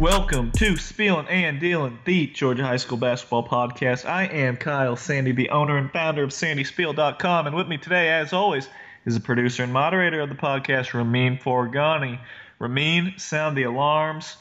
[0.00, 4.08] Welcome to Spilling and Dealing, the Georgia High School basketball podcast.
[4.08, 8.32] I am Kyle Sandy, the owner and founder of SandySpiel.com, and with me today, as
[8.32, 8.66] always,
[9.04, 12.18] is the producer and moderator of the podcast, Ramin Forgani.
[12.58, 14.38] Ramin, sound the alarms,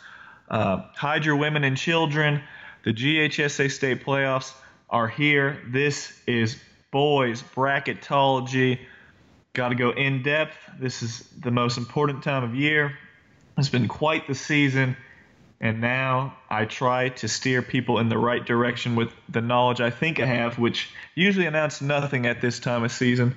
[0.49, 2.41] uh, hide your women and children.
[2.85, 4.53] The GHSA state playoffs
[4.89, 5.61] are here.
[5.67, 6.57] This is
[6.89, 8.79] boys bracketology.
[9.51, 10.55] Got to go in depth.
[10.79, 12.97] This is the most important time of year.
[13.57, 14.95] It's been quite the season
[15.61, 19.89] and now I try to steer people in the right direction with the knowledge I
[19.89, 23.35] think I have, which usually amounts nothing at this time of season.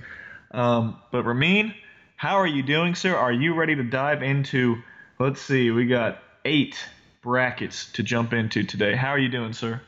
[0.53, 1.75] Um, but Ramin,
[2.17, 3.17] how are you doing, sir?
[3.17, 4.77] Are you ready to dive into?
[5.19, 6.77] Let's see, we got eight
[7.23, 8.95] brackets to jump into today.
[8.95, 9.81] How are you doing, sir?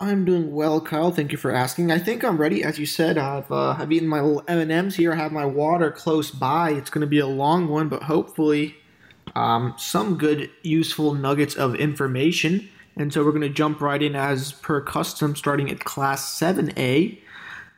[0.00, 1.10] I'm doing well, Kyle.
[1.10, 1.90] Thank you for asking.
[1.90, 2.62] I think I'm ready.
[2.62, 5.12] As you said, I've uh, I've eaten my little M and M's here.
[5.12, 6.70] I have my water close by.
[6.70, 8.76] It's going to be a long one, but hopefully
[9.34, 12.68] um, some good, useful nuggets of information.
[12.96, 17.18] And so we're going to jump right in as per custom, starting at Class 7A.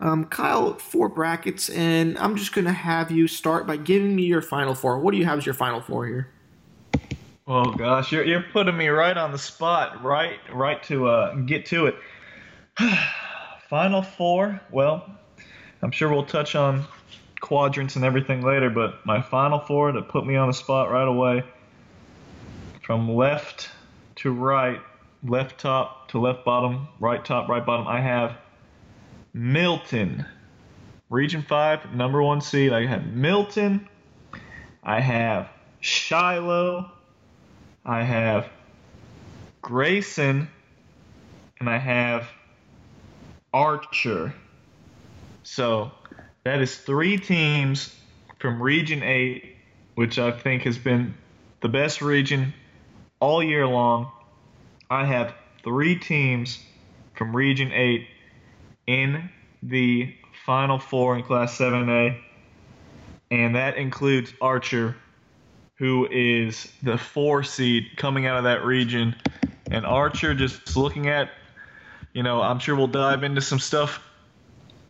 [0.00, 4.22] Um, Kyle, four brackets, and I'm just going to have you start by giving me
[4.22, 4.98] your final four.
[4.98, 6.30] What do you have as your final four here?
[7.46, 11.66] Oh gosh, you're you're putting me right on the spot, right, right to uh, get
[11.66, 11.96] to it.
[13.68, 14.58] final four.
[14.70, 15.04] Well,
[15.82, 16.86] I'm sure we'll touch on
[17.40, 21.08] quadrants and everything later, but my final four that put me on the spot right
[21.08, 21.42] away
[22.82, 23.70] from left
[24.16, 24.80] to right,
[25.24, 28.36] left top to left bottom, right top, right bottom, I have
[29.32, 30.26] Milton.
[31.08, 32.72] Region 5, number one seed.
[32.72, 33.88] I have Milton.
[34.82, 35.48] I have
[35.80, 36.90] Shiloh.
[37.84, 38.48] I have
[39.62, 40.48] Grayson.
[41.58, 42.28] And I have
[43.52, 44.34] Archer.
[45.42, 45.90] So
[46.44, 47.94] that is three teams
[48.38, 49.56] from Region 8,
[49.94, 51.14] which I think has been
[51.60, 52.54] the best region
[53.20, 54.10] all year long.
[54.88, 56.58] I have three teams
[57.14, 58.06] from Region 8
[58.86, 59.28] in
[59.62, 60.14] the
[60.46, 62.18] Final Four in Class 7A,
[63.30, 64.96] and that includes Archer,
[65.76, 69.14] who is the four seed coming out of that region.
[69.70, 71.30] And Archer, just looking at,
[72.14, 74.02] you know, I'm sure we'll dive into some stuff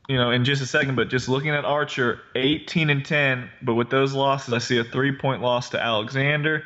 [0.09, 3.75] you know, in just a second, but just looking at Archer, 18 and 10, but
[3.75, 6.65] with those losses, I see a three point loss to Alexander.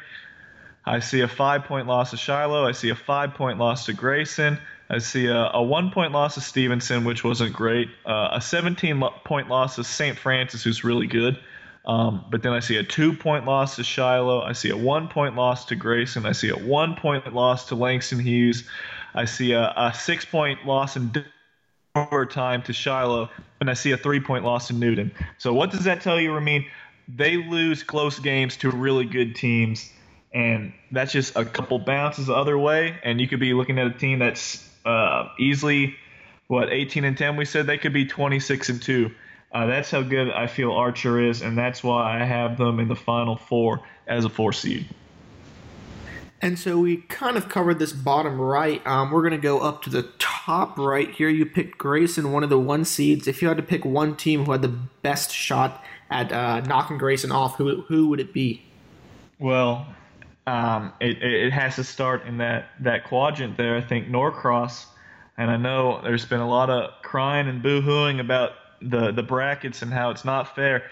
[0.87, 2.67] I see a five point loss to Shiloh.
[2.67, 4.59] I see a five point loss to Grayson.
[4.91, 7.89] I see a, a one point loss to Stevenson, which wasn't great.
[8.05, 10.19] Uh, a 17 point loss to St.
[10.19, 11.39] Francis, who's really good.
[11.87, 14.43] Um, but then I see a two point loss to Shiloh.
[14.43, 16.27] I see a one point loss to Grayson.
[16.27, 18.65] I see a one point loss to Langston Hughes.
[19.15, 21.25] I see a, a six point loss in
[21.94, 25.12] overtime to Shiloh, and I see a three point loss to Newton.
[25.38, 26.65] So what does that tell you, Ramin?
[27.06, 29.93] They lose close games to really good teams,
[30.33, 33.87] and that's just a couple bounces the other way, and you could be looking at
[33.87, 35.94] a team that's uh, easily
[36.49, 37.37] what 18 and 10.
[37.37, 39.10] We said they could be 26 and two.
[39.53, 42.88] Uh, that's how good I feel Archer is, and that's why I have them in
[42.88, 44.88] the final four as a four seed.
[46.44, 48.87] And so we kind of covered this bottom right.
[48.87, 51.31] Um, we're going to go up to the top right here.
[51.31, 53.27] You picked Grayson, one of the one seeds.
[53.27, 54.69] If you had to pick one team who had the
[55.00, 58.62] best shot at uh, knocking Grayson off, who who would it be?
[59.38, 59.87] Well,
[60.47, 63.75] um, it, it has to start in that, that quadrant there.
[63.78, 64.84] I think Norcross,
[65.38, 68.53] and I know there's been a lot of crying and boo-hooing about
[68.83, 70.91] the, the brackets and how it's not fair.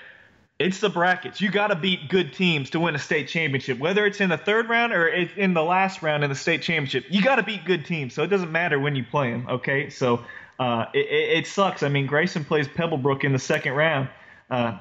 [0.63, 1.41] It's the brackets.
[1.41, 4.37] You got to beat good teams to win a state championship, whether it's in the
[4.37, 7.05] third round or it's in the last round in the state championship.
[7.11, 9.47] You got to beat good teams, so it doesn't matter when you play them.
[9.49, 10.25] Okay, so
[10.61, 11.83] uh, it, it, sucks.
[11.83, 14.09] I mean, Grayson plays Pebblebrook in the second round.
[14.49, 14.79] Uh,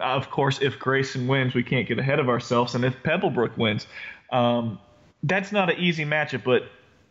[0.00, 3.86] of course, if Grayson wins, we can't get ahead of ourselves, and if Pebblebrook wins,
[4.30, 4.78] um,
[5.22, 6.44] that's not an easy matchup.
[6.44, 6.64] But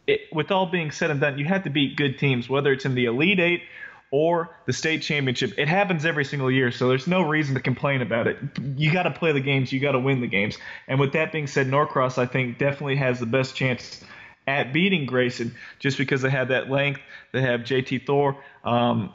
[0.06, 2.86] it, with all being said and done, you have to beat good teams, whether it's
[2.86, 3.64] in the Elite Eight
[4.12, 5.54] or the state championship.
[5.58, 8.38] It happens every single year, so there's no reason to complain about it.
[8.76, 10.58] You got to play the games, you got to win the games.
[10.88, 14.04] And with that being said, Norcross I think definitely has the best chance
[14.48, 17.02] at beating Grayson just because they have that length.
[17.32, 18.38] They have JT Thor.
[18.64, 19.14] Um,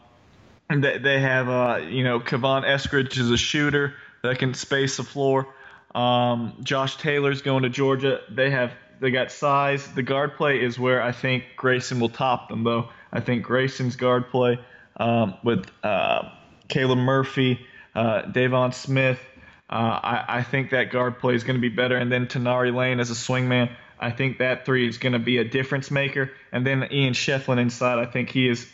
[0.71, 5.03] they, they have uh, you know Kevon Eskridge is a shooter that can space the
[5.03, 5.49] floor.
[5.95, 8.21] Um, Josh Taylor's going to Georgia.
[8.31, 9.87] They have they got size.
[9.89, 12.89] The guard play is where I think Grayson will top them though.
[13.13, 14.59] I think Grayson's guard play
[14.97, 16.31] um, with uh,
[16.69, 17.61] Caleb Murphy,
[17.95, 19.21] uh, Davon Smith.
[19.71, 21.97] Uh, I, I, think that guard play is going to be better.
[21.97, 23.75] And then Tanari Lane as a swingman.
[23.99, 26.31] I think that three is going to be a difference maker.
[26.53, 27.99] And then Ian Schieffelin inside.
[27.99, 28.69] I think he is,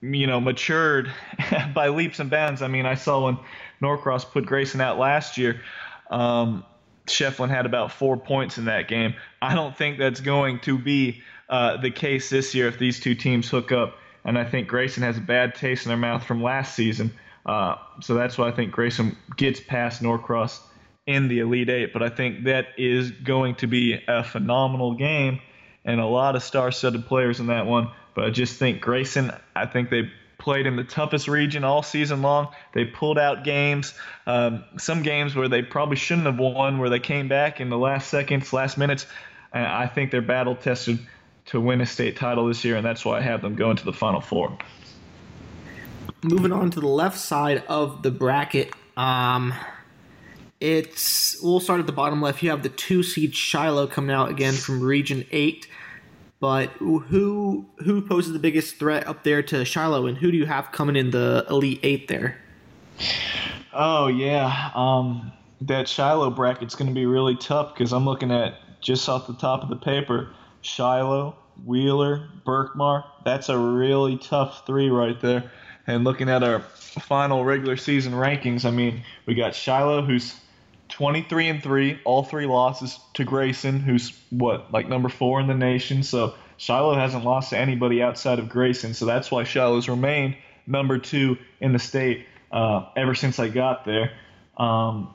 [0.00, 1.10] you know, matured
[1.74, 2.62] by leaps and bounds.
[2.62, 3.38] I mean, I saw when
[3.80, 5.60] Norcross put Grayson out last year.
[6.10, 6.64] Um,
[7.06, 9.14] Schieffelin had about four points in that game.
[9.40, 13.14] I don't think that's going to be uh, the case this year if these two
[13.14, 13.98] teams hook up.
[14.26, 17.12] And I think Grayson has a bad taste in their mouth from last season.
[17.46, 20.60] Uh, so that's why I think Grayson gets past Norcross
[21.06, 21.92] in the Elite Eight.
[21.92, 25.40] But I think that is going to be a phenomenal game
[25.84, 27.88] and a lot of star-studded players in that one.
[28.14, 32.22] But I just think Grayson, I think they played in the toughest region all season
[32.22, 32.48] long.
[32.74, 33.94] They pulled out games,
[34.26, 37.78] um, some games where they probably shouldn't have won, where they came back in the
[37.78, 39.06] last seconds, last minutes.
[39.52, 40.98] I think they're battle tested
[41.46, 43.84] to win a state title this year, and that's why I have them going to
[43.84, 44.56] the Final Four.
[46.22, 49.54] Moving on to the left side of the bracket, um,
[50.60, 52.42] it's we'll start at the bottom left.
[52.42, 55.68] You have the two seed Shiloh coming out again from Region Eight.
[56.38, 60.44] But who who poses the biggest threat up there to Shiloh, and who do you
[60.44, 62.38] have coming in the Elite Eight there?
[63.72, 65.32] Oh yeah, um,
[65.62, 69.34] that Shiloh bracket's going to be really tough because I'm looking at just off the
[69.34, 70.30] top of the paper,
[70.66, 73.04] Shiloh, Wheeler, Berkmar.
[73.24, 75.50] That's a really tough three right there.
[75.86, 80.34] And looking at our final regular season rankings, I mean, we got Shiloh, who's
[80.88, 85.54] 23 and 3, all three losses to Grayson, who's what, like number four in the
[85.54, 86.02] nation.
[86.02, 88.94] So Shiloh hasn't lost to anybody outside of Grayson.
[88.94, 90.36] So that's why Shiloh's remained
[90.66, 94.12] number two in the state uh, ever since I got there.
[94.56, 95.14] Um,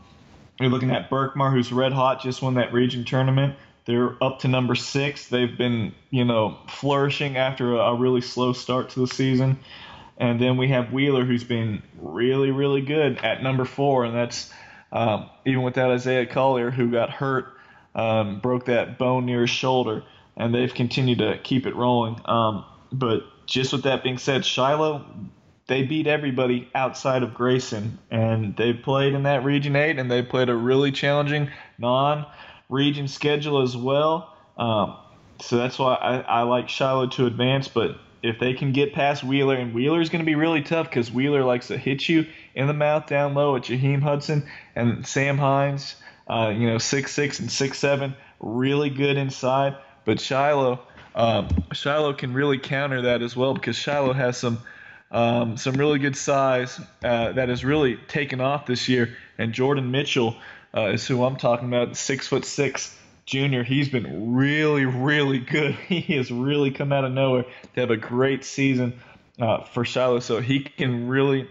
[0.59, 3.56] you're looking at Berkmar, who's red hot, just won that region tournament.
[3.85, 5.27] They're up to number six.
[5.27, 9.59] They've been, you know, flourishing after a, a really slow start to the season.
[10.17, 14.51] And then we have Wheeler, who's been really, really good at number four, and that's
[14.91, 17.57] um, even without Isaiah Collier, who got hurt,
[17.95, 20.03] um, broke that bone near his shoulder,
[20.37, 22.21] and they've continued to keep it rolling.
[22.25, 25.05] Um, but just with that being said, Shiloh,
[25.67, 30.21] they beat everybody outside of Grayson, and they played in that Region 8, and they
[30.21, 32.25] played a really challenging non
[32.71, 34.35] region schedule as well.
[34.57, 34.97] Um,
[35.41, 39.23] so that's why I, I like Shiloh to advance, but if they can get past
[39.23, 42.27] Wheeler, and Wheeler is going to be really tough because Wheeler likes to hit you
[42.56, 45.95] in the mouth down low at Jaheim Hudson and Sam Hines,
[46.27, 49.75] uh, you know, six six and six seven, really good inside.
[50.06, 50.79] But Shiloh,
[51.15, 54.59] um, Shiloh can really counter that as well because Shiloh has some
[55.09, 59.17] um, some really good size uh, that has really taken off this year.
[59.38, 60.38] And Jordan Mitchell
[60.75, 62.95] uh, is who I'm talking about, six foot six
[63.25, 65.75] junior, he's been really, really good.
[65.88, 69.00] He has really come out of nowhere to have a great season
[69.39, 70.19] uh, for Shiloh.
[70.19, 71.50] So he can really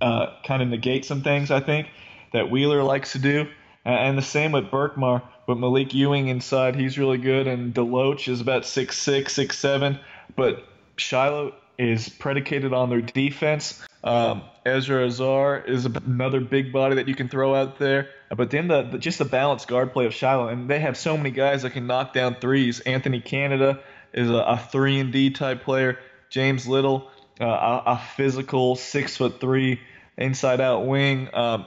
[0.00, 1.88] uh, kind of negate some things, I think,
[2.32, 3.46] that Wheeler likes to do.
[3.84, 5.22] And the same with Berkmar.
[5.46, 7.48] But Malik Ewing inside, he's really good.
[7.48, 9.98] And Deloach is about six six, six seven.
[10.36, 10.64] But
[10.96, 13.82] Shiloh is predicated on their defense.
[14.02, 18.08] Um, Ezra Azar is another big body that you can throw out there.
[18.34, 21.16] But then the, the, just the balanced guard play of Shiloh, and they have so
[21.16, 22.80] many guys that can knock down threes.
[22.80, 23.80] Anthony Canada
[24.12, 25.98] is a, a three and D type player.
[26.28, 27.10] James Little,
[27.40, 29.80] uh, a, a, physical six foot three
[30.16, 31.28] inside out wing.
[31.32, 31.66] Um,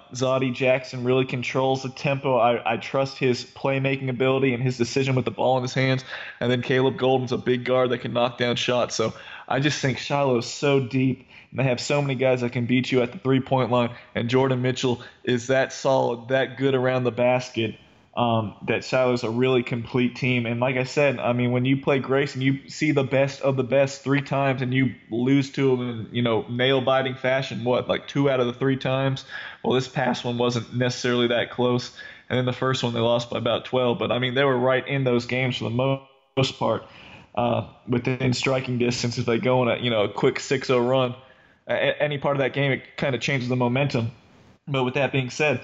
[0.54, 2.38] Jackson really controls the tempo.
[2.38, 6.06] I, I trust his playmaking ability and his decision with the ball in his hands.
[6.40, 8.96] And then Caleb Golden's a big guard that can knock down shots.
[8.96, 9.14] So
[9.48, 12.66] I just think Shiloh is so deep and they have so many guys that can
[12.66, 13.92] beat you at the three point line.
[14.16, 17.76] And Jordan Mitchell is that solid, that good around the basket.
[18.16, 20.46] Um, that Shiloh's a really complete team.
[20.46, 23.56] And like I said, I mean, when you play Grayson you see the best of
[23.56, 27.64] the best three times and you lose to them in, you know, nail biting fashion,
[27.64, 29.26] what, like two out of the three times?
[29.64, 31.92] Well, this past one wasn't necessarily that close.
[32.30, 33.98] And then the first one they lost by about 12.
[33.98, 36.00] But I mean, they were right in those games for the
[36.38, 36.86] most part,
[37.34, 40.88] uh, within striking distance if they go on a, you know, a quick 6 0
[40.88, 41.16] run
[41.68, 44.12] any part of that game, it kind of changes the momentum.
[44.68, 45.62] But with that being said,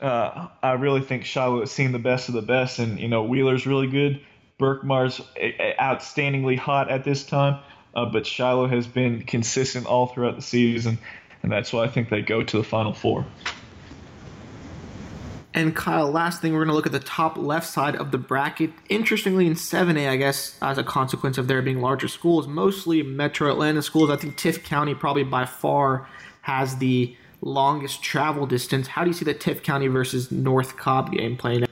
[0.00, 3.22] uh, I really think Shiloh has seen the best of the best, and you know
[3.24, 4.20] Wheeler's really good.
[4.58, 5.20] Berkmar's
[5.80, 7.60] outstandingly hot at this time,
[7.94, 10.98] uh, but Shiloh has been consistent all throughout the season,
[11.42, 13.26] and that's why I think they go to the Final Four.
[15.58, 18.16] And Kyle, last thing, we're going to look at the top left side of the
[18.16, 18.70] bracket.
[18.88, 23.50] Interestingly, in 7A, I guess, as a consequence of there being larger schools, mostly metro
[23.50, 26.08] Atlanta schools, I think Tift County probably by far
[26.42, 28.86] has the longest travel distance.
[28.86, 31.70] How do you see the Tift County versus North Cobb game playing out?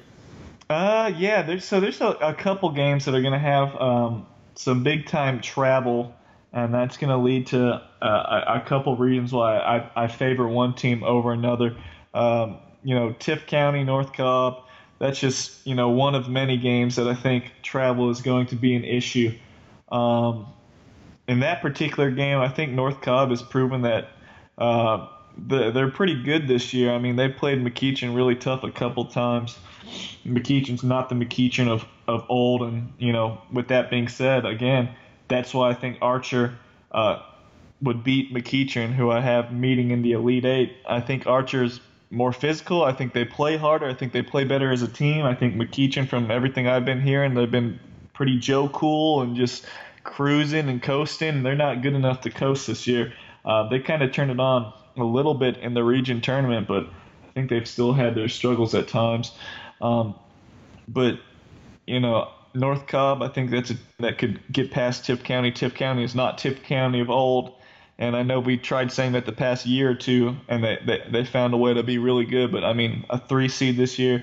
[0.68, 4.26] Uh, yeah, there's, so there's a, a couple games that are going to have um,
[4.56, 6.12] some big time travel,
[6.52, 10.48] and that's going to lead to uh, a, a, couple reasons why I, I favor
[10.48, 11.76] one team over another.
[12.12, 14.62] Um, you know, Tift County, North Cobb.
[15.00, 18.54] That's just you know one of many games that I think travel is going to
[18.54, 19.32] be an issue.
[19.90, 20.46] Um,
[21.26, 24.10] in that particular game, I think North Cobb has proven that
[24.56, 26.94] uh, they're pretty good this year.
[26.94, 29.58] I mean, they played McEachern really tough a couple times.
[30.24, 34.90] McEachern's not the McEachern of, of old, and you know, with that being said, again,
[35.26, 36.56] that's why I think Archer
[36.92, 37.20] uh,
[37.82, 40.76] would beat McEachern, who I have meeting in the Elite Eight.
[40.88, 42.84] I think Archer's more physical.
[42.84, 43.86] I think they play harder.
[43.86, 45.24] I think they play better as a team.
[45.24, 47.78] I think McEachern, from everything I've been hearing, they've been
[48.12, 49.66] pretty Joe cool and just
[50.04, 51.42] cruising and coasting.
[51.42, 53.12] They're not good enough to coast this year.
[53.44, 56.84] Uh, they kind of turned it on a little bit in the region tournament, but
[56.84, 59.32] I think they've still had their struggles at times.
[59.80, 60.14] Um,
[60.88, 61.18] but
[61.86, 65.52] you know, North Cobb, I think that's a, that could get past Tift County.
[65.52, 67.52] Tift County is not Tift County of old,
[67.98, 71.02] and I know we tried saying that the past year or two, and they they,
[71.10, 72.52] they found a way to be really good.
[72.52, 74.22] But I mean, a three seed this year,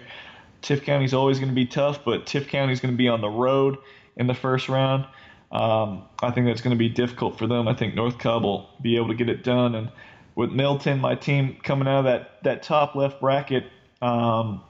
[0.61, 3.29] Tift County's always going to be tough, but Tift County's going to be on the
[3.29, 3.77] road
[4.15, 5.05] in the first round.
[5.51, 7.67] Um, I think that's going to be difficult for them.
[7.67, 9.89] I think North Cobb will be able to get it done, and
[10.35, 13.65] with Milton, my team coming out of that that top left bracket.
[14.01, 14.61] Um,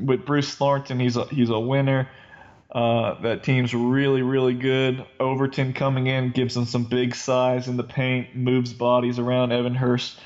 [0.00, 2.08] with Bruce Thornton, he's a he's a winner.
[2.70, 5.04] Uh, that team's really really good.
[5.20, 9.52] Overton coming in gives them some big size in the paint, moves bodies around.
[9.52, 10.18] Evan Hurst,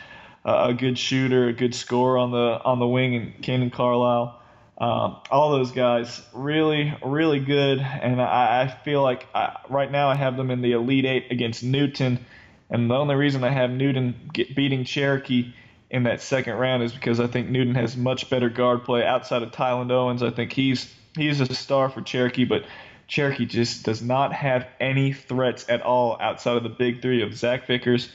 [0.44, 4.40] uh, a good shooter, a good scorer on the on the wing, and Cannon Carlisle.
[4.78, 10.08] Um, all those guys really really good, and I, I feel like I, right now
[10.08, 12.24] I have them in the Elite Eight against Newton,
[12.70, 15.52] and the only reason I have Newton get, beating Cherokee
[15.90, 19.42] in that second round is because I think Newton has much better guard play outside
[19.42, 20.22] of Tyland Owens.
[20.22, 20.90] I think he's
[21.20, 22.64] he's a star for Cherokee, but
[23.06, 27.34] Cherokee just does not have any threats at all outside of the big three of
[27.36, 28.08] Zach Vickers,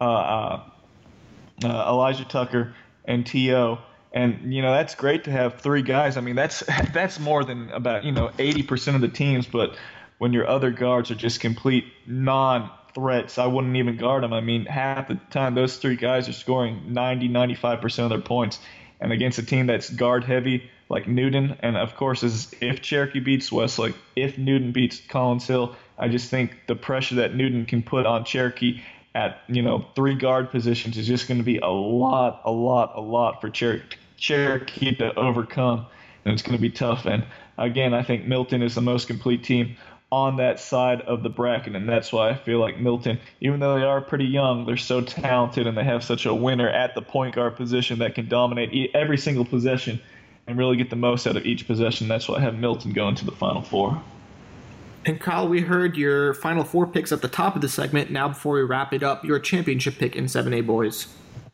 [0.00, 0.62] uh, uh,
[1.64, 2.74] uh, Elijah Tucker,
[3.06, 3.78] and T.O.
[4.12, 6.16] And you know that's great to have three guys.
[6.16, 9.46] I mean that's that's more than about you know 80% of the teams.
[9.46, 9.76] But
[10.18, 14.32] when your other guards are just complete non threats, I wouldn't even guard them.
[14.32, 18.58] I mean, half the time those three guys are scoring 90, 95% of their points.
[19.00, 23.20] And against a team that's guard heavy like Newton, and of course, is if Cherokee
[23.20, 27.82] beats Westlake, if Newton beats Collins Hill, I just think the pressure that Newton can
[27.82, 28.80] put on Cherokee
[29.14, 32.92] at you know three guard positions is just going to be a lot, a lot,
[32.94, 33.82] a lot for Cher-
[34.16, 35.86] Cherokee to overcome,
[36.24, 37.04] and it's going to be tough.
[37.04, 37.24] And
[37.58, 39.76] again, I think Milton is the most complete team
[40.10, 43.78] on that side of the bracket, and that's why I feel like Milton, even though
[43.78, 47.02] they are pretty young, they're so talented and they have such a winner at the
[47.02, 50.00] point guard position that can dominate every single possession
[50.48, 52.08] and really get the most out of each possession.
[52.08, 54.02] That's why I have Milton going to the Final Four.
[55.04, 58.10] And Kyle, we heard your Final Four picks at the top of the segment.
[58.10, 61.06] Now, before we wrap it up, your championship pick in 7A boys.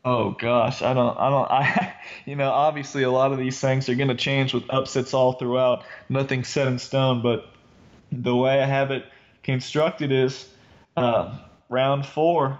[0.04, 3.88] Oh gosh, I don't, I don't, I, you know, obviously a lot of these things
[3.88, 5.84] are going to change with upsets all throughout.
[6.08, 7.48] Nothing set in stone, but
[8.12, 9.04] the way I have it
[9.42, 10.48] constructed is
[10.96, 11.36] uh,
[11.68, 12.58] round four,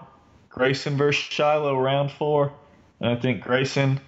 [0.49, 2.51] Grayson versus Shiloh, round four,
[2.99, 4.01] and I think Grayson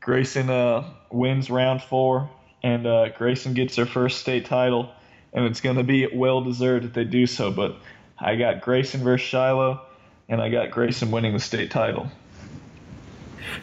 [0.00, 2.30] Grayson uh, wins round four,
[2.62, 4.90] and uh, Grayson gets their first state title,
[5.32, 7.50] and it's going to be well deserved if they do so.
[7.50, 7.76] But
[8.18, 9.80] I got Grayson versus Shiloh,
[10.28, 12.10] and I got Grayson winning the state title.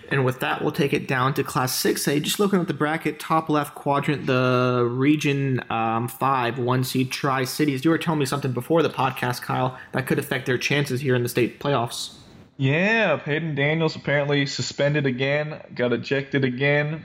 [0.10, 2.22] And with that, we'll take it down to Class 6A.
[2.22, 7.44] Just looking at the bracket, top left quadrant, the Region um, 5, 1 seed Tri
[7.44, 7.84] Cities.
[7.84, 11.16] You were telling me something before the podcast, Kyle, that could affect their chances here
[11.16, 12.16] in the state playoffs.
[12.58, 17.04] Yeah, Peyton Daniels apparently suspended again, got ejected again,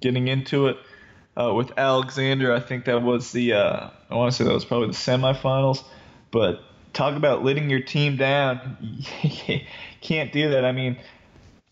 [0.00, 0.78] getting into it
[1.36, 2.52] uh, with Alexander.
[2.52, 5.84] I think that was the, uh, I want to say that was probably the semifinals.
[6.30, 8.76] But talk about letting your team down.
[10.00, 10.64] can't do that.
[10.64, 10.96] I mean,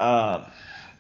[0.01, 0.45] uh,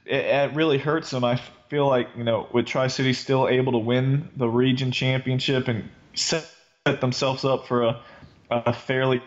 [0.04, 1.25] it, it, really hurts them.
[1.25, 5.68] I feel like you know with Tri City still able to win the region championship
[5.68, 6.47] and set
[7.00, 8.02] themselves up for a,
[8.50, 9.23] a fairly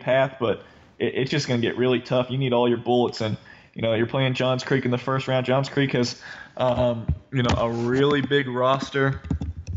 [0.00, 0.62] path, but
[0.98, 2.30] it, it's just going to get really tough.
[2.30, 3.36] You need all your bullets, and
[3.76, 5.44] you know you're playing Johns Creek in the first round.
[5.44, 6.20] Johns Creek has
[6.56, 9.20] um, you know a really big roster,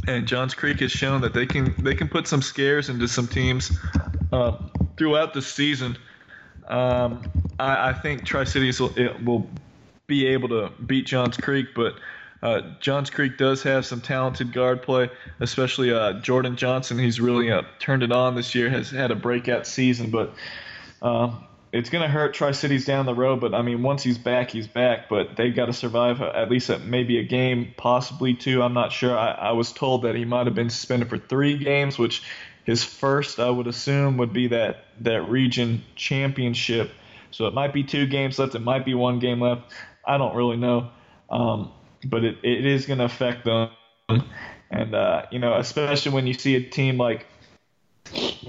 [0.08, 3.28] and Johns Creek has shown that they can they can put some scares into some
[3.28, 3.78] teams
[4.32, 4.58] uh,
[4.98, 5.98] throughout the season.
[6.70, 7.30] Um,
[7.60, 8.94] I, I, think Tri Cities will,
[9.26, 9.50] will,
[10.06, 11.96] be able to beat Johns Creek, but
[12.44, 16.98] uh, Johns Creek does have some talented guard play, especially uh, Jordan Johnson.
[16.98, 20.34] He's really uh, turned it on this year, has had a breakout season, but
[21.02, 21.32] uh,
[21.72, 23.42] it's going to hurt Tri Cities down the road.
[23.42, 25.10] But I mean, once he's back, he's back.
[25.10, 28.64] But they've got to survive at least maybe a game, possibly two.
[28.64, 29.18] I'm not sure.
[29.18, 32.24] I, I was told that he might have been suspended for three games, which
[32.64, 36.92] his first, I would assume, would be that that region championship.
[37.32, 38.56] So it might be two games left.
[38.56, 39.72] It might be one game left.
[40.06, 40.90] I don't really know.
[41.30, 41.72] Um,
[42.04, 43.70] but it, it is going to affect them.
[44.72, 47.28] And, uh, you know, especially when you see a team like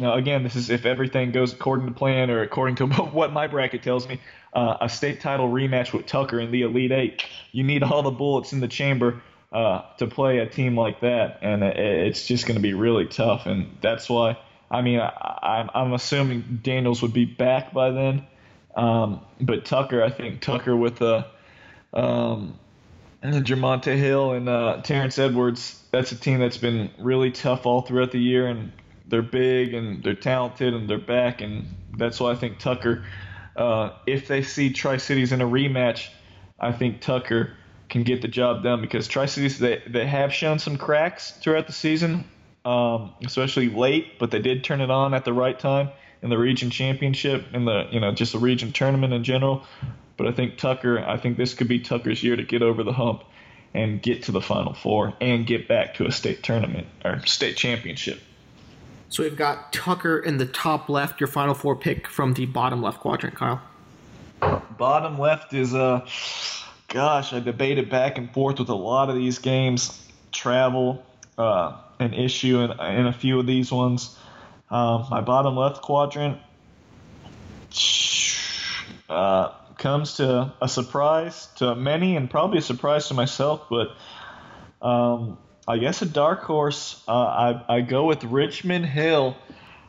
[0.01, 3.35] you know, again, this is if everything goes according to plan or according to what
[3.35, 4.19] my bracket tells me,
[4.55, 7.23] uh, a state title rematch with Tucker in the Elite Eight.
[7.53, 9.21] You need all the bullets in the chamber
[9.53, 13.45] uh, to play a team like that, and it's just going to be really tough.
[13.45, 14.39] And that's why,
[14.71, 18.27] I mean, I, am assuming Daniels would be back by then.
[18.75, 21.27] Um, but Tucker, I think Tucker with the
[21.93, 22.59] um,
[23.23, 28.13] Jermonte Hill and uh, Terrence Edwards, that's a team that's been really tough all throughout
[28.13, 28.73] the year, and
[29.11, 31.67] they're big and they're talented and they're back, and
[31.99, 33.05] that's why I think Tucker.
[33.57, 36.09] Uh, if they see Tri Cities in a rematch,
[36.59, 37.57] I think Tucker
[37.89, 41.67] can get the job done because Tri Cities they, they have shown some cracks throughout
[41.67, 42.25] the season,
[42.65, 45.91] um, especially late, but they did turn it on at the right time
[46.23, 49.65] in the region championship in the you know just the region tournament in general.
[50.17, 52.93] But I think Tucker, I think this could be Tucker's year to get over the
[52.93, 53.25] hump
[53.73, 57.57] and get to the Final Four and get back to a state tournament or state
[57.57, 58.21] championship.
[59.11, 62.81] So we've got Tucker in the top left, your Final Four pick from the bottom
[62.81, 63.61] left quadrant, Kyle.
[64.79, 66.07] Bottom left is uh
[66.87, 70.01] gosh, I debated back and forth with a lot of these games.
[70.31, 71.05] Travel,
[71.37, 74.17] uh, an issue in, in a few of these ones.
[74.71, 76.39] Um, my bottom left quadrant
[79.09, 83.97] uh, comes to a surprise to many and probably a surprise to myself, but
[84.87, 85.37] um,
[85.69, 87.03] I guess a dark horse.
[87.07, 89.37] Uh, I, I go with Richmond Hill,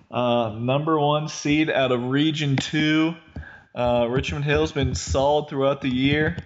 [0.10, 3.16] uh, number one seed out of Region 2.
[3.74, 6.38] Uh, Richmond Hill's been solid throughout the year.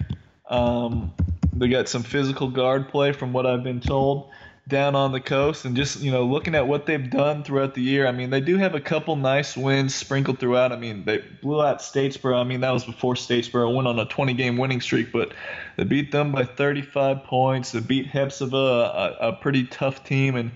[0.50, 1.14] Um,
[1.54, 4.30] they got some physical guard play from what I've been told
[4.68, 7.82] down on the coast and just you know looking at what they've done throughout the
[7.82, 8.08] year.
[8.08, 10.72] I mean they do have a couple nice wins sprinkled throughout.
[10.72, 12.40] I mean they blew out statesboro.
[12.40, 15.34] I mean that was before statesboro went on a 20 game winning streak but
[15.78, 17.72] they beat them by 35 points.
[17.72, 20.52] They beat Hephzibah, a, a pretty tough team and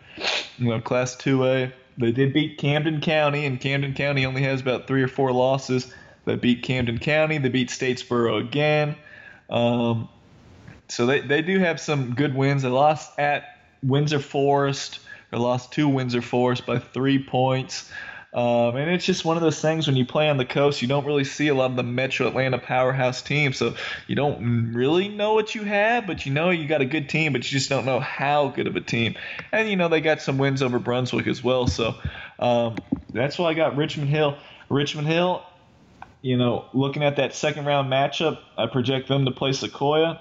[0.58, 4.88] you know class 2a they did beat camden county and camden county only has about
[4.88, 5.94] three or four losses.
[6.26, 7.38] They beat camden county.
[7.38, 8.96] They beat statesboro again.
[9.50, 10.08] Um,
[10.88, 12.64] so they, they do have some good wins.
[12.64, 15.00] They lost at Windsor Forest.
[15.32, 17.90] They lost to Windsor Forest by three points.
[18.32, 20.88] Um, and it's just one of those things when you play on the coast, you
[20.88, 23.58] don't really see a lot of the Metro Atlanta powerhouse teams.
[23.58, 23.74] So
[24.06, 27.34] you don't really know what you have, but you know you got a good team,
[27.34, 29.16] but you just don't know how good of a team.
[29.52, 31.66] And, you know, they got some wins over Brunswick as well.
[31.66, 31.96] So
[32.38, 32.78] um,
[33.12, 34.38] that's why I got Richmond Hill.
[34.70, 35.44] Richmond Hill,
[36.22, 40.20] you know, looking at that second round matchup, I project them to play Sequoyah.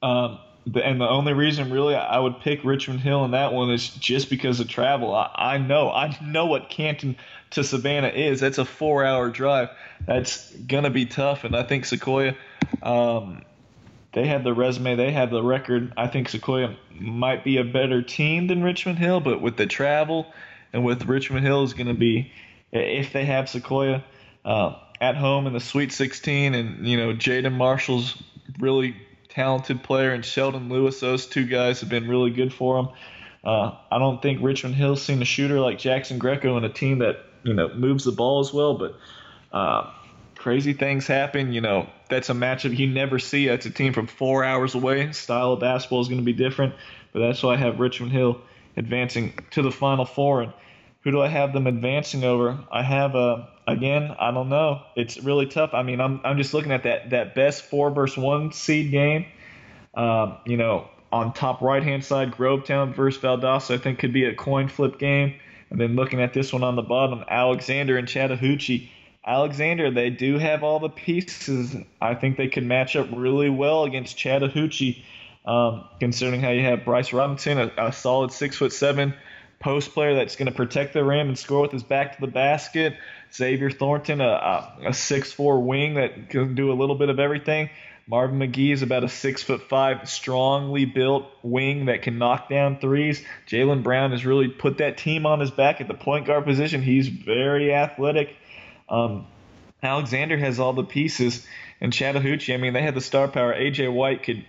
[0.00, 0.38] Um,
[0.74, 4.28] and the only reason really I would pick Richmond Hill in that one is just
[4.28, 5.14] because of travel.
[5.14, 7.16] I, I know I know what Canton
[7.50, 8.40] to Savannah is.
[8.40, 9.68] That's a four-hour drive.
[10.06, 12.36] That's gonna be tough, and I think Sequoyah.
[12.82, 13.42] Um,
[14.16, 15.92] they have the resume, they have the record.
[15.94, 20.32] I think Sequoyah might be a better team than Richmond Hill, but with the travel
[20.72, 22.32] and with Richmond Hill is going to be,
[22.72, 24.02] if they have Sequoyah
[24.42, 28.20] uh, at home in the Sweet 16, and you know Jaden Marshall's
[28.58, 28.96] really
[29.36, 30.98] talented player, and Sheldon Lewis.
[30.98, 32.92] Those two guys have been really good for them.
[33.44, 36.98] Uh, I don't think Richmond Hill's seen a shooter like Jackson Greco and a team
[36.98, 38.96] that you know moves the ball as well, but.
[39.52, 39.90] Uh,
[40.36, 41.52] crazy things happen.
[41.52, 43.48] You know, that's a matchup you never see.
[43.48, 45.10] That's a team from four hours away.
[45.10, 46.74] Style of basketball is going to be different,
[47.12, 48.40] but that's why I have Richmond Hill
[48.76, 50.42] advancing to the Final Four.
[50.42, 50.52] And
[51.02, 52.58] who do I have them advancing over?
[52.70, 54.82] I have a uh, again, I don't know.
[54.94, 55.70] It's really tough.
[55.74, 59.26] I mean, I'm I'm just looking at that that best four versus one seed game.
[59.94, 64.24] Um, you know, on top right hand side, Grovetown versus Valdosta, I think could be
[64.24, 65.34] a coin flip game.
[65.70, 68.90] And then looking at this one on the bottom, Alexander and Chattahoochee.
[69.26, 71.74] Alexander, they do have all the pieces.
[72.00, 75.04] I think they could match up really well against Chattahoochee,
[75.44, 79.14] um, considering how you have Bryce Robinson, a, a solid six foot seven
[79.58, 82.30] post player that's going to protect the rim and score with his back to the
[82.30, 82.96] basket.
[83.32, 87.70] Xavier Thornton, a, a, six-four wing that can do a little bit of everything.
[88.08, 92.78] Marvin McGee is about a six foot five, strongly built wing that can knock down
[92.78, 93.22] threes.
[93.48, 96.82] Jalen Brown has really put that team on his back at the point guard position.
[96.82, 98.36] He's very athletic.
[98.88, 99.26] Um,
[99.82, 101.44] Alexander has all the pieces,
[101.80, 102.54] and Chattahoochee.
[102.54, 103.52] I mean, they had the star power.
[103.52, 104.44] AJ White could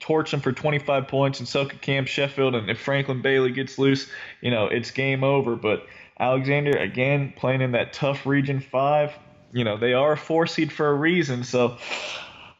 [0.00, 2.54] torch them for 25 points, and so could Cam Sheffield.
[2.54, 4.08] And if Franklin Bailey gets loose,
[4.40, 5.56] you know it's game over.
[5.56, 5.86] But
[6.18, 9.12] Alexander, again, playing in that tough Region 5.
[9.52, 11.44] You know, they are a four seed for a reason.
[11.44, 11.78] So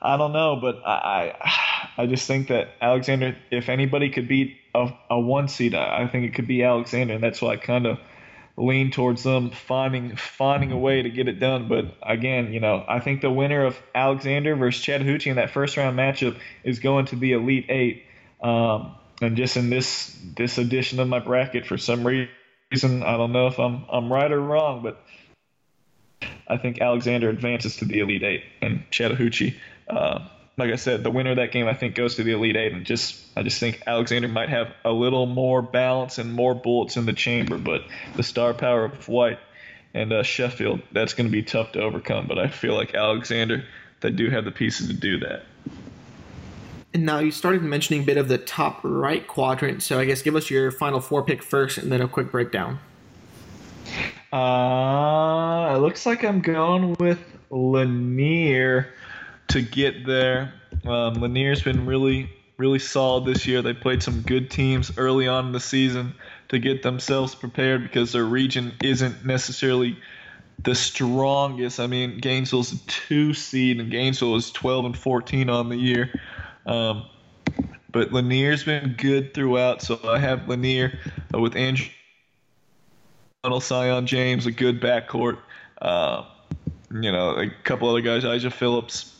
[0.01, 4.57] I don't know, but I, I, I just think that Alexander, if anybody could beat
[4.75, 7.15] a, a one seed, I, I think it could be Alexander.
[7.15, 7.99] And that's why I kind of
[8.59, 11.69] lean towards them finding finding a way to get it done.
[11.69, 15.77] But again, you know, I think the winner of Alexander versus Chattahoochee in that first
[15.77, 18.05] round matchup is going to the Elite Eight.
[18.43, 22.29] Um, and just in this this edition of my bracket, for some reason.
[22.71, 25.03] I don't know if I'm I'm right or wrong, but
[26.47, 29.57] I think Alexander advances to the Elite Eight, and Chattahoochee,
[29.89, 30.27] uh,
[30.59, 32.73] like I said, the winner of that game I think goes to the Elite Eight,
[32.73, 36.97] and just I just think Alexander might have a little more balance and more bullets
[36.97, 37.83] in the chamber, but
[38.17, 39.39] the star power of White
[39.95, 42.27] and uh, Sheffield that's going to be tough to overcome.
[42.27, 43.65] But I feel like Alexander,
[44.01, 45.45] they do have the pieces to do that.
[46.93, 50.23] And now you started mentioning a bit of the top right quadrant, so I guess
[50.23, 52.81] give us your final four pick first, and then a quick breakdown.
[54.33, 58.93] Uh, it looks like I'm going with Lanier
[59.49, 60.53] to get there.
[60.87, 63.63] Um, Lanier's been really, really solid this year.
[63.63, 66.15] They played some good teams early on in the season
[66.49, 69.99] to get themselves prepared because their region isn't necessarily
[70.63, 71.81] the strongest.
[71.81, 76.11] I mean, Gainesville's a two seed, and Gainesville is 12 and 14 on the year.
[76.67, 77.07] Um,
[77.91, 80.99] but Lanier's been good throughout, so I have Lanier
[81.35, 81.87] uh, with Andrew
[83.45, 85.39] Little Sion James, a good backcourt.
[85.81, 86.25] Uh,
[86.93, 89.18] you know, a couple other guys, Isaiah Phillips.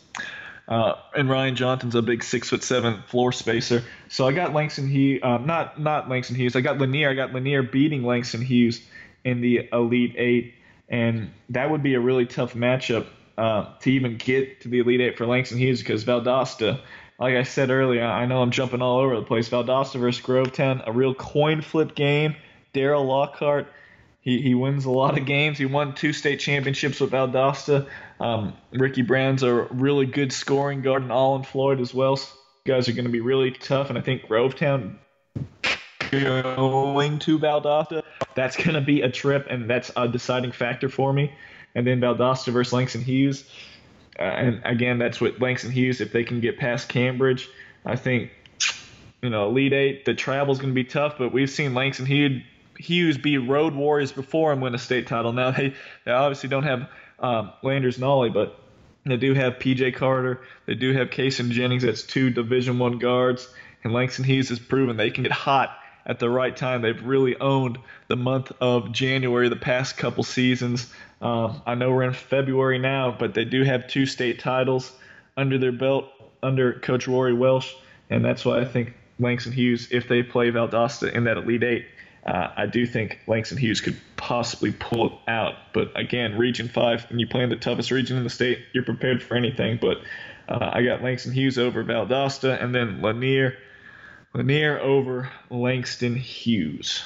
[0.69, 3.83] Uh, and Ryan Johnson's a big six foot seven floor spacer.
[4.07, 6.55] So I got Langston Hughes, uh, not not Langston Hughes.
[6.55, 7.09] I got Lanier.
[7.09, 8.79] I got Lanier beating Langston Hughes
[9.23, 10.53] in the Elite Eight,
[10.87, 13.07] and that would be a really tough matchup
[13.39, 16.79] uh, to even get to the Elite Eight for Langston Hughes because Valdosta,
[17.19, 19.49] like I said earlier, I know I'm jumping all over the place.
[19.49, 22.35] Valdosta versus Grovetown, a real coin flip game.
[22.75, 23.73] Daryl Lockhart
[24.21, 25.57] he, he wins a lot of games.
[25.57, 27.87] He won two state championships with Valdosta.
[28.19, 32.17] Um, Ricky Brown's a really good scoring guard, and Alan Floyd as well.
[32.17, 32.29] So
[32.65, 34.97] guys are going to be really tough, and I think Grovetown
[36.11, 38.03] going to Valdosta,
[38.35, 41.33] that's going to be a trip, and that's a deciding factor for me.
[41.75, 43.49] And then Valdosta versus Langston Hughes.
[44.19, 47.47] Uh, and again, that's what Langston Hughes, if they can get past Cambridge,
[47.85, 48.31] I think,
[49.21, 52.41] you know, Elite Eight, the travel's going to be tough, but we've seen Langston Hughes
[52.79, 55.33] Hughes be road warriors before and win a state title.
[55.33, 55.73] Now they,
[56.05, 56.89] they obviously don't have
[57.19, 58.59] um, Landers Nolley, but
[59.05, 60.41] they do have PJ Carter.
[60.65, 61.83] They do have Kason Jennings.
[61.83, 63.47] That's two Division One guards.
[63.83, 66.81] And Langston Hughes has proven they can get hot at the right time.
[66.81, 70.91] They've really owned the month of January the past couple seasons.
[71.21, 74.91] Um, I know we're in February now, but they do have two state titles
[75.37, 76.05] under their belt
[76.41, 77.73] under Coach Rory Welsh,
[78.09, 81.85] and that's why I think Langston Hughes, if they play Valdosta in that Elite Eight,
[82.29, 85.55] uh, I do think Langston Hughes could possibly pull it out.
[85.73, 88.83] But again, Region 5, and you play in the toughest region in the state, you're
[88.83, 89.79] prepared for anything.
[89.81, 89.97] But
[90.47, 93.57] uh, I got Langston Hughes over Valdosta, and then Lanier.
[94.35, 97.03] Lanier over Langston Hughes.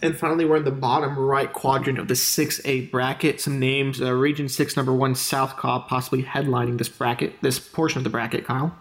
[0.00, 3.38] And finally, we're in the bottom right quadrant of the 6A bracket.
[3.38, 7.98] Some names: uh, Region 6, number one, South Cobb, possibly headlining this bracket, this portion
[7.98, 8.46] of the bracket.
[8.46, 8.74] Kyle.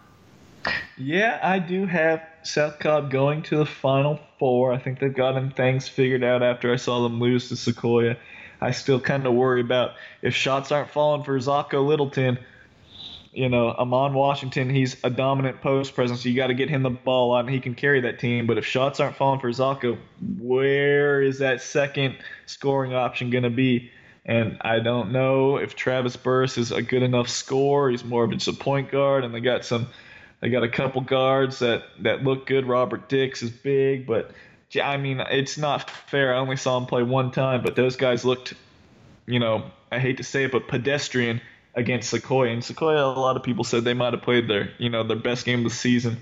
[0.97, 4.73] Yeah, I do have South Cobb going to the Final Four.
[4.73, 8.17] I think they've gotten things figured out after I saw them lose to Sequoyah.
[8.62, 12.38] I still kind of worry about if shots aren't falling for Zocco Littleton.
[13.34, 16.23] You know, Amon Washington, he's a dominant post presence.
[16.23, 18.45] You got to get him the ball and he can carry that team.
[18.45, 19.97] But if shots aren't falling for Zocco,
[20.38, 23.89] where is that second scoring option going to be?
[24.26, 27.89] And I don't know if Travis Burris is a good enough scorer.
[27.89, 29.88] He's more of just a point guard, and they got some–
[30.44, 32.68] they got a couple guards that that look good.
[32.68, 34.32] Robert Dix is big, but
[34.84, 36.36] I mean it's not fair.
[36.36, 38.54] I only saw him play one time, but those guys looked,
[39.26, 41.40] you know, I hate to say it, but pedestrian
[41.76, 42.52] against Sequoyah.
[42.52, 45.16] And Sequoyah, a lot of people said they might have played their, you know, their
[45.16, 46.18] best game of the season,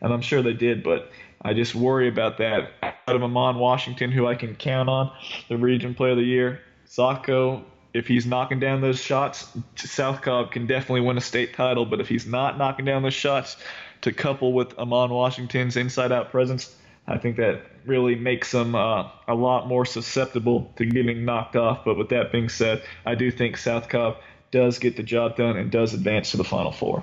[0.00, 0.84] and I'm sure they did.
[0.84, 1.10] But
[1.42, 2.70] I just worry about that.
[2.84, 5.10] Out of Amon Washington, who I can count on,
[5.48, 7.64] the Region Player of the Year, Zocco
[7.96, 11.86] if he's knocking down those shots, South Cobb can definitely win a state title.
[11.86, 13.56] But if he's not knocking down those shots,
[14.02, 16.74] to couple with Amon Washington's inside-out presence,
[17.06, 21.84] I think that really makes them uh, a lot more susceptible to getting knocked off.
[21.84, 24.18] But with that being said, I do think South Cobb
[24.50, 27.02] does get the job done and does advance to the Final Four.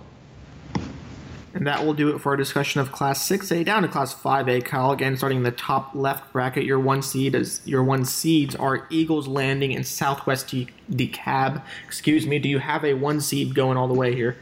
[1.53, 4.65] And that will do it for our discussion of Class 6A down to Class 5A.
[4.65, 8.55] Kyle, again, starting in the top left bracket, your one seed is your one seeds
[8.55, 11.61] are Eagles Landing and Southwest DeKalb.
[11.85, 12.39] Excuse me.
[12.39, 14.35] Do you have a one seed going all the way here?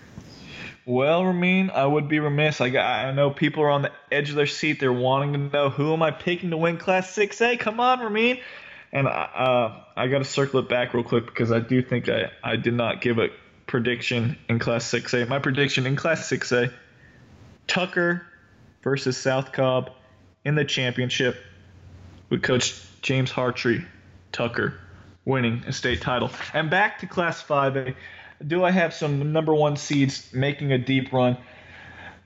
[0.86, 2.62] Well, Ramin, I would be remiss.
[2.62, 4.80] I I know people are on the edge of their seat.
[4.80, 7.60] They're wanting to know who am I picking to win Class 6A.
[7.60, 8.40] Come on, Ramin.
[8.94, 12.32] And uh, I got to circle it back real quick because I do think I,
[12.44, 13.28] I did not give a
[13.68, 15.28] prediction in Class 6A.
[15.28, 16.74] My prediction in Class 6A
[17.68, 18.26] Tucker
[18.84, 19.92] versus South Cobb
[20.46, 21.38] in the championship
[22.30, 23.86] with Coach James Hartry.
[24.32, 24.76] Tucker
[25.26, 26.32] winning a state title.
[26.54, 27.90] And back to Class 5A.
[27.90, 27.94] Eh,
[28.46, 31.38] do I have some number one seeds making a deep run?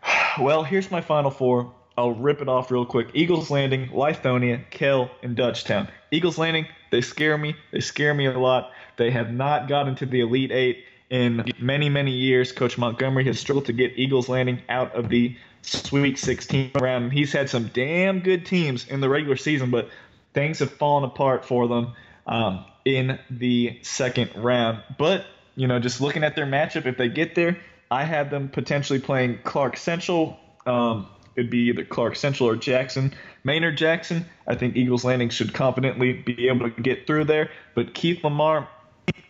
[0.38, 1.74] Well, here's my final four.
[1.98, 3.08] I'll rip it off real quick.
[3.13, 5.88] Eagles Landing, Lithonia, Kell, and Dutchtown.
[6.12, 7.56] Eagles Landing, they scare me.
[7.71, 8.71] They scare me a lot.
[8.98, 12.52] They have not gotten to the Elite Eight in many, many years.
[12.52, 17.12] Coach Montgomery has struggled to get Eagles Landing out of the Sweet 16 round.
[17.12, 19.89] He's had some damn good teams in the regular season, but
[20.34, 21.94] things have fallen apart for them
[22.28, 24.84] um, in the second round.
[24.98, 27.58] But, you know, just looking at their matchup, if they get there,
[27.89, 30.38] I had them potentially playing Clark Central.
[30.68, 33.13] Um, it'd be either Clark Central or Jackson.
[33.44, 37.50] Maynard Jackson, I think Eagles Landing should confidently be able to get through there.
[37.74, 38.68] But Keith Lamar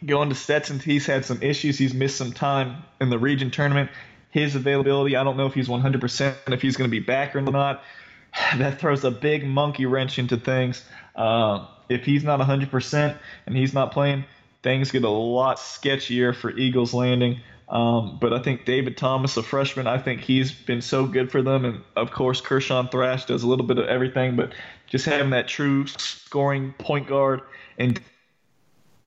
[0.05, 1.77] going to Stetson, he's had some issues.
[1.77, 3.89] He's missed some time in the region tournament.
[4.31, 7.41] His availability, I don't know if he's 100%, if he's going to be back or
[7.41, 7.83] not.
[8.57, 10.83] That throws a big monkey wrench into things.
[11.15, 14.25] Uh, if he's not 100% and he's not playing,
[14.61, 17.39] things get a lot sketchier for Eagles Landing.
[17.69, 21.41] Um, but I think David Thomas, a freshman, I think he's been so good for
[21.41, 21.65] them.
[21.65, 24.53] And of course, Kershawn Thrash does a little bit of everything, but
[24.87, 27.41] just having that true scoring point guard
[27.77, 27.99] and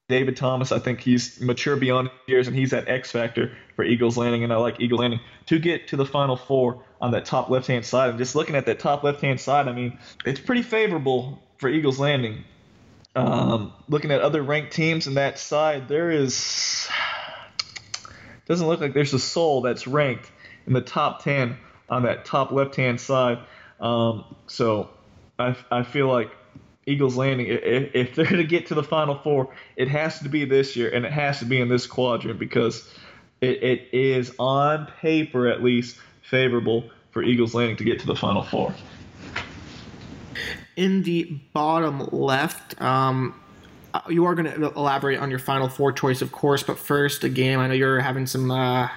[0.09, 4.17] David Thomas, I think he's mature beyond years and he's that X factor for Eagles
[4.17, 4.43] Landing.
[4.43, 7.67] And I like Eagles Landing to get to the Final Four on that top left
[7.67, 8.11] hand side.
[8.11, 11.69] And just looking at that top left hand side, I mean, it's pretty favorable for
[11.69, 12.45] Eagles Landing.
[13.15, 16.89] Um, looking at other ranked teams in that side, there is
[18.47, 20.31] doesn't look like there's a soul that's ranked
[20.67, 21.59] in the top 10
[21.91, 23.39] on that top left hand side.
[23.79, 24.89] Um, so
[25.39, 26.31] I, I feel like
[26.89, 30.29] Eagles Landing, if, if they're going to get to the Final Four, it has to
[30.29, 32.91] be this year and it has to be in this quadrant because
[33.41, 38.17] it, it is on paper at least favorable for Eagles Landing to get to the
[38.17, 38.75] Final Four.
[40.77, 43.39] In the bottom left, um,
[43.93, 46.63] uh, you are going to elaborate on your final four choice, of course.
[46.63, 47.59] But first, a game.
[47.59, 48.89] I know you're having some uh,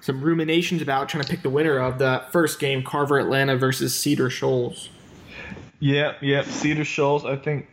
[0.00, 3.94] some ruminations about trying to pick the winner of the first game, Carver Atlanta versus
[3.94, 4.88] Cedar Shoals.
[5.78, 7.24] Yeah, yeah, Cedar Shoals.
[7.24, 7.66] I think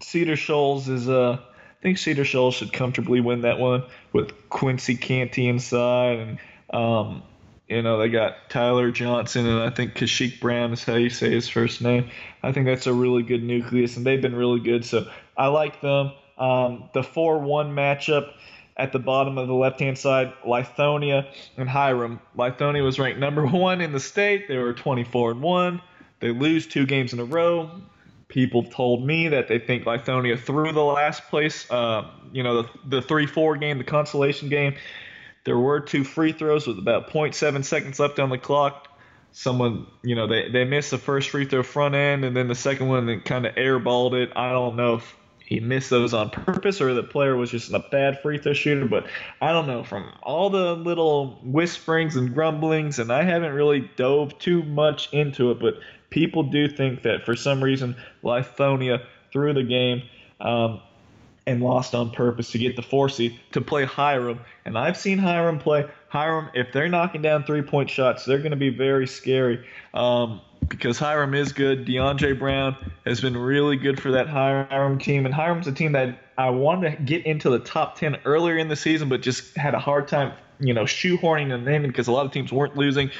[0.00, 4.96] Cedar Shoals is uh I think Cedar Shoals should comfortably win that one with Quincy
[4.96, 6.38] Canty inside and
[6.72, 7.22] um
[7.68, 11.30] you know, they got Tyler Johnson and I think Kashik Brown is how you say
[11.30, 12.08] his first name.
[12.42, 14.86] I think that's a really good nucleus, and they've been really good.
[14.86, 16.12] So I like them.
[16.38, 18.32] Um, the 4 1 matchup
[18.78, 22.20] at the bottom of the left hand side, Lithonia and Hiram.
[22.36, 24.48] Lithonia was ranked number one in the state.
[24.48, 25.82] They were 24 and 1.
[26.20, 27.70] They lose two games in a row.
[28.28, 32.68] People told me that they think Lithonia threw the last place, uh, you know, the,
[32.86, 34.74] the 3 4 game, the consolation game
[35.48, 38.86] there were two free throws with about 0.7 seconds left on the clock.
[39.32, 42.54] Someone, you know, they, they missed the first free throw front end, and then the
[42.54, 44.30] second one they kind of airballed it.
[44.36, 47.78] I don't know if he missed those on purpose or the player was just a
[47.78, 49.06] bad free throw shooter, but
[49.40, 49.84] I don't know.
[49.84, 55.50] From all the little whisperings and grumblings, and I haven't really dove too much into
[55.50, 55.78] it, but
[56.10, 60.02] people do think that for some reason Lithonia threw the game.
[60.40, 60.80] Um,
[61.48, 64.38] and lost on purpose to get the four seed to play Hiram.
[64.66, 65.86] And I've seen Hiram play.
[66.08, 70.42] Hiram, if they're knocking down three point shots, they're going to be very scary um,
[70.68, 71.86] because Hiram is good.
[71.86, 75.24] DeAndre Brown has been really good for that Hiram team.
[75.24, 78.68] And Hiram's a team that I wanted to get into the top 10 earlier in
[78.68, 82.12] the season, but just had a hard time you know, shoehorning them in because a
[82.12, 83.10] lot of teams weren't losing.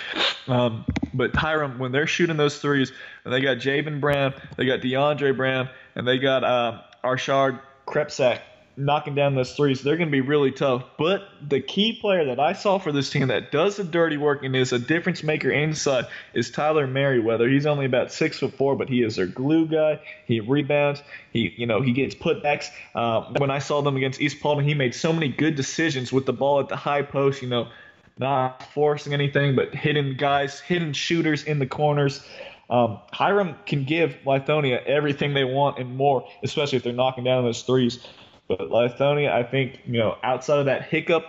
[0.46, 2.92] Um, but Hiram, when they're shooting those threes,
[3.24, 8.40] and they got Javen Brown, they got DeAndre Brown, and they got uh, Arshard Krepsak
[8.78, 9.82] knocking down those threes.
[9.82, 10.84] They're going to be really tough.
[10.96, 14.44] But the key player that I saw for this team that does the dirty work
[14.44, 17.48] and is a difference maker inside is Tyler Merriweather.
[17.48, 20.00] He's only about six foot four, but he is their glue guy.
[20.26, 21.02] He rebounds.
[21.32, 22.68] He, you know, he gets putbacks.
[22.94, 26.24] Uh, when I saw them against East Paulding, he made so many good decisions with
[26.24, 27.42] the ball at the high post.
[27.42, 27.68] You know,
[28.16, 32.24] not forcing anything, but hitting guys, hitting shooters in the corners.
[32.70, 37.44] Um, Hiram can give Lithonia everything they want and more, especially if they're knocking down
[37.44, 38.06] those threes.
[38.48, 41.26] But Lithonia, I think, you know, outside of that hiccup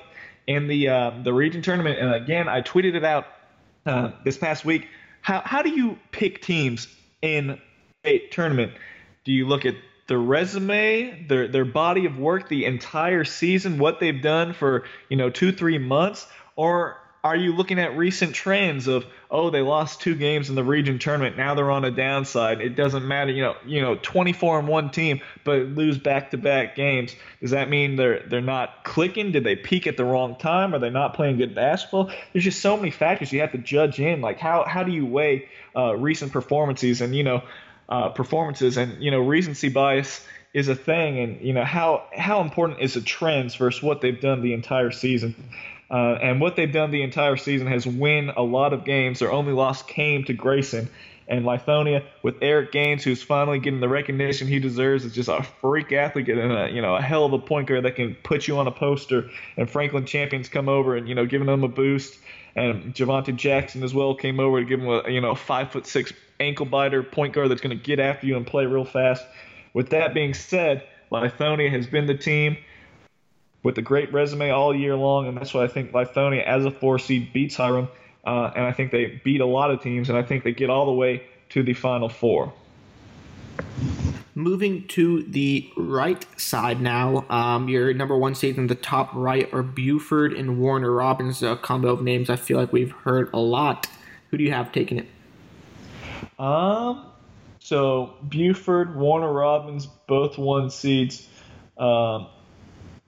[0.47, 3.27] in the uh, the region tournament, and again, I tweeted it out
[3.85, 4.87] uh, this past week.
[5.21, 6.87] How how do you pick teams
[7.21, 7.59] in
[8.05, 8.73] a tournament?
[9.25, 9.75] Do you look at
[10.07, 15.17] their resume, their their body of work, the entire season, what they've done for you
[15.17, 20.01] know two three months, or are you looking at recent trends of oh they lost
[20.01, 22.61] two games in the region tournament now they're on a downside.
[22.61, 26.37] It doesn't matter you know you know 24 and one team but lose back to
[26.37, 27.15] back games.
[27.41, 29.31] Does that mean they're they're not clicking?
[29.31, 30.73] Did they peak at the wrong time?
[30.73, 32.11] Are they not playing good basketball?
[32.31, 34.21] There's just so many factors you have to judge in.
[34.21, 37.43] Like how how do you weigh uh, recent performances and you know
[37.89, 38.77] uh, performances?
[38.77, 42.95] And you know recency bias is a thing and you know how how important is
[42.95, 45.35] the trends versus what they've done the entire season
[45.91, 49.19] Uh, and what they've done the entire season has win a lot of games.
[49.19, 50.89] Their only loss came to Grayson.
[51.29, 55.43] And Lithonia, with Eric Gaines, who's finally getting the recognition he deserves, is just a
[55.61, 58.47] freak athlete and a, you know a hell of a point guard that can put
[58.47, 59.29] you on a poster.
[59.55, 62.17] And Franklin Champions come over and you know giving them a boost.
[62.55, 65.85] And Javante Jackson as well came over to give him a you know five foot
[65.85, 69.23] six ankle biter point guard that's going to get after you and play real fast.
[69.75, 72.57] With that being said, Lithonia has been the team
[73.63, 76.71] with a great resume all year long, and that's why I think Lithonia, as a
[76.71, 77.89] four seed, beats Hiram,
[78.25, 80.69] uh, and I think they beat a lot of teams, and I think they get
[80.69, 82.53] all the way to the Final Four.
[84.35, 89.51] Moving to the right side now, um, your number one seed in the top right
[89.53, 93.39] are Buford and Warner Robins, a combo of names I feel like we've heard a
[93.39, 93.87] lot.
[94.29, 95.07] Who do you have taking it?
[96.39, 97.07] Um,
[97.59, 101.27] so Buford, Warner Robins, both one seeds.
[101.77, 102.27] Um,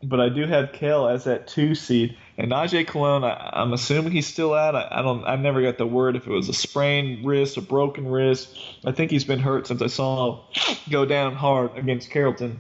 [0.04, 2.18] but I do have Kell as that two seed.
[2.38, 4.76] And Najee Cologne, I, am assuming he's still out.
[4.76, 5.24] I, I, don't.
[5.26, 8.58] I never got the word if it was a sprained wrist, a broken wrist.
[8.86, 12.60] I think he's been hurt since I saw him go down hard against Carrollton.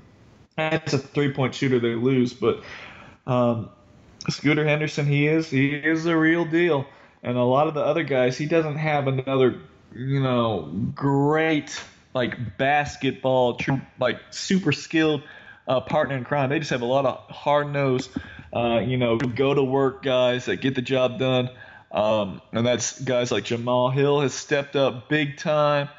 [0.55, 2.61] That's a three-point shooter they lose, but
[3.25, 3.69] um,
[4.29, 6.85] Scooter Henderson, he is he is the real deal.
[7.23, 9.61] And a lot of the other guys, he doesn't have another,
[9.95, 11.81] you know, great
[12.13, 13.59] like basketball,
[13.99, 15.23] like super skilled
[15.67, 16.49] uh, partner in crime.
[16.49, 18.11] They just have a lot of hard nosed,
[18.53, 21.49] uh, you know, go to work guys that get the job done.
[21.91, 25.89] Um, and that's guys like Jamal Hill has stepped up big time.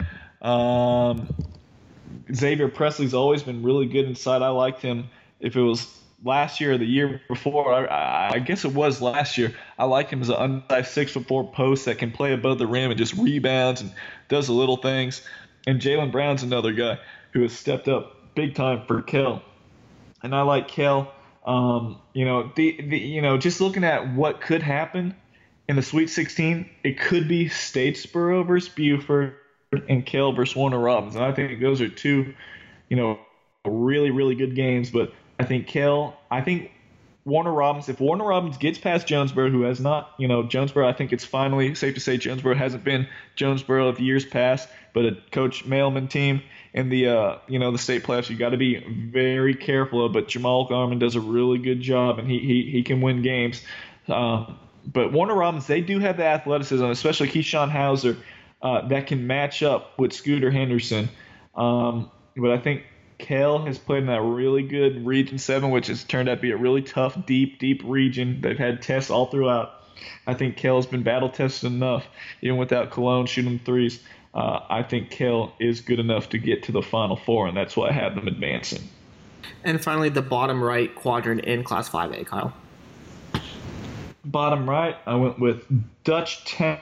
[0.40, 1.28] Um,
[2.34, 4.42] Xavier Presley's always been really good inside.
[4.42, 5.08] I liked him.
[5.40, 9.36] If it was last year or the year before, I, I guess it was last
[9.36, 9.54] year.
[9.78, 12.66] I like him as an undersized six foot four post that can play above the
[12.66, 13.92] rim and just rebounds and
[14.28, 15.22] does the little things.
[15.66, 16.98] And Jalen Brown's another guy
[17.32, 19.42] who has stepped up big time for Kell
[20.22, 21.12] and I like Kell.
[21.44, 25.14] Um, you know, the, the you know, just looking at what could happen
[25.68, 29.34] in the Sweet 16, it could be Statesboro versus Buford
[29.88, 32.34] and Kell versus Warner Robins, and I think those are two,
[32.88, 33.18] you know,
[33.64, 34.90] really really good games.
[34.90, 36.70] But I think Kell, I think
[37.24, 40.92] Warner Robins, if Warner Robins gets past Jonesboro, who has not, you know, Jonesboro, I
[40.92, 43.06] think it's finally safe to say Jonesboro hasn't been
[43.36, 46.42] Jonesboro of years past, but a Coach Mailman team
[46.74, 50.12] in the, uh, you know, the state playoffs, you got to be very careful of.
[50.12, 53.62] But Jamal Garman does a really good job, and he he, he can win games.
[54.08, 54.46] Uh,
[54.84, 58.16] but Warner Robins, they do have the athleticism, especially Keyshawn Hauser,
[58.60, 61.08] uh, that can match up with Scooter Henderson.
[61.54, 62.82] Um, but I think
[63.22, 66.50] Kell has played in that really good Region 7, which has turned out to be
[66.50, 68.40] a really tough, deep, deep region.
[68.40, 69.70] They've had tests all throughout.
[70.26, 72.04] I think Kell's been battle tested enough,
[72.42, 74.02] even without Cologne shooting threes.
[74.34, 77.76] Uh, I think Kell is good enough to get to the Final Four, and that's
[77.76, 78.82] why I have them advancing.
[79.62, 82.52] And finally, the bottom right quadrant in Class 5A, Kyle.
[84.24, 85.64] Bottom right, I went with
[86.04, 86.80] Dutchtown.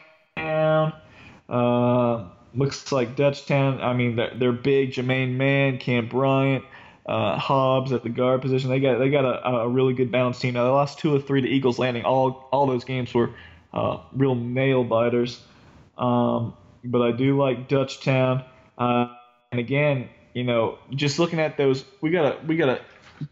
[1.48, 2.22] Uh,
[2.54, 3.82] looks like Dutchtown.
[3.82, 4.92] I mean, they're, they're big.
[4.92, 6.64] Jermaine Mann, Cam Bryant,
[7.06, 8.70] uh, Hobbs at the guard position.
[8.70, 10.54] They got they got a, a really good balanced team.
[10.54, 12.04] Now they lost two or three to Eagles Landing.
[12.04, 13.30] All all those games were
[13.72, 15.40] uh, real nail biters.
[15.98, 18.44] Um, but I do like Dutchtown.
[18.78, 19.08] Uh,
[19.52, 22.80] and again, you know, just looking at those, we gotta we gotta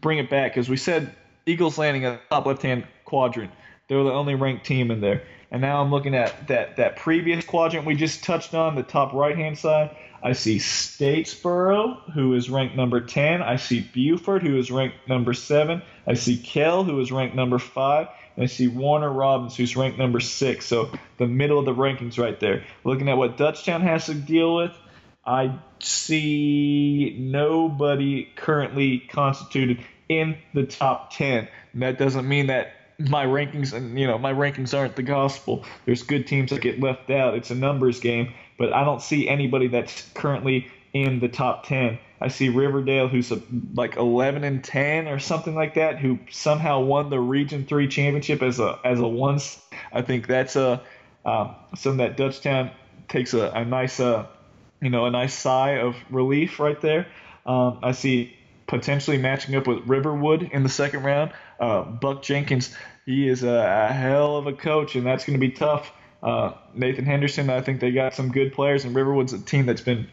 [0.01, 3.51] bring it back because we said Eagles Landing at the top left hand quadrant.
[3.87, 5.23] They were the only ranked team in there.
[5.51, 9.13] And now I'm looking at that, that previous quadrant we just touched on, the top
[9.13, 9.95] right hand side.
[10.21, 13.41] I see Statesboro, who is ranked number 10.
[13.41, 15.81] I see Buford, who is ranked number 7.
[16.05, 18.07] I see Kell, who is ranked number 5.
[18.35, 20.65] And I see Warner Robins, who's ranked number 6.
[20.65, 22.65] So the middle of the rankings right there.
[22.83, 24.73] Looking at what Dutchtown has to deal with,
[25.25, 31.47] I see nobody currently constituted in the top 10.
[31.73, 35.65] And that doesn't mean that my rankings and you know my rankings aren't the gospel.
[35.85, 37.35] There's good teams that get left out.
[37.35, 41.97] It's a numbers game, but I don't see anybody that's currently in the top 10.
[42.21, 43.41] I see Riverdale who's a,
[43.73, 48.41] like 11 and 10 or something like that who somehow won the Region 3 championship
[48.41, 49.61] as a as a once.
[49.93, 50.81] I think that's a
[51.25, 52.71] um, some that Dutchtown
[53.07, 54.27] takes a, a nice uh,
[54.81, 57.07] you know a nice sigh of relief right there.
[57.45, 58.35] Um, I see
[58.67, 61.31] potentially matching up with Riverwood in the second round.
[61.59, 65.45] Uh, Buck Jenkins, he is a, a, hell of a coach, and that's going to
[65.45, 65.91] be tough.
[66.23, 69.81] Uh, Nathan Henderson, I think they got some good players, and Riverwood's a team that's
[69.81, 70.07] been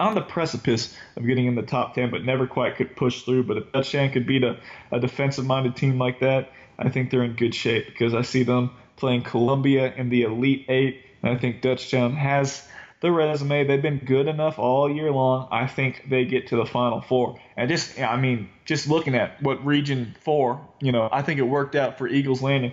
[0.00, 3.44] on the precipice of getting in the top 10, but never quite could push through.
[3.44, 4.58] But if Dutchtown could beat a,
[4.92, 8.44] a defensive minded team like that, I think they're in good shape because I see
[8.44, 12.66] them playing Columbia in the Elite Eight, and I think Dutchtown has
[13.00, 13.64] the resume.
[13.64, 15.48] They've been good enough all year long.
[15.50, 17.38] I think they get to the Final Four.
[17.56, 21.44] And just, I mean, just looking at what Region Four, you know, I think it
[21.44, 22.72] worked out for Eagles Landing.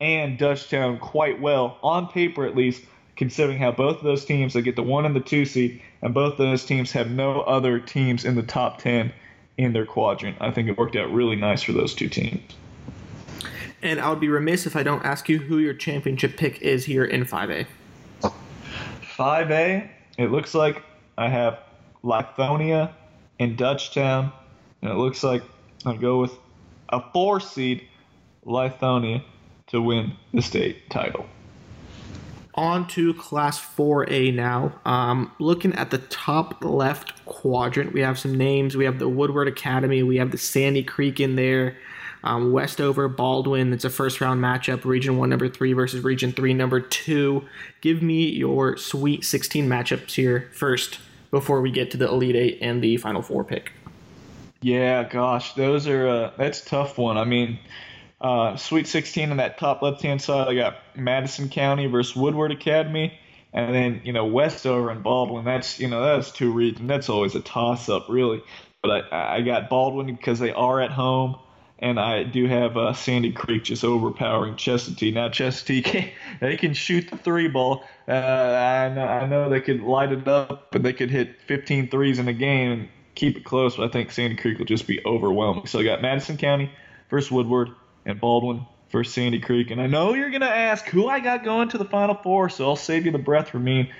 [0.00, 2.82] and Dutchtown quite well on paper at least,
[3.16, 6.12] considering how both of those teams they get the one and the two seed, and
[6.12, 9.12] both those teams have no other teams in the top ten
[9.56, 10.36] in their quadrant.
[10.40, 12.42] I think it worked out really nice for those two teams.
[13.80, 16.84] And I would be remiss if I don't ask you who your championship pick is
[16.84, 17.66] here in 5A.
[19.22, 20.82] 5A, it looks like
[21.16, 21.60] I have
[22.02, 22.92] Lithonia
[23.38, 24.32] and Dutchtown,
[24.82, 25.44] and it looks like
[25.86, 26.32] I'll go with
[26.88, 27.86] a four seed,
[28.44, 29.22] Lithonia,
[29.68, 31.24] to win the state title.
[32.54, 34.80] On to Class 4A now.
[34.84, 38.76] Um, looking at the top left quadrant, we have some names.
[38.76, 41.76] We have the Woodward Academy, we have the Sandy Creek in there.
[42.24, 43.72] Um, Westover, Baldwin.
[43.72, 44.84] It's a first round matchup.
[44.84, 47.44] Region 1, number 3 versus Region 3, number 2.
[47.80, 50.98] Give me your Sweet 16 matchups here first
[51.30, 53.72] before we get to the Elite 8 and the Final Four pick.
[54.60, 57.18] Yeah, gosh, those are uh, that's tough one.
[57.18, 57.58] I mean,
[58.20, 62.52] uh, Sweet 16 on that top left hand side, I got Madison County versus Woodward
[62.52, 63.18] Academy,
[63.52, 65.44] and then you know Westover and Baldwin.
[65.44, 66.86] That's you know that's two regions.
[66.86, 68.40] That's always a toss up, really.
[68.82, 71.36] But I I got Baldwin because they are at home
[71.82, 75.14] and I do have uh, Sandy Creek just overpowering Chesapeake.
[75.14, 77.82] Now Chesapeake, they can shoot the three ball.
[78.06, 81.90] Uh, I, know, I know they could light it up, but they could hit 15
[81.90, 83.76] threes in a game and keep it close.
[83.76, 85.66] But I think Sandy Creek will just be overwhelming.
[85.66, 86.70] So I got Madison County
[87.10, 87.70] versus Woodward
[88.06, 89.72] and Baldwin versus Sandy Creek.
[89.72, 92.68] And I know you're gonna ask who I got going to the Final Four, so
[92.68, 93.90] I'll save you the breath for me.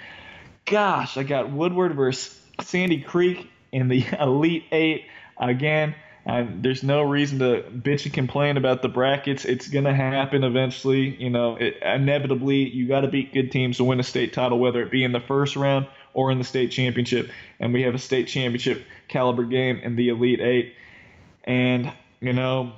[0.67, 5.07] Gosh, I got Woodward versus Sandy Creek in the Elite Eight
[5.37, 5.97] again.
[6.25, 9.45] And there's no reason to bitch and complain about the brackets.
[9.45, 11.17] It's going to happen eventually.
[11.21, 14.59] You know, it, inevitably, you got to beat good teams to win a state title,
[14.61, 17.31] whether it be in the first round or in the state championship.
[17.59, 20.75] And we have a state championship caliber game in the Elite Eight.
[21.43, 22.73] And, you know,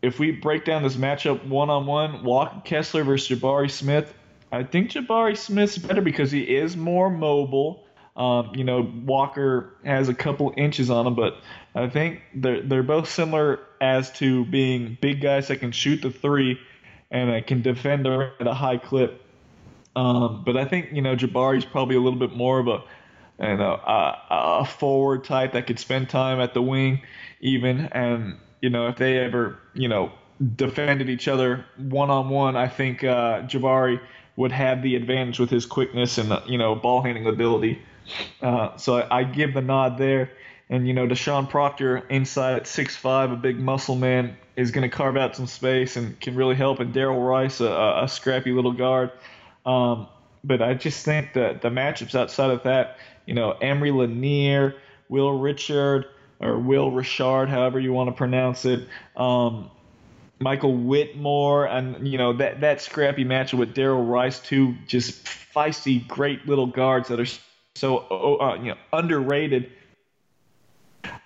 [0.00, 4.12] if we break down this matchup one on one, Walker Kessler versus Jabari Smith,
[4.50, 7.83] I think Jabari Smith's better because he is more mobile.
[8.16, 11.36] Um, you know, Walker has a couple inches on him, but
[11.74, 16.10] I think they're they're both similar as to being big guys that can shoot the
[16.10, 16.60] three
[17.10, 19.20] and can defend at a high clip.
[19.96, 22.82] Um, but I think you know Jabari's probably a little bit more of a
[23.40, 27.02] you know a, a forward type that could spend time at the wing
[27.40, 30.12] even and you know if they ever you know
[30.56, 34.00] defended each other one on one, I think uh, Jabari
[34.36, 37.82] would have the advantage with his quickness and you know ball handling ability.
[38.40, 40.30] Uh, so I, I, give the nod there.
[40.70, 44.94] And, you know, Deshaun Proctor inside at 6'5, a big muscle man, is going to
[44.94, 46.80] carve out some space and can really help.
[46.80, 49.10] And Daryl Rice, a, a, scrappy little guard.
[49.66, 50.06] Um,
[50.42, 54.74] but I just think that the matchups outside of that, you know, Emery Lanier,
[55.08, 56.06] Will Richard,
[56.40, 58.86] or Will Richard, however you want to pronounce it,
[59.16, 59.70] um,
[60.40, 66.06] Michael Whitmore, and you know that that scrappy matchup with Daryl Rice, two just feisty,
[66.06, 67.26] great little guards that are
[67.74, 69.70] so uh, you know underrated.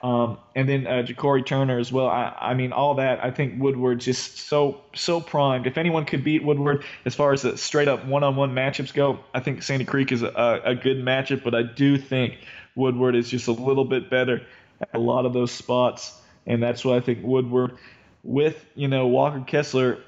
[0.03, 2.09] Um, and then uh, Ja'Cory Turner as well.
[2.09, 3.23] I, I mean, all that.
[3.25, 5.67] I think Woodward just so so primed.
[5.67, 8.93] If anyone could beat Woodward as far as the straight up one on one matchups
[8.93, 11.45] go, I think Sandy Creek is a, a good matchup.
[11.45, 12.39] But I do think
[12.75, 14.43] Woodward is just a little bit better
[14.81, 17.77] at a lot of those spots, and that's why I think Woodward
[18.25, 19.99] with you know Walker Kessler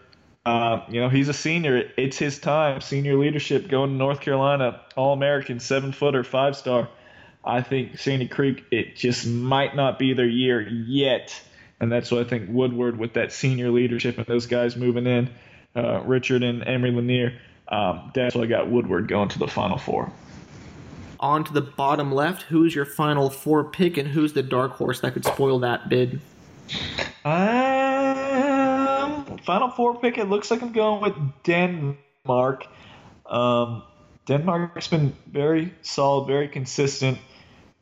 [0.47, 1.91] uh, you know, he's a senior.
[1.97, 2.81] It's his time.
[2.81, 6.89] Senior leadership going to North Carolina, All American, seven footer, five star.
[7.45, 11.41] I think Sandy Creek, it just might not be their year yet.
[11.81, 15.31] And that's what I think Woodward, with that senior leadership and those guys moving in,
[15.75, 17.39] uh, Richard and Emery Lanier,
[17.69, 20.13] um, that's why I got Woodward going to the Final Four.
[21.21, 25.01] On to the bottom left, who's your Final Four pick and who's the dark horse
[25.01, 26.21] that could spoil that bid?
[27.25, 27.80] Uh,
[29.45, 31.15] Final Four pick, it looks like I'm going with
[31.45, 32.67] Denmark.
[33.27, 33.83] Um,
[34.27, 37.19] Denmark's been very solid, very consistent,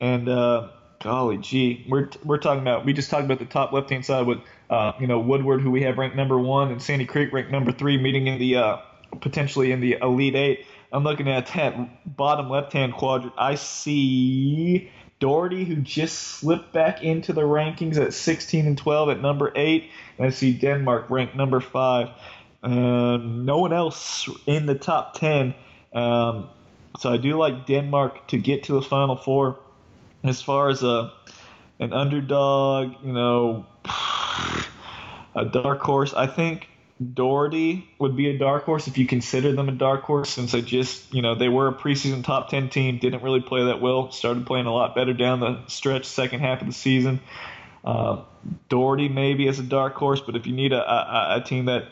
[0.01, 0.69] and uh,
[1.01, 4.27] golly gee, we're we're talking about we just talked about the top left hand side
[4.27, 4.39] with
[4.71, 7.73] uh, you know Woodward, who we have ranked number one, and Sandy Creek ranked number
[7.73, 8.77] three, meeting in the uh,
[9.21, 10.67] potentially in the Elite Eight.
[10.93, 13.35] I'm looking at that bottom left hand quadrant.
[13.37, 14.91] I see
[15.21, 19.91] Doherty, who just slipped back into the rankings at 16 and 12 at number eight.
[20.17, 22.11] And I see Denmark ranked number five.
[22.63, 25.55] Uh, no one else in the top 10.
[25.93, 26.49] Um,
[26.99, 29.59] so I do like Denmark to get to the Final Four.
[30.25, 31.13] As far as a
[31.79, 33.67] an underdog, you know,
[35.35, 36.69] a dark horse, I think
[37.15, 40.63] Doherty would be a dark horse if you consider them a dark horse, since they
[40.63, 44.11] just, you know, they were a preseason top 10 team, didn't really play that well,
[44.11, 47.21] started playing a lot better down the stretch, second half of the season.
[47.85, 48.23] Uh,
[48.69, 51.85] Doherty maybe as a dark horse, but if you need a, a, a team that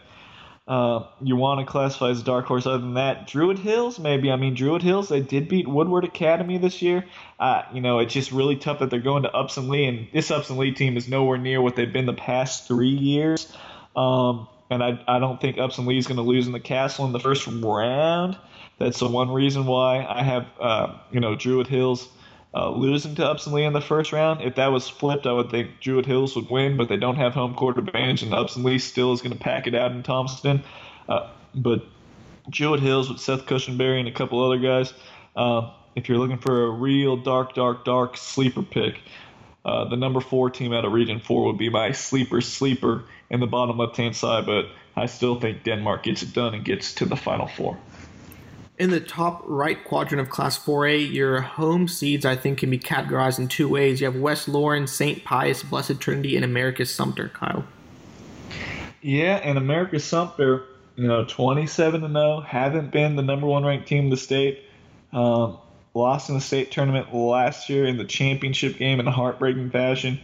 [0.66, 2.66] uh, you want to classify as a dark horse.
[2.66, 4.32] Other than that, Druid Hills, maybe.
[4.32, 7.04] I mean, Druid Hills, they did beat Woodward Academy this year.
[7.38, 10.32] Uh, you know, it's just really tough that they're going to Upson Lee, and this
[10.32, 13.52] Upson Lee team is nowhere near what they've been the past three years.
[13.94, 17.06] Um, and I, I don't think Upson Lee is going to lose in the castle
[17.06, 18.36] in the first round.
[18.78, 22.08] That's the one reason why I have, uh, you know, Druid Hills
[22.54, 24.42] uh, losing to Upson Lee in the first round.
[24.42, 27.34] If that was flipped, I would think Druid Hills would win, but they don't have
[27.34, 30.62] home court advantage, and Upson Lee still is going to pack it out in Thompson.
[31.08, 31.84] Uh, but
[32.50, 34.92] Druid Hills with Seth Cushenberry and a couple other guys.
[35.34, 39.00] Uh, if you're looking for a real dark, dark, dark sleeper pick,
[39.66, 43.40] uh, the number four team out of Region 4 would be my sleeper sleeper in
[43.40, 46.94] the bottom left hand side, but I still think Denmark gets it done and gets
[46.94, 47.76] to the Final Four.
[48.78, 52.78] In the top right quadrant of Class 4A, your home seeds, I think, can be
[52.78, 54.00] categorized in two ways.
[54.00, 55.24] You have West Lawrence, St.
[55.24, 57.64] Pius, Blessed Trinity, and Americus Sumter, Kyle.
[59.02, 60.64] Yeah, and Americus Sumter,
[60.94, 64.62] you know, 27 to 0, haven't been the number one ranked team in the state.
[65.12, 65.58] Um,
[65.96, 70.20] lost in the state tournament last year in the championship game in a heartbreaking fashion.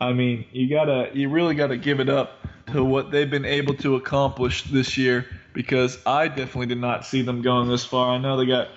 [0.00, 3.74] I mean, you gotta, you really gotta give it up to what they've been able
[3.74, 8.14] to accomplish this year because I definitely did not see them going this far.
[8.14, 8.68] I know they got,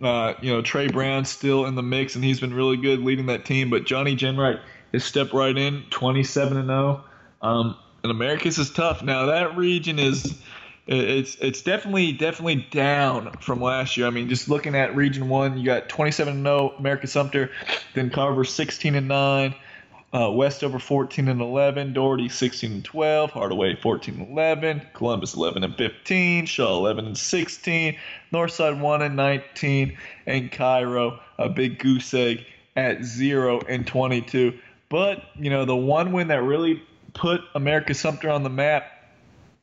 [0.00, 3.26] uh, you know, Trey Brown still in the mix, and he's been really good leading
[3.26, 3.68] that team.
[3.68, 4.60] But Johnny Jenright
[4.92, 7.04] has stepped right in, 27 and 0.
[7.42, 9.02] Um, and Americus is tough.
[9.02, 10.40] Now that region is.
[10.88, 14.06] It's it's definitely definitely down from last year.
[14.06, 17.50] I mean, just looking at Region One, you got 27 and 0, Americus Sumter,
[17.94, 19.54] then Carver 16 and 9,
[20.14, 25.62] uh, Westover 14 and 11, Doherty 16 and 12, Hardaway 14 and 11, Columbus 11
[25.62, 27.98] and 15, Shaw 11 and 16,
[28.32, 34.58] Northside 1 and 19, and Cairo a big goose egg at 0 and 22.
[34.88, 36.82] But you know the one win that really
[37.12, 38.90] put Americus Sumter on the map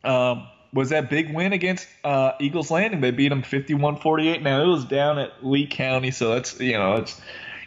[0.04, 3.00] um, was that big win against uh, Eagles Landing.
[3.00, 4.42] They beat them 51-48.
[4.42, 7.20] Now it was down at Lee County, so that's you know it's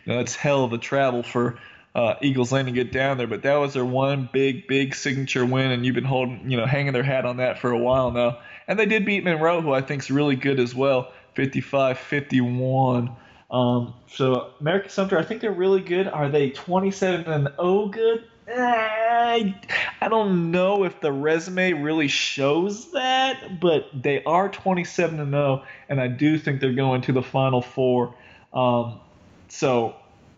[0.04, 1.59] you know it's hell of a travel for
[1.94, 3.26] uh, Eagles Landing to get down there.
[3.26, 6.66] But that was their one big, big signature win, and you've been holding, you know,
[6.66, 8.38] hanging their hat on that for a while now.
[8.68, 13.16] And they did beat Monroe, who I think is really good as well, 55-51.
[13.50, 16.06] Um, so Americus Sumter, I think they're really good.
[16.06, 18.24] Are they 27 and 0 good?
[18.51, 19.55] I,
[20.01, 25.64] I don't know if the resume really shows that, but they are 27 and 0,
[25.88, 28.14] and I do think they're going to the Final Four.
[28.53, 29.01] Um,
[29.49, 29.96] so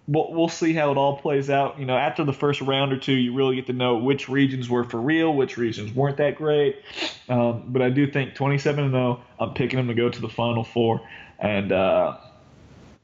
[0.08, 1.78] we'll, we'll see how it all plays out.
[1.78, 4.68] You know, after the first round or two, you really get to know which regions
[4.68, 6.82] were for real, which regions weren't that great.
[7.28, 10.28] Um, but I do think 27 and 0, I'm picking them to go to the
[10.28, 11.00] Final Four,
[11.38, 12.16] and uh,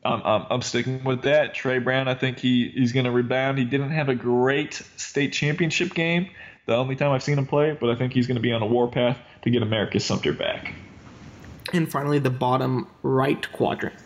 [0.07, 1.55] I'm, I'm, I'm sticking with that.
[1.55, 3.59] Trey Brown, I think he, he's going to rebound.
[3.59, 6.31] He didn't have a great state championship game,
[6.67, 8.63] the only time I've seen him play, but I think he's going to be on
[8.63, 10.75] a warpath to get Americus Sumter back.
[11.73, 13.97] And finally, the bottom right quadrant.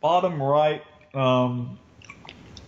[0.00, 0.82] Bottom right,
[1.14, 1.78] um,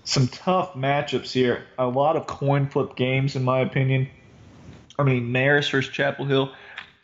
[0.05, 1.65] some tough matchups here.
[1.79, 4.09] A lot of coin flip games, in my opinion.
[4.99, 6.53] I mean, Marist versus Chapel Hill.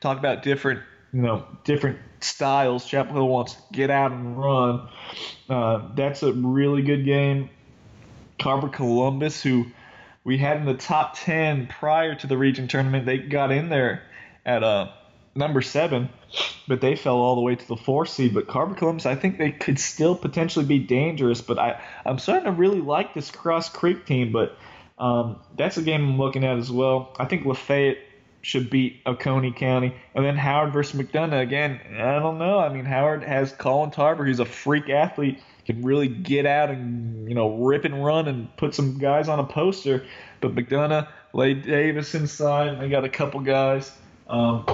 [0.01, 0.80] Talk about different,
[1.12, 2.87] you know, different styles.
[2.87, 4.89] Chapel Hill wants to get out and run.
[5.49, 7.51] Uh, that's a really good game.
[8.41, 9.66] Carver Columbus, who
[10.25, 14.03] we had in the top 10 prior to the region tournament, they got in there
[14.45, 14.89] at uh,
[15.35, 16.09] number seven,
[16.66, 18.35] but they fell all the way to the four seed.
[18.35, 21.41] But Carver Columbus, I think they could still potentially be dangerous.
[21.41, 24.33] But I, I'm starting to really like this Cross Creek team.
[24.33, 24.57] But
[24.99, 27.14] um, that's a game I'm looking at as well.
[27.18, 27.99] I think Lafayette
[28.43, 29.95] should beat Oconee County.
[30.14, 31.80] And then Howard versus McDonough again.
[31.95, 32.59] I don't know.
[32.59, 37.28] I mean, Howard has Colin Tarver, who's a freak athlete, can really get out and
[37.28, 40.05] you know rip and run and put some guys on a poster.
[40.40, 42.80] But McDonough, laid Davis inside.
[42.80, 43.93] They got a couple guys.
[44.28, 44.64] Um,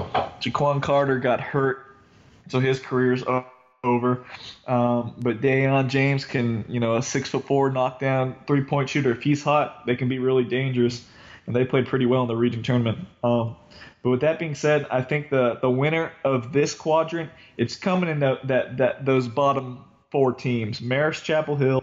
[0.40, 1.84] Jaquan Carter got hurt,
[2.48, 3.22] so his career's
[3.84, 4.24] over.
[4.66, 9.12] Um, but Dayon James can, you know, a six foot four knockdown three point shooter.
[9.12, 11.04] If he's hot, they can be really dangerous
[11.48, 12.98] and they played pretty well in the region tournament.
[13.24, 13.56] Um,
[14.02, 18.08] but with that being said, I think the the winner of this quadrant it's coming
[18.10, 21.82] in that that, that those bottom four teams: Marist, Chapel Hill,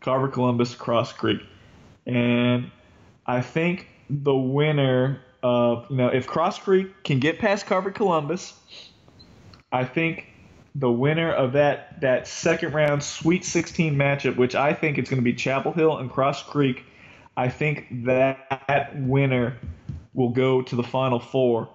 [0.00, 1.42] Carver, Columbus, Cross Creek,
[2.06, 2.70] and
[3.26, 8.54] I think the winner of you know if Cross Creek can get past Carver, Columbus,
[9.70, 10.26] I think
[10.74, 15.20] the winner of that that second round Sweet 16 matchup, which I think it's going
[15.20, 16.86] to be Chapel Hill and Cross Creek
[17.36, 19.56] I think that winner
[20.14, 21.68] will go to the Final Four.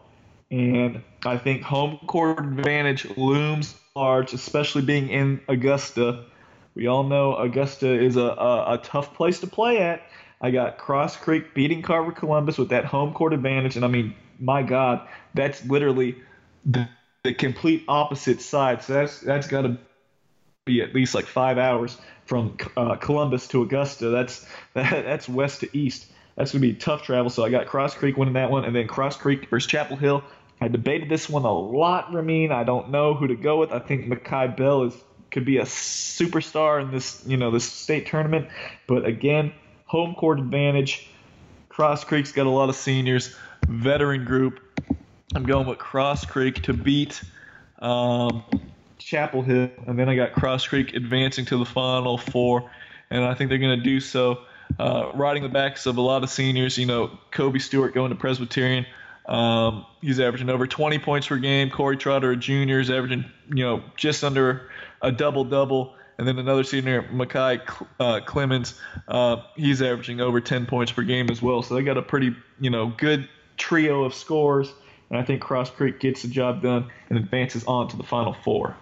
[0.51, 6.26] And I think home court advantage looms large, especially being in Augusta.
[6.76, 10.03] We all know Augusta is a, a, a tough place to play at.
[10.39, 13.76] I got Cross Creek beating Carver Columbus with that home court advantage.
[13.76, 16.16] And I mean, my God, that's literally
[16.66, 16.88] the,
[17.24, 18.84] the complete opposite side.
[18.84, 19.78] So that's that's got to
[20.68, 24.09] be at least like five hours from uh, Columbus to Augusta.
[24.09, 26.07] That's that, that's west to east.
[26.36, 27.30] That's gonna be tough travel.
[27.30, 30.24] So I got Cross Creek winning that one, and then Cross Creek versus Chapel Hill.
[30.59, 32.51] I debated this one a lot, Ramin.
[32.51, 33.72] I don't know who to go with.
[33.72, 34.93] I think Mackay Bell is
[35.30, 38.47] could be a superstar in this, you know, this state tournament.
[38.88, 39.53] But again,
[39.86, 41.09] home court advantage.
[41.70, 43.36] Cross Creek's got a lot of seniors,
[43.68, 44.59] veteran group.
[45.36, 47.22] I'm going with Cross Creek to beat
[47.80, 48.43] um,
[48.98, 52.70] Chapel Hill, and then I got Cross Creek advancing to the Final Four,
[53.10, 54.39] and I think they're going to do so
[54.80, 56.78] uh, riding the backs of a lot of seniors.
[56.78, 58.86] You know, Kobe Stewart going to Presbyterian.
[59.26, 61.70] Um, he's averaging over 20 points per game.
[61.70, 64.70] Corey Trotter, a junior, is averaging you know just under
[65.02, 65.93] a double double.
[66.18, 67.62] And then another senior, Makai
[68.00, 71.62] uh, Clemens, uh, he's averaging over 10 points per game as well.
[71.62, 74.74] So they got a pretty you know good trio of scores.
[75.10, 78.34] And I think Cross Creek gets the job done and advances on to the Final
[78.34, 78.76] Four.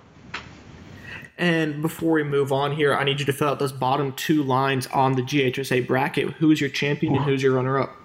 [1.37, 4.43] And before we move on here, I need you to fill out those bottom two
[4.43, 6.31] lines on the GHSA bracket.
[6.31, 7.95] Who's your champion and who's your runner up?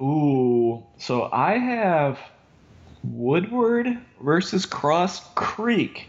[0.00, 2.18] Ooh, so I have
[3.02, 6.08] Woodward versus Cross Creek.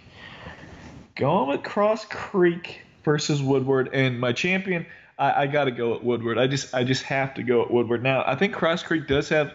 [1.16, 4.86] Going with Cross Creek versus Woodward, and my champion,
[5.18, 6.38] I, I got to go at Woodward.
[6.38, 8.04] I just, I just have to go at Woodward.
[8.04, 9.54] Now, I think Cross Creek does have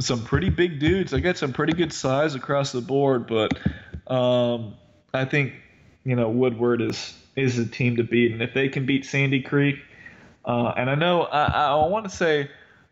[0.00, 1.14] some pretty big dudes.
[1.14, 3.52] I got some pretty good size across the board, but
[4.12, 4.74] um,
[5.14, 5.52] I think
[6.06, 9.42] you know Woodward is is a team to beat, and if they can beat Sandy
[9.42, 9.76] Creek,
[10.44, 12.48] uh, and I know I, I want to say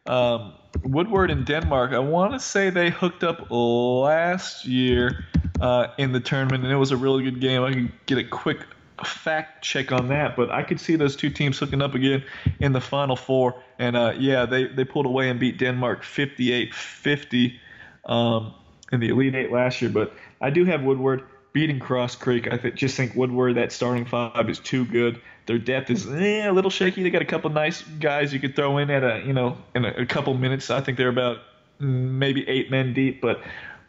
[0.07, 0.53] um,
[0.83, 1.93] Woodward in Denmark.
[1.93, 5.25] I want to say they hooked up last year
[5.61, 7.62] uh, in the tournament, and it was a really good game.
[7.62, 8.67] I can get a quick
[9.05, 12.25] fact check on that, but I could see those two teams hooking up again
[12.61, 13.62] in the Final Four.
[13.79, 17.59] And uh, yeah, they, they pulled away and beat Denmark 58-50
[18.07, 18.55] um,
[18.93, 19.91] in the Elite Eight last year.
[19.91, 22.52] But I do have Woodward beating Cross Creek.
[22.52, 25.20] I th- just think Woodward that starting five is too good.
[25.46, 27.02] Their depth is eh, a little shaky.
[27.02, 29.86] They got a couple nice guys you could throw in at a you know in
[29.86, 30.68] a, a couple minutes.
[30.68, 31.38] I think they're about
[31.80, 33.40] mm, maybe eight men deep, but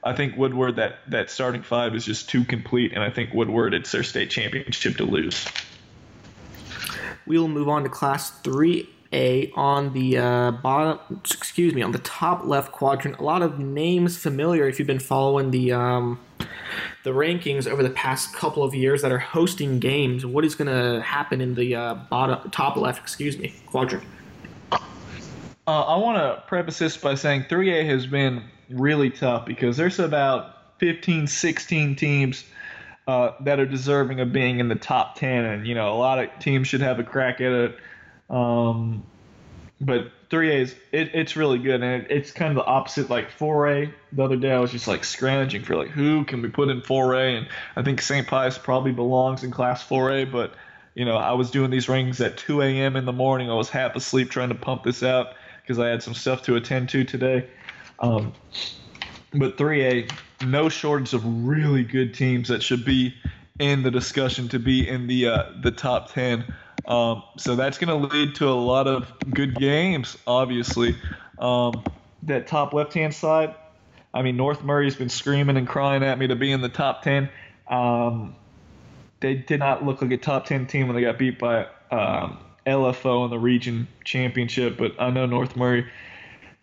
[0.04, 3.74] I think Woodward that that starting five is just too complete, and I think Woodward
[3.74, 5.46] it's their state championship to lose.
[7.26, 11.00] We will move on to Class Three A on the uh, bottom.
[11.24, 13.20] Excuse me, on the top left quadrant.
[13.20, 16.20] A lot of names familiar if you've been following the um,
[17.04, 20.26] the rankings over the past couple of years that are hosting games.
[20.26, 23.00] What is going to happen in the uh, bottom top left?
[23.00, 24.04] Excuse me, quadrant.
[24.72, 30.00] Uh, I want to preface this by saying 3A has been really tough because there's
[30.00, 32.44] about 15, 16 teams
[33.08, 36.20] uh, that are deserving of being in the top 10, and you know a lot
[36.20, 37.78] of teams should have a crack at it.
[38.30, 39.04] Um,
[39.82, 43.10] but 3A is it, it's really good, and it, it's kind of the opposite.
[43.10, 46.50] Like 4A, the other day I was just like scrounging for like who can we
[46.50, 48.26] put in 4A, and I think St.
[48.26, 50.54] Pius probably belongs in Class 4A, but
[50.96, 52.96] you know I was doing these rings at 2 a.m.
[52.96, 53.50] in the morning.
[53.50, 56.56] I was half asleep trying to pump this out because I had some stuff to
[56.56, 57.48] attend to today.
[58.00, 58.34] Um,
[59.34, 60.12] but 3A,
[60.46, 63.14] no shortage of really good teams that should be
[63.60, 66.46] in the discussion to be in the uh, the top 10.
[66.88, 70.96] Um, so that's going to lead to a lot of good games, obviously.
[71.40, 71.84] Um,
[72.24, 73.56] that top left hand side,
[74.14, 77.04] I mean, North Murray's been screaming and crying at me to be in the top
[77.04, 77.30] 10.
[77.68, 78.36] Um,
[79.20, 82.38] they did not look like a top 10 team when they got beat by um,
[82.66, 85.86] LFO in the region championship, but I know North Murray,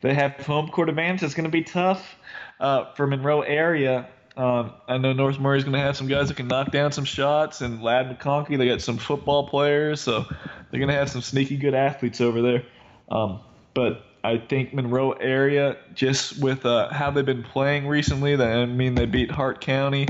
[0.01, 1.23] they have home court advantage.
[1.23, 2.17] It's going to be tough
[2.61, 4.09] uh, for Monroe area.
[4.37, 7.05] Um, I know North Murray's going to have some guys that can knock down some
[7.05, 10.25] shots, and Ladd McConkey, they got some football players, so
[10.71, 12.65] they're going to have some sneaky good athletes over there.
[13.11, 13.41] Um,
[13.75, 18.67] but I think Monroe area, just with uh, how they've been playing recently, that I
[18.67, 20.09] mean they beat Hart County,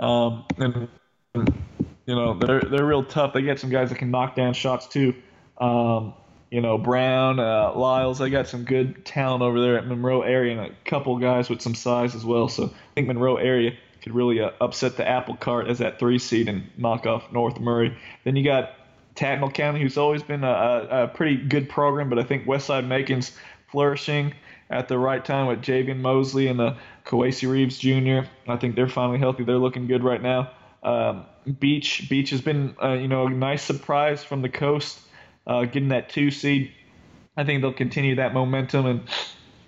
[0.00, 0.88] um, and
[1.34, 3.32] you know they're they're real tough.
[3.34, 5.14] They get some guys that can knock down shots too.
[5.58, 6.14] Um,
[6.52, 8.18] you know, Brown, uh, Lyles.
[8.18, 11.62] They got some good talent over there at Monroe area, and a couple guys with
[11.62, 12.46] some size as well.
[12.46, 13.72] So I think Monroe area
[14.02, 17.58] could really uh, upset the apple cart as that three seed and knock off North
[17.58, 17.96] Murray.
[18.24, 18.74] Then you got
[19.16, 23.32] Tattnall County, who's always been a, a, pretty good program, but I think Westside Macon's
[23.68, 24.34] flourishing
[24.68, 26.76] at the right time with Javian Mosley and the
[27.06, 28.28] Coasi Reeves Jr.
[28.46, 29.44] I think they're finally healthy.
[29.44, 30.50] They're looking good right now.
[30.82, 31.24] Um,
[31.58, 35.00] Beach Beach has been uh, you know a nice surprise from the coast
[35.46, 36.72] uh, getting that two seed.
[37.36, 39.02] I think they'll continue that momentum and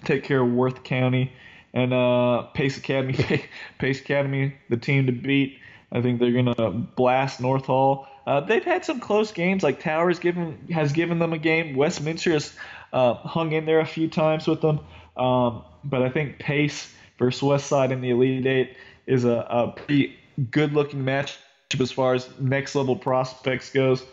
[0.04, 1.32] take care of Worth County
[1.72, 3.46] and uh, Pace Academy.
[3.78, 5.58] Pace Academy, the team to beat.
[5.92, 8.08] I think they're gonna blast North Hall.
[8.26, 9.62] Uh, they've had some close games.
[9.62, 11.76] Like Towers given has given them a game.
[11.76, 12.54] Westminster has
[12.92, 14.80] uh, hung in there a few times with them.
[15.16, 19.72] Um, but I think Pace versus West Side in the Elite Eight is a, a
[19.72, 20.16] pretty
[20.50, 21.36] good looking match
[21.78, 24.04] as far as next level prospects goes.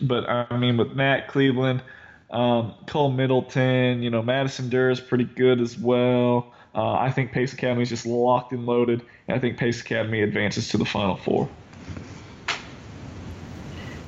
[0.00, 1.82] But I mean, with Matt Cleveland,
[2.30, 6.52] um, Cole Middleton, you know, Madison Durr is pretty good as well.
[6.74, 10.22] Uh, I think Pace Academy is just locked and loaded, and I think Pace Academy
[10.22, 11.48] advances to the Final Four.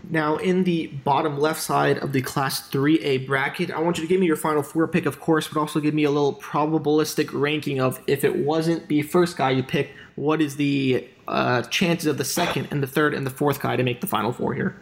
[0.09, 4.09] Now, in the bottom left side of the Class 3A bracket, I want you to
[4.09, 7.31] give me your Final Four pick, of course, but also give me a little probabilistic
[7.33, 12.07] ranking of if it wasn't the first guy you picked, what is the uh, chances
[12.07, 14.55] of the second and the third and the fourth guy to make the Final Four
[14.55, 14.77] here?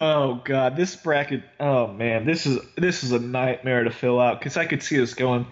[0.00, 1.42] Oh god, this bracket.
[1.58, 5.00] Oh man, this is this is a nightmare to fill out because I could see
[5.02, 5.46] us going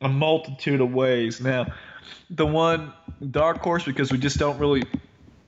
[0.00, 1.40] a multitude of ways.
[1.40, 1.72] Now,
[2.28, 2.92] the one
[3.30, 4.82] dark horse because we just don't really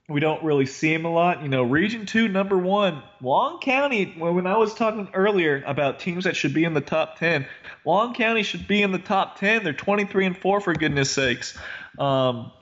[0.09, 1.43] we don't really see him a lot.
[1.43, 4.15] You know, Region Two, number one, Long County.
[4.17, 7.47] When I was talking earlier about teams that should be in the top ten,
[7.85, 9.65] Long County should be in the top ten.
[9.65, 11.59] They're 23 and four for goodness sakes.
[11.99, 12.53] Um,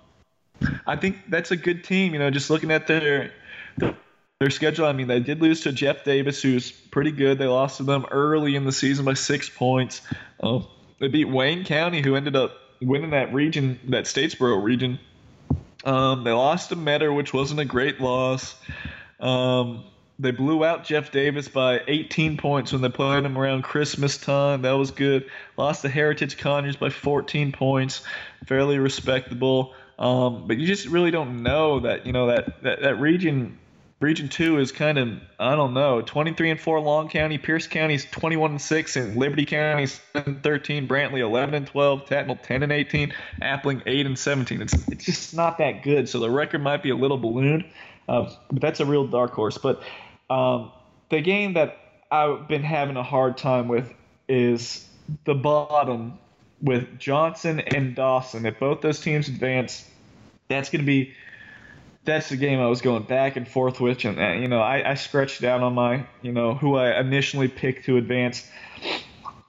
[0.86, 2.12] I think that's a good team.
[2.12, 3.32] You know, just looking at their,
[3.76, 3.96] their
[4.42, 4.86] their schedule.
[4.86, 7.38] I mean, they did lose to Jeff Davis, who's pretty good.
[7.38, 10.02] They lost to them early in the season by six points.
[10.42, 10.60] Uh,
[10.98, 14.98] they beat Wayne County, who ended up winning that region, that Statesboro region.
[15.84, 18.56] Um, they lost to Metter, which wasn't a great loss.
[19.20, 19.84] Um,
[20.18, 24.62] they blew out Jeff Davis by 18 points when they played him around Christmas time.
[24.62, 25.30] That was good.
[25.56, 28.02] Lost to Heritage Conyers by 14 points,
[28.46, 29.74] fairly respectable.
[30.00, 33.58] Um, but you just really don't know that you know that that, that region
[34.02, 36.02] Region two is kind of I don't know.
[36.02, 40.42] 23 and four Long County, Pierce County's 21 and six, and Liberty County's 7 and
[40.42, 44.60] 13, Brantley 11 and 12, Tattnall 10 and 18, Appling 8 and 17.
[44.60, 46.08] It's it's just not that good.
[46.08, 47.64] So the record might be a little ballooned,
[48.08, 49.56] uh, but that's a real dark horse.
[49.56, 49.82] But
[50.28, 50.72] um,
[51.10, 51.78] the game that
[52.10, 53.94] I've been having a hard time with
[54.28, 54.86] is
[55.24, 56.18] the bottom
[56.60, 58.46] with Johnson and Dawson.
[58.46, 59.88] If both those teams advance,
[60.48, 61.14] that's going to be
[62.04, 64.90] that's the game I was going back and forth with, and uh, you know I,
[64.90, 68.48] I scratched out on my you know who I initially picked to advance.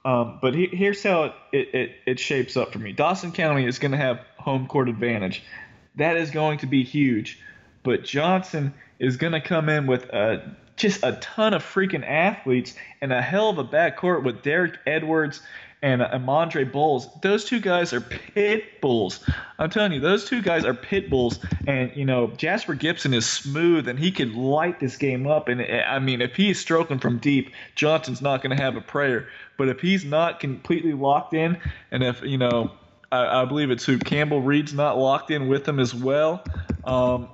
[0.04, 2.92] Um, but he, here's how it, it, it, it shapes up for me.
[2.92, 5.42] Dawson County is going to have home court advantage.
[5.96, 7.40] That is going to be huge.
[7.82, 12.74] But Johnson is going to come in with a, just a ton of freaking athletes
[13.00, 15.40] and a hell of a backcourt with Derek Edwards
[15.84, 17.08] and Amandre Bowles.
[17.20, 19.20] Those two guys are pit bulls.
[19.58, 21.38] I'm telling you, those two guys are pit bulls.
[21.66, 25.48] And you know, Jasper Gibson is smooth, and he could light this game up.
[25.48, 29.28] And I mean, if he's stroking from deep, Johnson's not going to have a prayer.
[29.58, 31.58] But if he's not completely locked in,
[31.90, 32.72] and if you know,
[33.12, 36.42] I, I believe it's who Campbell Reed's not locked in with him as well.
[36.84, 37.28] Um,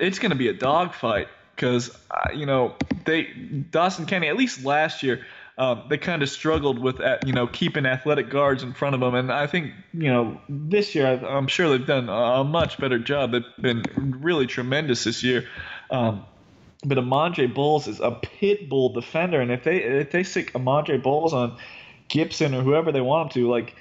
[0.00, 2.74] it's going to be a dogfight because uh, you know
[3.04, 3.24] they
[3.70, 5.26] Dawson County at least last year
[5.60, 9.14] um, they kind of struggled with you know keeping athletic guards in front of them,
[9.14, 13.32] and I think you know this year I'm sure they've done a much better job.
[13.32, 13.84] They've been
[14.22, 15.46] really tremendous this year.
[15.90, 16.24] Um,
[16.82, 21.00] but Amandre Bowles is a pit bull defender, and if they if they stick Amandre
[21.02, 21.58] Bowles on
[22.08, 23.74] Gibson or whoever they want him to, like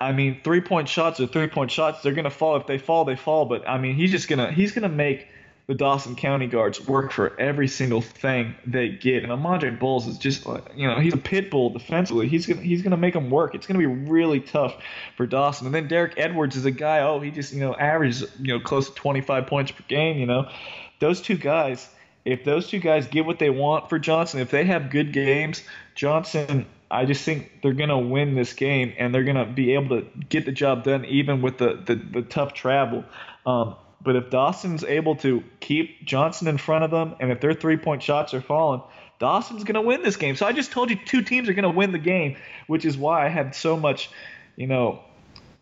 [0.00, 2.02] I mean, three point shots are three point shots.
[2.02, 2.56] They're gonna fall.
[2.56, 3.44] If they fall, they fall.
[3.44, 5.28] But I mean, he's just gonna he's gonna make
[5.70, 9.22] the Dawson County guards work for every single thing they get.
[9.22, 10.44] And Amandre Bowles is just,
[10.74, 12.26] you know, he's a pit bull defensively.
[12.26, 13.54] He's gonna he's gonna make them work.
[13.54, 14.74] It's gonna be really tough
[15.16, 15.66] for Dawson.
[15.66, 17.02] And then Derek Edwards is a guy.
[17.02, 20.18] Oh, he just you know averages you know close to 25 points per game.
[20.18, 20.50] You know,
[20.98, 21.88] those two guys.
[22.24, 25.62] If those two guys get what they want for Johnson, if they have good games,
[25.94, 30.06] Johnson I just think they're gonna win this game and they're gonna be able to
[30.28, 33.04] get the job done even with the the, the tough travel.
[33.46, 37.54] Um, but if Dawson's able to keep Johnson in front of them, and if their
[37.54, 38.82] three point shots are falling,
[39.18, 40.36] Dawson's going to win this game.
[40.36, 42.36] So I just told you two teams are going to win the game,
[42.66, 44.10] which is why I had so much,
[44.56, 45.00] you know,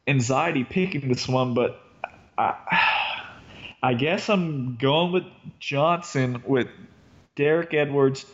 [0.06, 1.54] anxiety picking this one.
[1.54, 1.80] But
[2.36, 2.54] I,
[3.82, 5.24] I guess I'm going with
[5.58, 6.68] Johnson with
[7.34, 8.24] Derek Edwards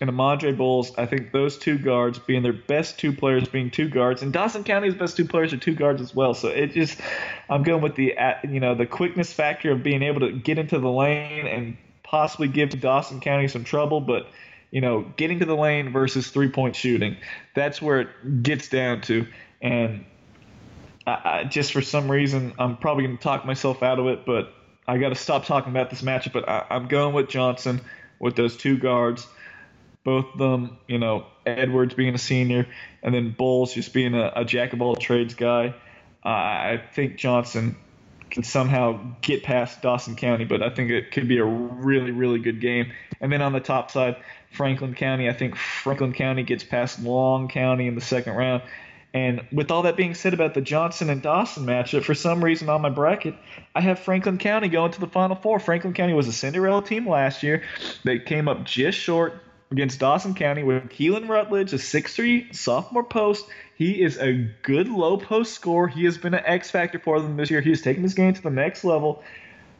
[0.00, 0.92] and Amandre Bowles.
[0.96, 4.64] I think those two guards being their best two players being two guards, and Dawson
[4.64, 6.34] County's best two players are two guards as well.
[6.34, 7.00] So it just,
[7.48, 8.14] I'm going with the
[8.48, 12.48] you know the quickness factor of being able to get into the lane and possibly
[12.48, 14.28] give Dawson County some trouble, but
[14.70, 17.16] you know getting to the lane versus three point shooting,
[17.54, 19.26] that's where it gets down to,
[19.60, 20.04] and.
[21.08, 24.52] I, just for some reason, I'm probably going to talk myself out of it, but
[24.88, 26.32] I got to stop talking about this matchup.
[26.32, 27.80] But I, I'm going with Johnson
[28.18, 29.28] with those two guards
[30.06, 32.68] both of them, you know, Edwards being a senior
[33.02, 35.74] and then Bowles just being a, a jack of all trades guy.
[36.24, 37.74] Uh, I think Johnson
[38.30, 42.38] can somehow get past Dawson County, but I think it could be a really, really
[42.38, 42.92] good game.
[43.20, 44.16] And then on the top side,
[44.52, 48.62] Franklin County, I think Franklin County gets past Long County in the second round.
[49.12, 52.68] And with all that being said about the Johnson and Dawson matchup, for some reason
[52.68, 53.34] on my bracket,
[53.74, 55.58] I have Franklin County going to the Final Four.
[55.58, 57.64] Franklin County was a Cinderella team last year.
[58.04, 63.46] They came up just short against Dawson County with Keelan Rutledge, a 6'3 sophomore post.
[63.76, 65.88] He is a good low post scorer.
[65.88, 67.60] He has been an X factor for them this year.
[67.60, 69.22] He has taken his game to the next level.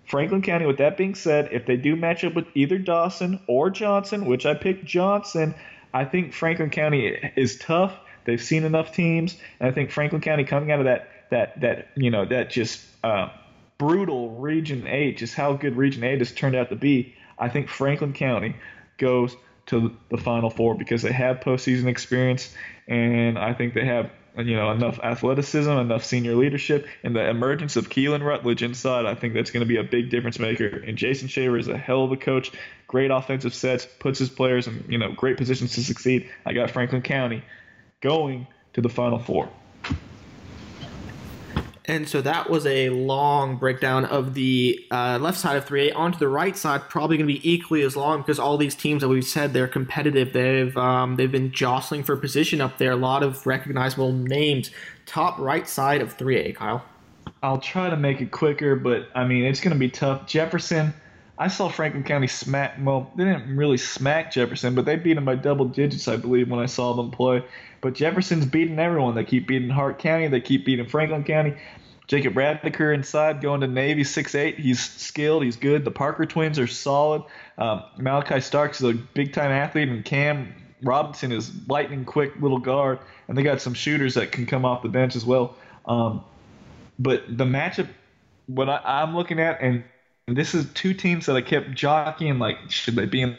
[0.07, 3.70] Franklin County, with that being said, if they do match up with either Dawson or
[3.70, 5.55] Johnson, which I picked Johnson,
[5.93, 7.07] I think Franklin County
[7.37, 7.97] is tough.
[8.24, 11.89] They've seen enough teams, and I think Franklin County coming out of that that that
[11.97, 13.30] you know that just uh,
[13.78, 17.14] brutal Region Eight, just how good Region Eight has turned out to be.
[17.39, 18.57] I think Franklin County
[18.99, 19.37] goes
[19.67, 22.55] to the Final Four because they have postseason experience,
[22.87, 27.77] and I think they have you know enough athleticism, enough senior leadership, and the emergence
[27.77, 29.07] of Keelan Rutledge inside.
[29.07, 30.67] I think that's going to be a big difference maker.
[30.67, 32.53] And Jason Shaver is a hell of a coach.
[32.87, 36.31] Great offensive sets, puts his players in you know great positions to succeed.
[36.45, 37.43] I got Franklin County
[38.01, 39.49] going to the Final Four.
[41.89, 45.95] And so that was a long breakdown of the uh, left side of 3A.
[45.95, 49.03] Onto the right side, probably going to be equally as long because all these teams
[49.03, 50.32] that we've said they're competitive.
[50.32, 52.91] They've um, they've been jostling for position up there.
[52.91, 54.70] A lot of recognizable names.
[55.07, 56.84] Top right side of 3A, Kyle.
[57.43, 60.26] I'll try to make it quicker, but I mean it's going to be tough.
[60.26, 60.93] Jefferson.
[61.39, 62.76] I saw Franklin County smack.
[62.80, 66.51] Well, they didn't really smack Jefferson, but they beat them by double digits, I believe,
[66.51, 67.45] when I saw them play.
[67.82, 69.14] But Jefferson's beating everyone.
[69.14, 70.28] They keep beating Hart County.
[70.28, 71.55] They keep beating Franklin County.
[72.07, 74.57] Jacob Radlicker inside going to Navy 6'8.
[74.57, 75.43] He's skilled.
[75.43, 75.84] He's good.
[75.84, 77.22] The Parker twins are solid.
[77.59, 82.61] Um, Malachi Starks is a big time athlete, and Cam Robinson is lightning quick little
[82.61, 83.01] guard.
[83.28, 85.57] And they got some shooters that can come off the bench as well.
[85.84, 86.24] Um,
[86.99, 87.89] but the matchup,
[88.47, 89.84] what I, I'm looking at, and
[90.27, 93.37] this is two teams that I kept jockeying like, should they be in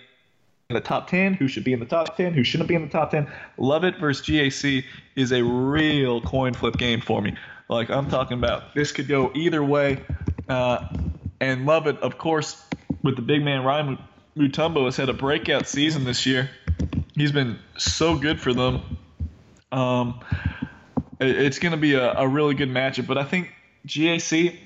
[0.69, 2.89] the top 10, who should be in the top 10, who shouldn't be in the
[2.89, 3.29] top 10.
[3.57, 4.83] Lovett versus GAC
[5.15, 7.35] is a real coin flip game for me.
[7.69, 10.01] Like I'm talking about, this could go either way.
[10.47, 10.87] Uh,
[11.41, 12.61] and Lovett, of course,
[13.03, 13.97] with the big man Ryan
[14.37, 16.49] Mutombo, has had a breakout season this year.
[17.15, 18.81] He's been so good for them.
[19.71, 20.21] Um,
[21.19, 23.07] it, it's going to be a, a really good matchup.
[23.07, 23.51] But I think
[23.85, 24.57] GAC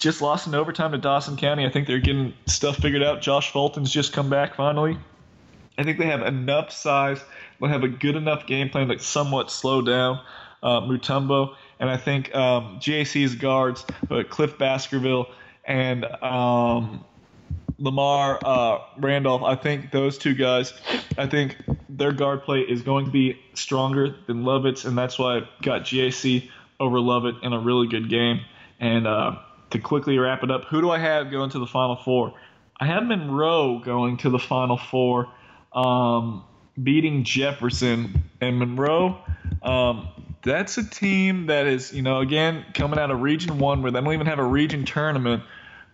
[0.00, 1.64] just lost in overtime to Dawson County.
[1.64, 3.20] I think they're getting stuff figured out.
[3.20, 4.98] Josh Fulton's just come back finally.
[5.78, 7.22] I think they have enough size.
[7.60, 10.20] They'll have a good enough game plan to somewhat slow down
[10.62, 10.80] uh.
[11.78, 15.26] And I think um, GAC's guards, uh, Cliff Baskerville
[15.64, 17.04] and um,
[17.78, 20.74] Lamar uh, Randolph, I think those two guys,
[21.16, 21.56] I think
[21.88, 25.82] their guard play is going to be stronger than Lovett's, and that's why I got
[25.82, 28.40] GAC over Lovett in a really good game.
[28.78, 29.38] And uh,
[29.70, 32.34] to quickly wrap it up, who do I have going to the Final Four?
[32.78, 35.28] I have Monroe going to the Final Four
[35.72, 36.44] um,
[36.82, 39.18] beating Jefferson and Monroe.
[39.62, 40.08] Um,
[40.42, 44.00] that's a team that is, you know, again coming out of Region One where they
[44.00, 45.42] don't even have a region tournament.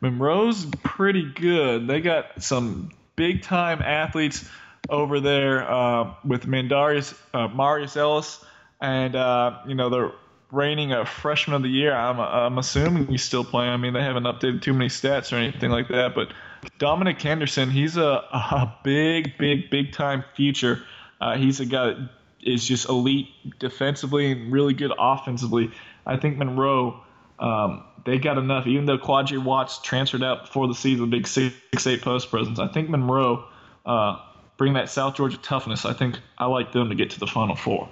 [0.00, 1.88] Monroe's pretty good.
[1.88, 4.48] They got some big time athletes
[4.88, 8.44] over there uh, with Mandarius, uh, Marius Ellis,
[8.80, 10.12] and uh, you know they're
[10.50, 11.94] reigning a freshman of the year.
[11.94, 13.70] I'm, I'm assuming he's still playing.
[13.70, 16.32] I mean, they haven't updated too many stats or anything like that, but
[16.78, 20.82] Dominic Henderson, he's a, a big, big, big time future.
[21.20, 22.10] Uh, he's a guy that
[22.42, 23.28] is just elite
[23.58, 25.70] defensively and really good offensively.
[26.04, 27.02] I think Monroe,
[27.38, 28.66] um, they got enough.
[28.66, 32.58] Even though Quadri Watts transferred out before the season, big six eight post presence.
[32.58, 33.44] I think Monroe
[33.84, 34.18] uh,
[34.56, 35.84] bring that South Georgia toughness.
[35.84, 37.88] I think I like them to get to the Final Four.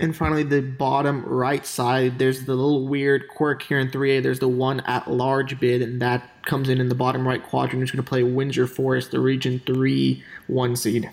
[0.00, 4.22] And finally, the bottom right side, there's the little weird quirk here in 3A.
[4.22, 7.82] There's the one at large bid, and that comes in in the bottom right quadrant.
[7.82, 11.10] It's going to play Windsor Forest, the Region 3 one seed.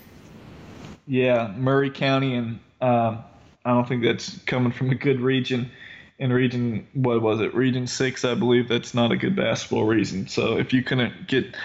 [1.05, 3.23] Yeah, Murray County, and um,
[3.65, 5.69] I don't think that's coming from a good region.
[6.19, 7.53] In Region, what was it?
[7.53, 10.27] Region 6, I believe that's not a good basketball region.
[10.27, 11.55] So if you couldn't get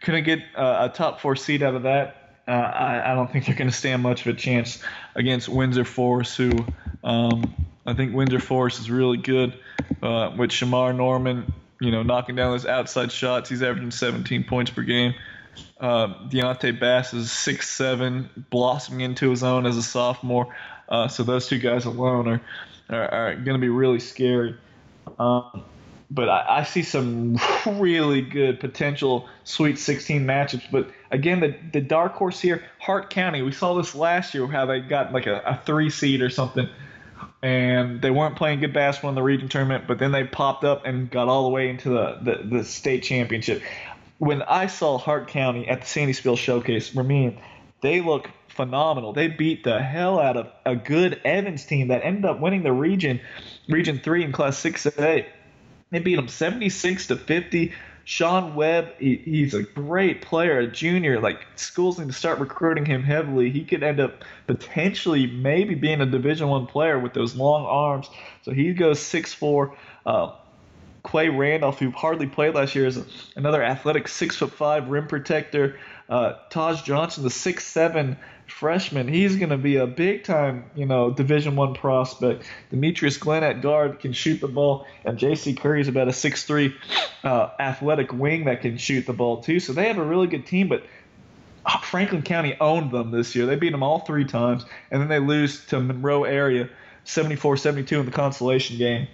[0.00, 2.17] couldn't get uh, a top four seed out of that,
[2.48, 4.82] uh, I, I, don't think they're going to stand much of a chance
[5.14, 6.50] against Windsor Forest, who
[7.04, 9.58] um, I think Windsor Forest is really good
[10.02, 13.50] uh, with Shamar Norman, you know, knocking down those outside shots.
[13.50, 15.14] He's averaging 17 points per game.
[15.78, 20.54] Uh, Deontay Bass is six seven, blossoming into his own as a sophomore.
[20.88, 22.40] Uh, so those two guys alone are
[22.88, 24.56] are, are going to be really scary.
[25.18, 25.64] Um,
[26.10, 30.70] but I, I, see some really good potential Sweet 16 matchups.
[30.70, 33.42] But again, the, the dark horse here, Hart County.
[33.42, 36.68] We saw this last year how they got like a, a three seed or something,
[37.42, 39.84] and they weren't playing good basketball in the region tournament.
[39.86, 43.02] But then they popped up and got all the way into the, the, the state
[43.02, 43.62] championship.
[44.16, 47.38] When I saw Hart County at the Sandy Spill Showcase, Ramin,
[47.82, 49.12] they look phenomenal.
[49.12, 52.72] They beat the hell out of a good Evans team that ended up winning the
[52.72, 53.20] region,
[53.68, 55.26] Region Three in Class Six A.
[55.90, 57.72] They beat them 76 to 50.
[58.04, 61.20] Sean Webb, he, he's a great player, a junior.
[61.20, 63.50] Like schools need to start recruiting him heavily.
[63.50, 68.08] He could end up potentially maybe being a Division One player with those long arms.
[68.42, 69.74] So he goes 6'4".
[70.06, 70.32] Uh,
[71.02, 72.98] Clay Randolph, who hardly played last year, is
[73.36, 75.78] another athletic six foot five rim protector.
[76.08, 78.16] Uh, Taj Johnson, the six seven
[78.50, 82.44] freshman, he's going to be a big time, you know, Division One prospect.
[82.70, 85.54] Demetrius Glenn at guard can shoot the ball, and J.C.
[85.54, 86.74] Curry is about a six three
[87.24, 89.60] uh, athletic wing that can shoot the ball too.
[89.60, 90.84] So they have a really good team, but.
[91.66, 93.44] Uh, Franklin County owned them this year.
[93.44, 96.70] They beat them all three times, and then they lose to Monroe area
[97.04, 99.08] 74-72 in the consolation game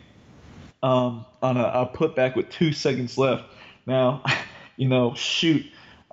[0.84, 3.44] um, on a, a putback with two seconds left.
[3.86, 4.22] Now,
[4.76, 5.64] you know, shoot,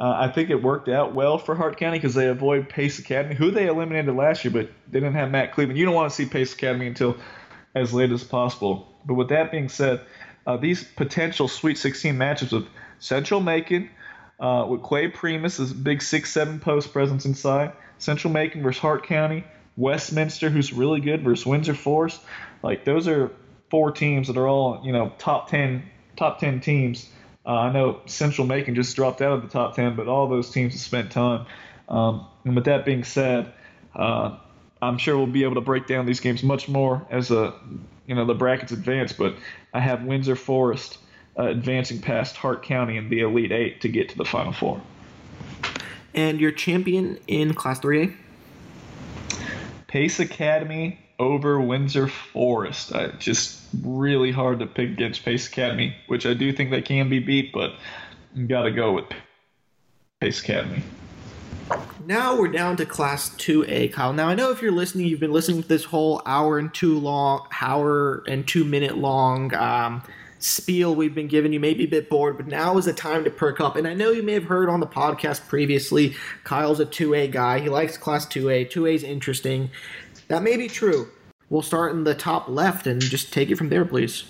[0.02, 3.36] uh, I think it worked out well for Hart County because they avoid Pace Academy,
[3.36, 5.78] who they eliminated last year, but they didn't have Matt Cleveland.
[5.78, 7.18] You don't want to see Pace Academy until
[7.76, 8.92] as late as possible.
[9.06, 10.02] But with that being said,
[10.48, 13.92] uh, these potential Sweet 16 matchups of Central Macon
[14.40, 19.44] uh, with Clay Primus, a big six-seven post presence inside, Central Macon versus Hart County,
[19.78, 22.22] Westminster, who's really good versus Windsor Forest.
[22.64, 23.32] Like those are
[23.70, 25.84] four teams that are all you know top ten
[26.18, 27.08] top ten teams.
[27.46, 30.52] Uh, I know Central Macon just dropped out of the top ten, but all those
[30.52, 31.46] teams have spent time.
[31.90, 33.52] Um, and with that being said,
[33.96, 34.38] uh,
[34.82, 37.54] I'm sure we'll be able to break down these games much more as a
[38.06, 39.14] you know the brackets advance.
[39.14, 39.36] But
[39.74, 40.98] I have Windsor Forest
[41.38, 44.82] uh, advancing past Hart County in the Elite Eight to get to the Final Four.
[46.14, 48.14] And your champion in Class 3A?
[49.88, 52.96] Pace Academy over Windsor Forest.
[52.96, 57.10] I, just really hard to pick against Pace Academy, which I do think they can
[57.10, 57.76] be beat, but
[58.48, 59.06] got to go with
[60.20, 60.82] Pace Academy.
[62.06, 64.14] Now we're down to Class 2A, Kyle.
[64.14, 66.98] Now I know if you're listening, you've been listening to this whole hour and two
[66.98, 70.02] long, hour and two minute long um,
[70.40, 71.60] spiel we've been giving you.
[71.60, 73.76] May be a bit bored, but now is the time to perk up.
[73.76, 77.60] And I know you may have heard on the podcast previously, Kyle's a 2A guy.
[77.60, 78.72] He likes Class 2A.
[78.72, 79.70] 2A is interesting.
[80.32, 81.10] That may be true.
[81.50, 84.24] We'll start in the top left and just take it from there, please.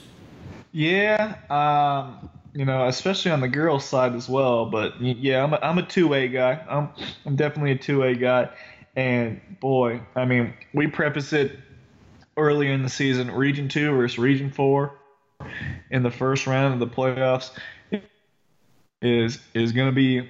[0.72, 4.66] Yeah, um, you know, especially on the girls' side as well.
[4.66, 6.66] But yeah, I'm a, I'm a two A guy.
[6.68, 6.90] I'm
[7.28, 8.50] I'm definitely a two A guy.
[8.96, 11.60] And boy, I mean, we preface it
[12.36, 14.98] earlier in the season, Region Two versus Region Four
[15.92, 17.52] in the first round of the playoffs
[19.04, 20.28] is is going to be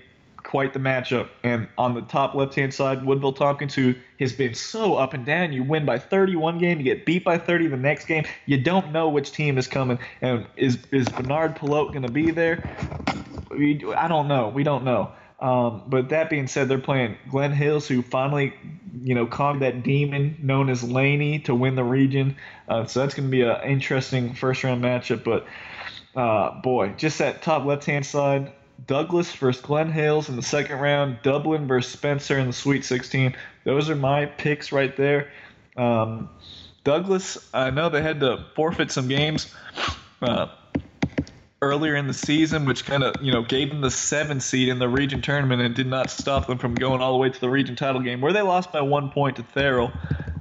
[0.52, 1.30] quite the matchup.
[1.43, 5.26] And on the top left hand side, Woodville Tompkins, who has been so up and
[5.26, 5.54] down.
[5.54, 8.26] You win by 31 game, you get beat by 30 the next game.
[8.45, 9.97] You don't know which team is coming.
[10.20, 12.70] And is is Bernard Pelote going to be there?
[13.49, 14.49] We, I don't know.
[14.49, 15.14] We don't know.
[15.39, 18.54] Um, but that being said, they're playing Glen Hills, who finally,
[19.02, 22.36] you know, conquered that demon known as Laney to win the region.
[22.68, 25.24] Uh, so that's going to be an interesting first round matchup.
[25.24, 25.47] But
[26.14, 28.52] uh, boy, just that top left hand side,
[28.88, 33.36] Douglas versus Glen Hills in the second round, Dublin versus Spencer in the Sweet 16.
[33.63, 35.32] Those are my picks right there.
[35.77, 36.29] Um,
[36.84, 39.53] Douglas, I know they had to forfeit some games
[40.21, 40.47] uh,
[41.61, 44.79] earlier in the season, which kind of you know gave them the seven seed in
[44.79, 47.49] the region tournament and did not stop them from going all the way to the
[47.49, 49.91] region title game, where they lost by one point to Therrell.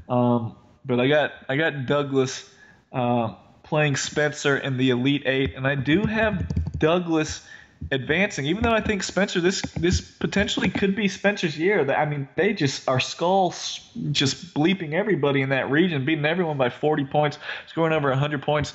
[0.08, 2.48] Um, but I got I got Douglas
[2.92, 6.46] uh, playing Spencer in the Elite Eight, and I do have
[6.78, 7.46] Douglas
[7.90, 8.46] advancing.
[8.46, 11.90] Even though I think Spencer, this this potentially could be Spencer's year.
[11.90, 13.80] I mean, they just are skulls
[14.12, 18.74] just bleeping everybody in that region, beating everyone by 40 points, scoring over 100 points,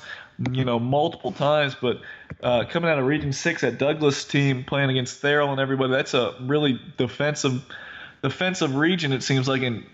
[0.52, 1.76] you know, multiple times.
[1.80, 2.00] But
[2.42, 6.14] uh, coming out of Region Six, that Douglas team playing against Therrell and everybody, that's
[6.14, 7.62] a really defensive.
[8.22, 9.84] Defensive region, it seems like, and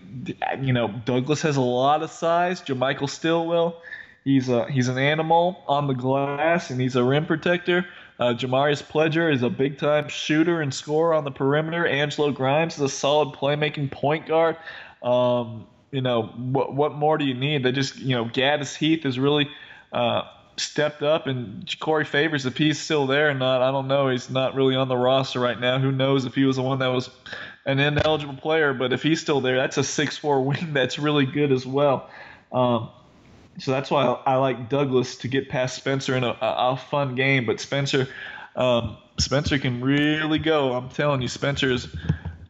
[0.59, 2.61] you know Douglas has a lot of size.
[2.61, 3.79] Jamichael Stillwell,
[4.23, 7.85] he's a he's an animal on the glass, and he's a rim protector.
[8.23, 11.85] Uh, Jamarius Pledger is a big time shooter and scorer on the perimeter.
[11.85, 14.55] Angelo Grimes is a solid playmaking point guard.
[15.01, 17.63] Um, you know, what, what more do you need?
[17.63, 19.49] They just, you know, Gaddis Heath is really
[19.91, 20.21] uh,
[20.55, 24.07] stepped up, and Corey Favors, if he's still there or not, I don't know.
[24.07, 25.77] He's not really on the roster right now.
[25.77, 27.09] Who knows if he was the one that was
[27.65, 31.51] an ineligible player, but if he's still there, that's a six-four wing that's really good
[31.51, 32.09] as well.
[32.53, 32.89] Um,
[33.59, 36.77] so that's why I, I, like Douglas to get past Spencer in a, a, a
[36.77, 37.45] fun game.
[37.45, 38.07] But Spencer,
[38.55, 40.73] um, Spencer can really go.
[40.73, 41.87] I'm telling you, Spencer's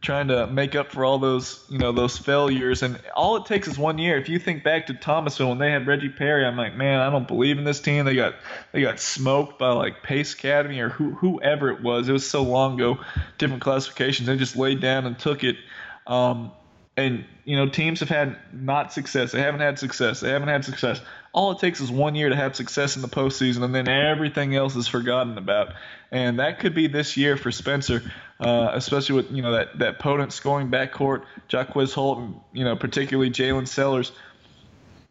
[0.04, 2.82] trying to make up for all those you know those failures.
[2.82, 4.18] And all it takes is one year.
[4.18, 7.10] If you think back to thomasville when they had reggie perry i'm like man i
[7.10, 8.04] don't believe in this team.
[8.04, 8.34] They got
[8.72, 12.08] they got smoked by like pace academy or who, whoever it was.
[12.08, 12.98] It was so long ago.
[13.38, 14.28] Different classifications.
[14.28, 15.56] They just laid down and took it.
[16.06, 16.52] Um,
[16.96, 19.32] and you know teams have had not success.
[19.32, 20.20] They haven't had success.
[20.20, 21.00] They haven't had success.
[21.32, 24.54] All it takes is one year to have success in the postseason, and then everything
[24.54, 25.74] else is forgotten about.
[26.12, 28.02] And that could be this year for Spencer,
[28.38, 32.76] uh, especially with you know that that potent scoring backcourt, Jacques Holt, and you know
[32.76, 34.12] particularly Jalen Sellers.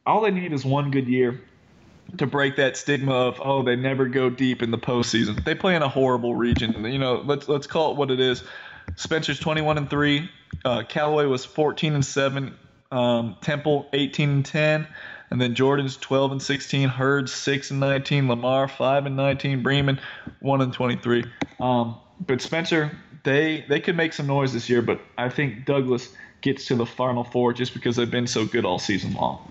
[0.05, 1.41] All they need is one good year
[2.17, 5.43] to break that stigma of oh they never go deep in the postseason.
[5.43, 6.85] They play in a horrible region.
[6.85, 8.43] You know let's let's call it what it is.
[8.95, 10.29] Spencer's 21 and three.
[10.63, 12.55] Uh, Callaway was 14 and seven.
[12.91, 14.87] Um, Temple 18 and 10.
[15.31, 16.89] And then Jordan's 12 and 16.
[16.89, 18.27] Hurd 6 and 19.
[18.27, 19.63] Lamar 5 and 19.
[19.63, 19.99] Bremen
[20.41, 21.25] 1 and 23.
[21.59, 22.91] Um, but Spencer,
[23.23, 26.09] they they could make some noise this year, but I think Douglas
[26.41, 29.49] gets to the Final Four just because they've been so good all season long.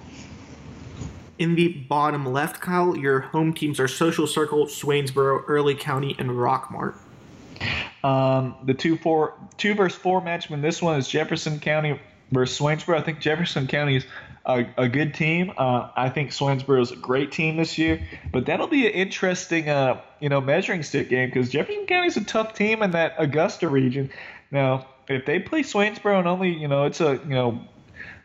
[1.38, 6.30] In the bottom left, Kyle, your home teams are Social Circle, Swainsboro, Early County, and
[6.30, 6.94] Rockmart.
[8.04, 12.00] Um, the two four two versus four matchup in this one is Jefferson County
[12.32, 12.98] versus Swainsboro.
[12.98, 14.06] I think Jefferson County is
[14.44, 15.52] a, a good team.
[15.56, 19.68] Uh, I think Swainsboro is a great team this year, but that'll be an interesting
[19.68, 23.14] uh, you know measuring stick game because Jefferson County is a tough team in that
[23.18, 24.10] Augusta region.
[24.50, 27.60] Now, if they play Swainsboro and only you know it's a you know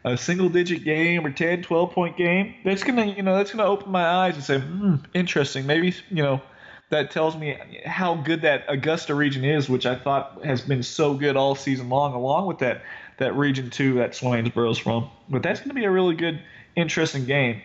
[0.03, 3.69] a single digit game or 10, 12 point game, that's gonna you know that's gonna
[3.69, 5.65] open my eyes and say, hmm, interesting.
[5.67, 6.41] Maybe you know
[6.89, 11.13] that tells me how good that Augusta region is, which I thought has been so
[11.13, 12.81] good all season long, along with that
[13.17, 15.09] that region two that Swainsboro's from.
[15.29, 16.39] But that's going to be a really good,
[16.75, 17.61] interesting game.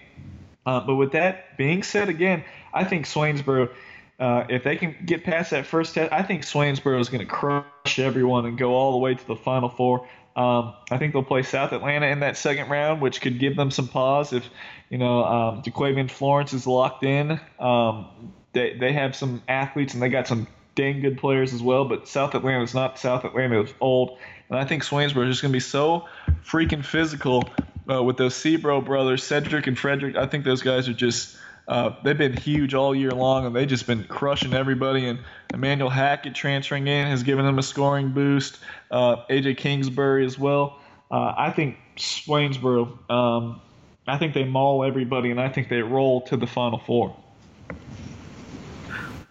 [0.64, 3.68] Uh, but with that being said, again, I think Swainsboro,
[4.18, 7.30] uh, if they can get past that first test, I think Swainsboro is going to
[7.30, 10.08] crush everyone and go all the way to the Final Four.
[10.34, 13.70] Um, I think they'll play South Atlanta in that second round, which could give them
[13.70, 14.48] some pause if
[14.88, 17.38] you know um, DeQuavian Florence is locked in.
[17.58, 21.84] Um, they they have some athletes and they got some dang good players as well.
[21.84, 23.60] But South Atlanta is not South Atlanta.
[23.60, 26.06] It's old, and I think Swainsboro is just going to be so
[26.44, 27.44] freaking physical
[27.90, 30.16] uh, with those Sebro brothers, Cedric and Frederick.
[30.16, 31.36] I think those guys are just.
[31.68, 35.06] Uh, they've been huge all year long, and they've just been crushing everybody.
[35.06, 35.20] And
[35.54, 38.58] Emmanuel Hackett transferring in has given them a scoring boost.
[38.90, 40.80] Uh, AJ Kingsbury as well.
[41.08, 43.08] Uh, I think Swainsboro.
[43.08, 43.60] Um,
[44.08, 47.16] I think they maul everybody, and I think they roll to the Final Four.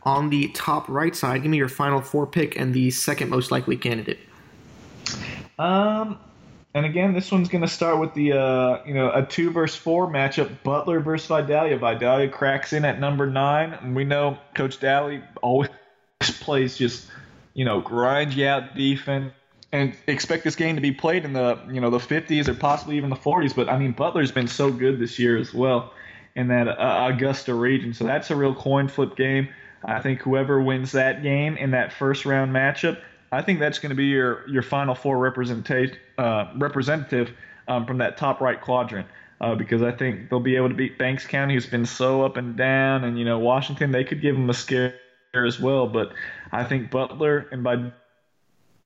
[0.04, 3.52] On the top right side, give me your final four pick and the second most
[3.52, 4.20] likely candidate.
[5.60, 6.18] Um,
[6.74, 9.76] and again, this one's going to start with the uh, you know a two versus
[9.76, 11.78] four matchup: Butler versus Vidalia.
[11.78, 15.70] Vidalia cracks in at number nine, and we know Coach Daly always
[16.22, 17.08] plays just
[17.54, 19.34] you know grind you out defense.
[19.74, 22.98] And expect this game to be played in the you know the 50s or possibly
[22.98, 23.56] even the 40s.
[23.56, 25.94] But I mean, Butler's been so good this year as well
[26.36, 29.48] in that uh, Augusta region, so that's a real coin flip game.
[29.84, 33.00] I think whoever wins that game in that first round matchup,
[33.32, 37.32] I think that's going to be your your final four representation uh, representative
[37.68, 39.08] um, from that top right quadrant.
[39.40, 42.38] Uh, because I think they'll be able to beat Banks County, who's been so up
[42.38, 44.94] and down, and you know Washington, they could give them a scare
[45.34, 45.88] as well.
[45.88, 46.14] But
[46.52, 47.92] I think Butler and by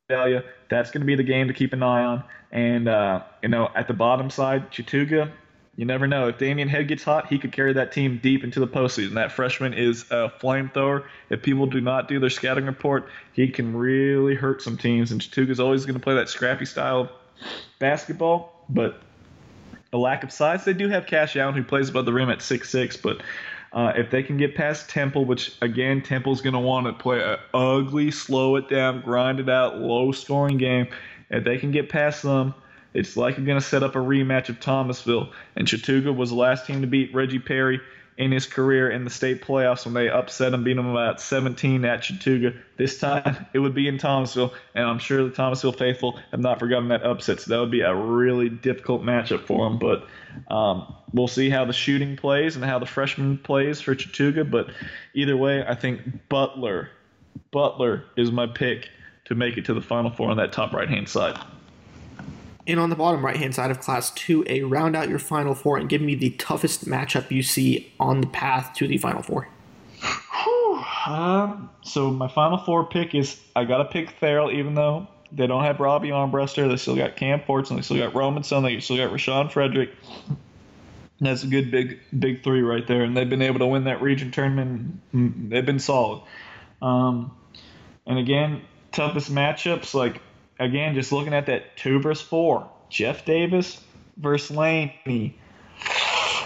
[0.08, 2.24] Vidalia, that's going to be the game to keep an eye on.
[2.52, 5.30] And uh, you know, at the bottom side, Chattooga,
[5.76, 6.30] you never know.
[6.30, 9.16] If Damian Head gets hot, he could carry that team deep into the postseason.
[9.16, 11.04] That freshman is a flamethrower.
[11.30, 15.12] If people do not do their scouting report, he can really hurt some teams.
[15.12, 17.10] And is always going to play that scrappy style of
[17.80, 19.02] basketball, but
[19.92, 20.64] a lack of size.
[20.64, 23.22] They do have Cash Allen, who plays above the rim at six six, but
[23.74, 27.22] uh, if they can get past Temple, which again Temple's going to want to play
[27.22, 30.88] an ugly, slow it down, grind it out, low scoring game.
[31.30, 32.54] If they can get past them
[32.96, 35.32] it's likely going to set up a rematch of Thomasville.
[35.56, 37.82] And Chattooga was the last team to beat Reggie Perry
[38.18, 41.84] in his career in the state playoffs when they upset him, beat him about 17
[41.84, 42.58] at Chattooga.
[42.78, 46.60] This time it would be in Thomasville, and I'm sure the Thomasville faithful have not
[46.60, 47.42] forgotten that upset.
[47.42, 49.78] So that would be a really difficult matchup for them.
[49.78, 50.08] But
[50.54, 54.50] um, we'll see how the shooting plays and how the freshman plays for Chattooga.
[54.50, 54.70] But
[55.14, 56.90] either way, I think Butler,
[57.52, 58.88] Butler is my pick
[59.26, 61.38] to make it to the Final Four on that top right hand side.
[62.68, 65.78] And on the bottom right hand side of Class 2A, round out your Final Four
[65.78, 69.48] and give me the toughest matchup you see on the path to the Final Four.
[71.06, 75.48] Um, so my Final Four pick is I got to pick Therrell, even though they
[75.48, 76.68] don't have Robbie Armbruster.
[76.68, 77.76] They still got Cam Fortson.
[77.76, 78.64] They still got Romanson.
[78.64, 79.92] They still got Rashawn Frederick.
[81.22, 84.02] That's a good big big three right there, and they've been able to win that
[84.02, 85.00] region tournament.
[85.14, 86.24] They've been solid.
[86.82, 87.36] Um,
[88.06, 88.62] and again,
[88.92, 90.22] toughest matchups like
[90.60, 93.82] again, just looking at that two versus four, Jeff Davis
[94.18, 95.38] versus Laney.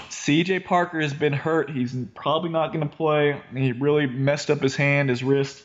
[0.09, 1.69] CJ Parker has been hurt.
[1.71, 3.41] He's probably not going to play.
[3.55, 5.63] He really messed up his hand, his wrist.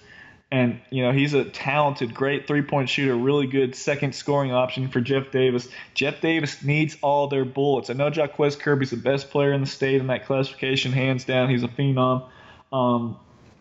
[0.51, 4.89] And, you know, he's a talented, great three point shooter, really good second scoring option
[4.89, 5.69] for Jeff Davis.
[5.95, 7.91] Jeff Davis needs all their bullets.
[7.91, 11.51] I know Jaquez Kirby's the best player in the state in that classification, hands down.
[11.51, 12.29] He's a phenom.
[12.73, 13.19] Um,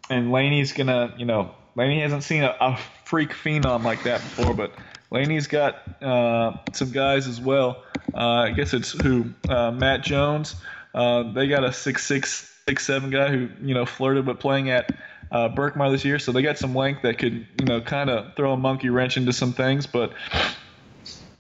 [0.10, 4.21] and Laney's going to, you know, Laney hasn't seen a, a, freak phenom like that
[4.21, 4.73] before, but
[5.11, 7.84] Laney's got uh, some guys as well.
[8.13, 9.34] Uh, I guess it's who?
[9.47, 10.55] Uh, Matt Jones.
[10.93, 14.69] Uh, they got a six six six seven guy who, you know, flirted with playing
[14.69, 14.91] at
[15.31, 18.35] uh, Berkmar this year, so they got some length that could, you know, kind of
[18.35, 19.88] throw a monkey wrench into some things.
[19.88, 20.13] But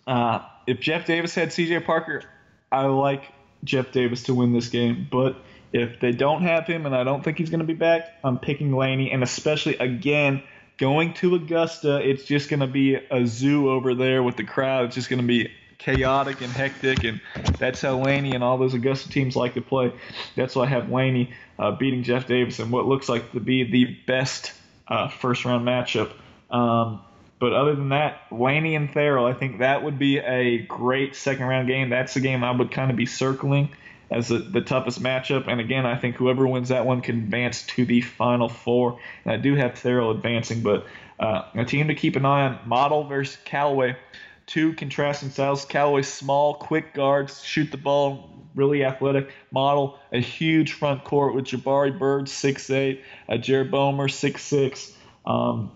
[0.07, 1.81] uh, if Jeff Davis had C.J.
[1.81, 2.23] Parker,
[2.71, 3.23] I like
[3.63, 5.07] Jeff Davis to win this game.
[5.11, 5.35] But
[5.71, 8.39] if they don't have him, and I don't think he's going to be back, I'm
[8.39, 10.43] picking Laney, and especially again
[10.77, 14.85] going to Augusta, it's just going to be a zoo over there with the crowd.
[14.85, 17.21] It's just going to be chaotic and hectic, and
[17.59, 19.91] that's how Laney and all those Augusta teams like to play.
[20.35, 23.63] That's why I have Laney uh, beating Jeff Davis in what looks like to be
[23.69, 24.53] the best
[24.87, 26.11] uh, first round matchup.
[26.49, 27.01] Um,
[27.39, 31.45] but other than that, Laney and Therrell, I think that would be a great second
[31.45, 31.89] round game.
[31.89, 33.69] That's the game I would kind of be circling
[34.13, 35.47] as the, the toughest matchup.
[35.47, 38.99] And again, I think whoever wins that one can advance to the final four.
[39.25, 40.85] And I do have Therrell advancing, but
[41.19, 43.97] uh, a team to keep an eye on Model versus Callaway
[44.45, 45.65] two contrasting styles.
[45.65, 49.29] Callaway small, quick guards, shoot the ball, really athletic.
[49.51, 54.93] Model a huge front court with Jabari Bird six eight, a Jared Bomer six six.
[55.25, 55.71] Um,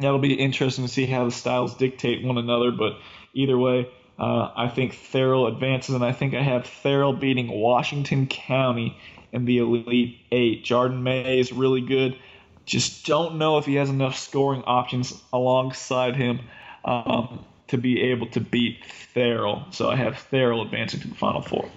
[0.00, 2.72] that'll be interesting to see how the styles dictate one another.
[2.72, 2.98] But
[3.34, 3.88] either way,
[4.18, 8.96] uh, I think Therrell advances, and I think I have Therrell beating Washington County
[9.32, 10.64] in the Elite Eight.
[10.64, 12.18] Jordan May is really good.
[12.66, 16.40] Just don't know if he has enough scoring options alongside him.
[16.84, 18.82] Um, to be able to beat
[19.14, 19.72] Therrell.
[19.72, 21.70] So I have Therrell advancing to the Final Four.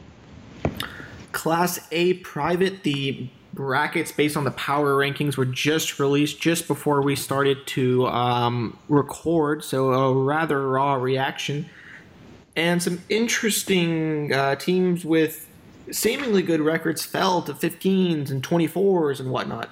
[1.32, 7.02] Class A private, the brackets based on the power rankings were just released just before
[7.02, 11.70] we started to um, record, so a rather raw reaction.
[12.56, 15.48] And some interesting uh, teams with
[15.92, 19.70] seemingly good records fell to 15s and 24s and whatnot.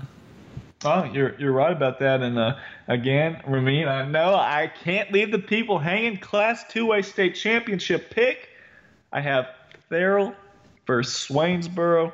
[0.85, 2.21] Oh, you're you're right about that.
[2.21, 2.55] And uh,
[2.87, 6.17] again, Ramin, I know I can't leave the people hanging.
[6.17, 8.49] Class 2A state championship pick.
[9.11, 9.47] I have
[9.91, 10.35] Therrell
[10.87, 12.13] versus Swainsboro.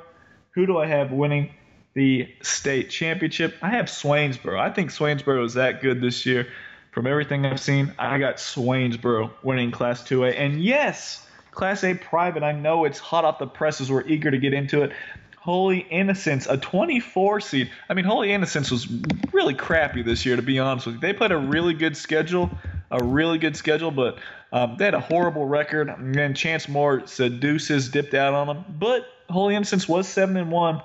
[0.51, 1.51] Who do I have winning
[1.93, 3.55] the state championship?
[3.61, 4.59] I have Swainsboro.
[4.59, 6.47] I think Swainsboro is that good this year.
[6.95, 10.39] From everything I've seen, I got Swainsboro winning Class 2A.
[10.39, 12.41] And yes, Class A private.
[12.41, 13.91] I know it's hot off the presses.
[13.91, 14.93] We're eager to get into it.
[15.37, 17.69] Holy Innocents, a 24 seed.
[17.89, 18.87] I mean, Holy Innocents was
[19.33, 21.01] really crappy this year, to be honest with you.
[21.01, 22.49] They played a really good schedule,
[22.89, 24.17] a really good schedule, but
[24.53, 25.89] um, they had a horrible record.
[25.89, 28.63] And then Chance Moore seduces dipped out on them.
[28.79, 30.81] But Holy Innocents was 7 and 1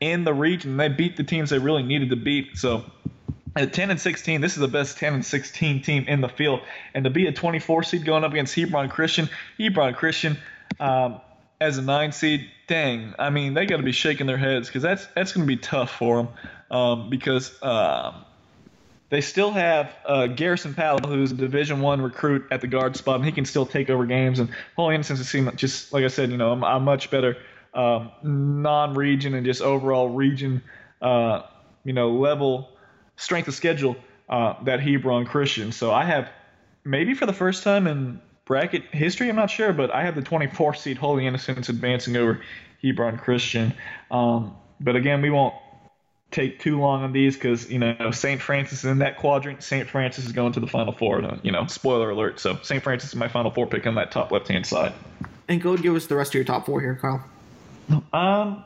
[0.00, 0.78] in the region.
[0.78, 2.56] They beat the teams they really needed to beat.
[2.56, 2.90] So
[3.56, 6.60] at 10 and 16, this is the best 10 and 16 team in the field.
[6.94, 9.28] And to be a 24 seed going up against Hebron Christian,
[9.58, 10.38] Hebron Christian,
[10.78, 11.20] um,
[11.60, 14.82] as a nine seed, dang, I mean, they got to be shaking their heads because
[14.82, 16.28] that's that's going to be tough for them
[16.70, 18.14] um, because uh,
[19.10, 23.16] they still have uh, Garrison Powell, who's a Division One recruit at the guard spot,
[23.16, 24.38] and he can still take over games.
[24.38, 27.36] And Holy Innocents has seen just like I said, you know, a much better
[27.74, 30.62] um, non-region and just overall region,
[31.02, 31.42] uh,
[31.84, 32.69] you know, level
[33.20, 33.96] strength of schedule
[34.28, 35.72] uh, that Hebron Christian.
[35.72, 36.30] So I have
[36.84, 39.28] maybe for the first time in bracket history.
[39.28, 42.40] I'm not sure, but I have the 24 seed Holy Innocents advancing over
[42.82, 43.74] Hebron Christian.
[44.10, 45.54] Um, but again, we won't
[46.30, 48.40] take too long on these because you know St.
[48.40, 49.62] Francis is in that quadrant.
[49.62, 49.88] St.
[49.88, 51.38] Francis is going to the Final Four.
[51.42, 52.40] You know, spoiler alert.
[52.40, 52.82] So St.
[52.82, 54.94] Francis is my Final Four pick on that top left hand side.
[55.48, 57.24] And go and give us the rest of your top four here, Kyle.
[58.12, 58.64] Um.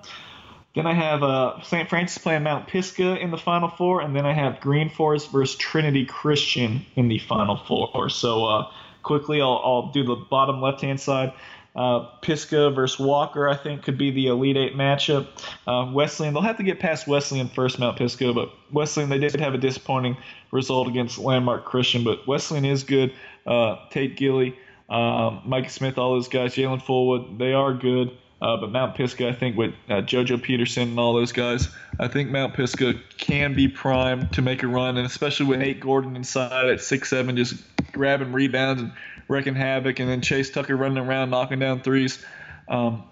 [0.74, 1.88] Then I have uh, St.
[1.88, 5.56] Francis playing Mount Pisgah in the Final Four, and then I have Green Forest versus
[5.56, 8.10] Trinity Christian in the Final Four.
[8.10, 8.70] So uh,
[9.04, 9.40] quickly.
[9.40, 11.32] I'll, I'll do the bottom left hand side.
[11.76, 15.26] Uh, Pisgah versus Walker, I think, could be the Elite Eight matchup.
[15.66, 19.34] Um, Wesleyan, they'll have to get past Wesleyan first, Mount Pisgah, but Wesleyan, they did
[19.40, 20.16] have a disappointing
[20.52, 23.12] result against Landmark Christian, but Wesleyan is good.
[23.44, 24.56] Uh, Tate Gilly,
[24.88, 28.16] um, Mike Smith, all those guys, Jalen Fullwood, they are good.
[28.44, 32.08] Uh, but Mount Pisgah, I think with uh, JoJo Peterson and all those guys, I
[32.08, 36.14] think Mount Pisgah can be primed to make a run, and especially with Nate Gordon
[36.14, 37.54] inside at six seven, just
[37.92, 38.92] grabbing rebounds and
[39.28, 42.22] wrecking havoc, and then Chase Tucker running around knocking down threes.
[42.68, 43.04] Um,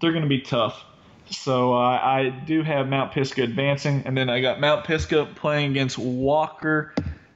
[0.00, 0.82] they're going to be tough.
[1.30, 5.72] So uh, I do have Mount Pisgah advancing, and then I got Mount Pisgah playing
[5.72, 6.94] against Walker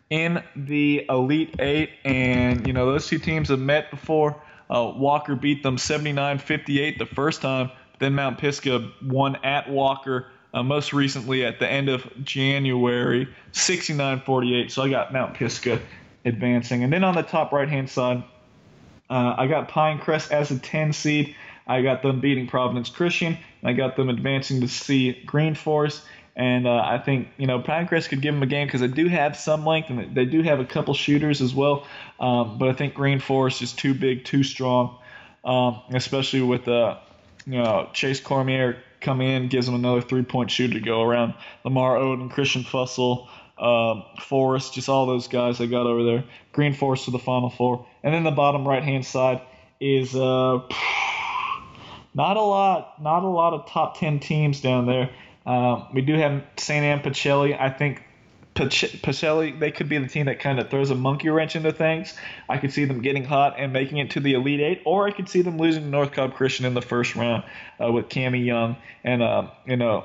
[0.08, 4.40] in the Elite Eight, and you know those two teams have met before.
[4.72, 7.70] Uh, Walker beat them 79-58 the first time.
[7.98, 14.70] Then Mount Pisgah won at Walker Uh, most recently at the end of January, 69-48.
[14.70, 15.80] So I got Mount Pisgah
[16.26, 16.84] advancing.
[16.84, 18.22] And then on the top right hand side,
[19.08, 21.34] uh, I got Pinecrest as a 10 seed.
[21.66, 23.38] I got them beating Providence Christian.
[23.64, 26.02] I got them advancing to see Green Forest.
[26.34, 29.08] And uh, I think you know Pinecrest could give them a game because they do
[29.08, 31.86] have some length and they do have a couple shooters as well.
[32.18, 34.98] Um, but I think Green Forest is too big, too strong,
[35.44, 36.96] um, especially with uh,
[37.46, 41.34] you know Chase Cormier come in, gives them another three-point shooter to go around.
[41.64, 43.28] Lamar Odom, Christian Fussell,
[43.58, 46.24] um, Forest, just all those guys they got over there.
[46.52, 49.42] Green Forest to the Final Four, and then the bottom right-hand side
[49.80, 50.60] is uh,
[52.14, 55.10] not a lot, not a lot of top ten teams down there.
[55.46, 56.84] Um, we do have St.
[56.84, 57.58] Anne Pacelli.
[57.58, 58.02] I think
[58.54, 62.14] Pacelli, they could be the team that kind of throws a monkey wrench into things.
[62.48, 65.10] I could see them getting hot and making it to the Elite Eight, or I
[65.10, 67.44] could see them losing to North Cobb Christian in the first round
[67.82, 70.04] uh, with Cami Young and uh, you know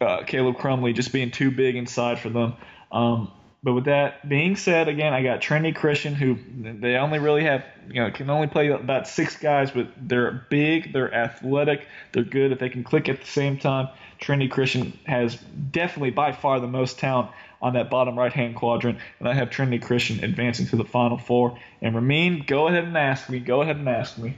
[0.00, 2.54] uh, Caleb Crumley just being too big inside for them.
[2.90, 3.30] Um,
[3.66, 7.64] but with that being said, again, I got Trinity Christian, who they only really have,
[7.88, 12.52] you know, can only play about six guys, but they're big, they're athletic, they're good
[12.52, 13.88] if they can click at the same time.
[14.20, 15.34] Trinity Christian has
[15.72, 19.50] definitely by far the most talent on that bottom right hand quadrant, and I have
[19.50, 21.58] Trinity Christian advancing to the Final Four.
[21.82, 23.40] And Ramin, go ahead and ask me.
[23.40, 24.36] Go ahead and ask me.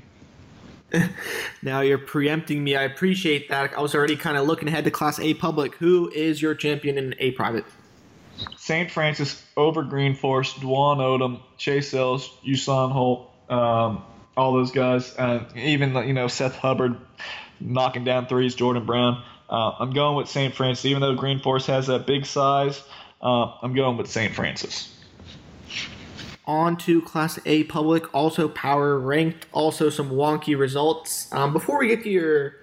[1.62, 2.76] now you're preempting me.
[2.76, 3.76] I appreciate that.
[3.76, 5.74] I was already kind of looking ahead to Class A Public.
[5.74, 7.66] Who is your champion in A Private?
[8.56, 8.90] St.
[8.90, 14.02] Francis over Green Forest, Dwan Odom, Chase Ellis, Usain Holt, um,
[14.36, 15.15] all those guys,
[15.56, 16.97] even you know Seth Hubbard
[17.60, 19.23] knocking down threes, Jordan Brown.
[19.48, 20.55] Uh, I'm going with St.
[20.55, 22.82] Francis, even though Green Forest has that big size.
[23.20, 24.35] Uh, I'm going with St.
[24.35, 24.94] Francis.
[26.47, 31.32] On to Class A Public, also power ranked, also some wonky results.
[31.32, 32.55] Um, before we get to your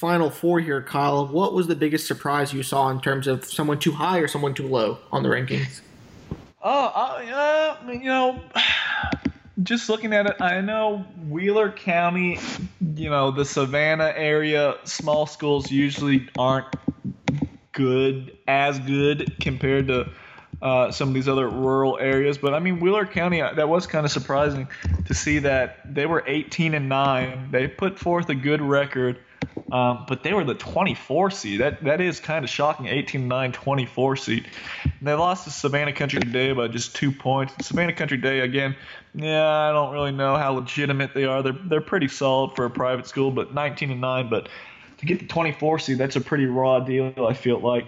[0.00, 3.78] final four here, Kyle, what was the biggest surprise you saw in terms of someone
[3.78, 5.82] too high or someone too low on the rankings?
[6.62, 8.40] Oh, uh, uh, you know,
[9.62, 12.38] just looking at it, I know Wheeler County,
[12.94, 16.74] you know, the Savannah area, small schools usually aren't
[17.72, 20.08] good, as good compared to
[20.62, 22.38] uh, some of these other rural areas.
[22.38, 24.66] But I mean, Wheeler County, uh, that was kind of surprising
[25.04, 27.48] to see that they were 18 and 9.
[27.50, 29.18] They put forth a good record.
[29.72, 31.60] Um, but they were the 24 seed.
[31.60, 32.86] That that is kind of shocking.
[32.86, 34.48] 18 9 24 seed.
[34.84, 37.66] And they lost to Savannah Country Day by just two points.
[37.66, 38.76] Savannah Country Day again.
[39.14, 41.42] Yeah, I don't really know how legitimate they are.
[41.42, 44.28] They're they're pretty solid for a private school, but 19 and 9.
[44.28, 44.48] But
[44.98, 47.26] to get the 24 seed, that's a pretty raw deal.
[47.26, 47.86] I feel like.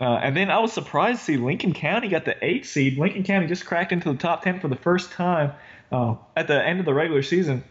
[0.00, 2.98] Uh, and then I was surprised to see Lincoln County got the eight seed.
[2.98, 5.52] Lincoln County just cracked into the top 10 for the first time
[5.92, 7.62] uh, at the end of the regular season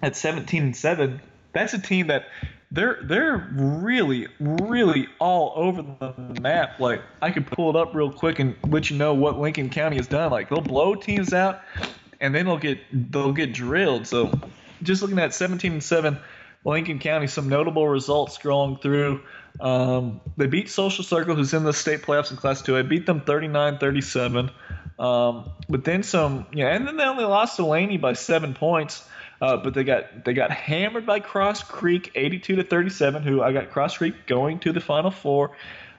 [0.00, 1.20] at 17 and 7.
[1.52, 2.26] That's a team that
[2.76, 6.78] they're they're really really all over the map.
[6.78, 9.96] Like I could pull it up real quick and let you know what Lincoln County
[9.96, 10.30] has done.
[10.30, 11.62] Like they'll blow teams out,
[12.20, 14.06] and then they'll get they'll get drilled.
[14.06, 14.30] So
[14.82, 16.18] just looking at 17 and seven,
[16.64, 19.22] Lincoln County, some notable results scrolling through.
[19.58, 22.76] Um, they beat Social Circle, who's in the state playoffs in Class Two.
[22.76, 24.50] I beat them 39-37.
[24.98, 29.06] Um, but then some, yeah, and then they only lost to Laney by seven points.
[29.40, 33.22] Uh, but they got they got hammered by Cross Creek, 82 to 37.
[33.22, 35.52] Who I got Cross Creek going to the Final Four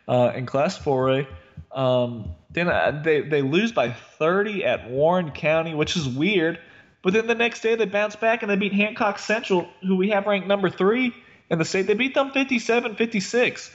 [0.08, 1.28] uh, in Class 4A.
[1.72, 6.60] Um, then uh, they they lose by 30 at Warren County, which is weird.
[7.04, 10.10] But then the next day they bounce back and they beat Hancock Central, who we
[10.10, 11.14] have ranked number three
[11.50, 11.84] in the state.
[11.88, 13.72] They beat them 57-56.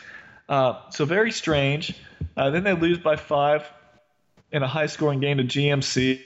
[0.48, 1.94] Uh, so very strange.
[2.36, 3.64] Uh, then they lose by five
[4.50, 6.20] in a high-scoring game to GMC.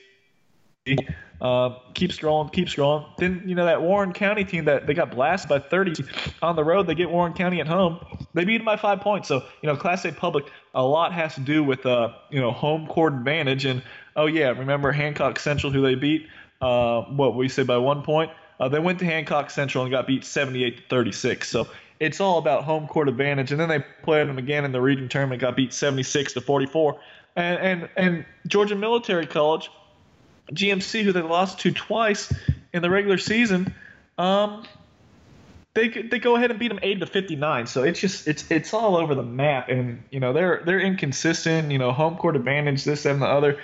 [1.41, 3.07] Uh, keep scrolling, keep scrolling.
[3.19, 6.05] Then you know that Warren County team that they got blasted by 30
[6.43, 6.87] on the road.
[6.87, 7.99] They get Warren County at home.
[8.33, 9.29] They beat them by five points.
[9.29, 12.53] So you know, Class A public, a lot has to do with uh, you know
[12.53, 13.67] home court advantage.
[13.67, 13.83] And
[14.17, 16.27] oh yeah, remember Hancock Central who they beat?
[16.63, 18.31] Uh, what we say by one point?
[18.59, 21.47] Uh, they went to Hancock Central and got beat 78 to 36.
[21.47, 21.69] So
[22.01, 23.53] it's all about home court advantage.
[23.53, 26.99] And then they played them again in the region tournament, got beat 76 to 44.
[27.37, 29.71] And and and Georgia Military College
[30.53, 32.33] GMC, who they lost to twice
[32.73, 33.75] in the regular season,
[34.19, 34.65] um,
[35.75, 37.67] they they go ahead and beat them 80 to 59.
[37.67, 41.71] So it's just it's it's all over the map, and you know they're they're inconsistent.
[41.71, 43.61] You know, home court advantage, this and the other.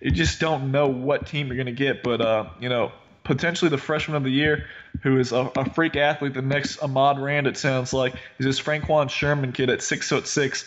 [0.00, 2.92] You just don't know what team you're gonna get, but uh, you know
[3.24, 4.66] potentially the freshman of the year,
[5.02, 6.32] who is a, a, freak athlete.
[6.32, 10.28] The next Ahmad Rand, it sounds like, is this Franquan Sherman kid at six foot
[10.28, 10.64] six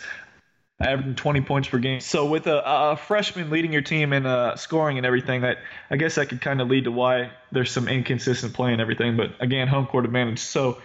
[0.80, 2.00] averaging 20 points per game.
[2.00, 5.58] So with a, a freshman leading your team in uh, scoring and everything, that
[5.90, 9.16] I guess that could kind of lead to why there's some inconsistent play and everything.
[9.16, 10.38] But again, home court advantage.
[10.38, 10.78] So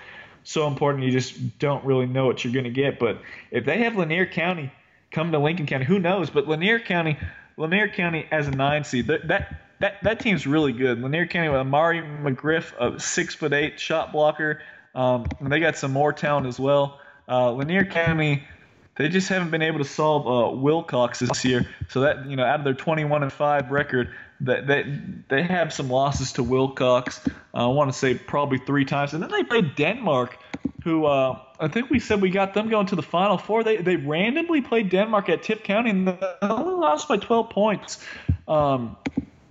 [0.43, 1.03] so important.
[1.03, 2.99] You just don't really know what you're going to get.
[2.99, 3.19] But
[3.51, 4.71] if they have Lanier County
[5.11, 6.29] come to Lincoln County, who knows?
[6.29, 7.17] But Lanier County,
[7.57, 11.01] Lanier County as a nine seed, that that that, that team's really good.
[11.01, 14.61] Lanier County with Amari McGriff, a six foot eight shot blocker.
[14.93, 17.01] Um, and they got some more talent as well.
[17.27, 18.47] Uh, Lanier County,
[18.97, 21.67] they just haven't been able to solve uh, Wilcox this year.
[21.89, 24.99] So that you know, out of their 21 and five record, that they,
[25.29, 27.21] they have some losses to Wilcox.
[27.53, 30.37] Uh, I want to say probably three times, and then they played Denmark,
[30.83, 33.63] who uh, I think we said we got them going to the Final Four.
[33.63, 38.05] They they randomly played Denmark at Tift County and they only lost by 12 points.
[38.47, 38.97] Um,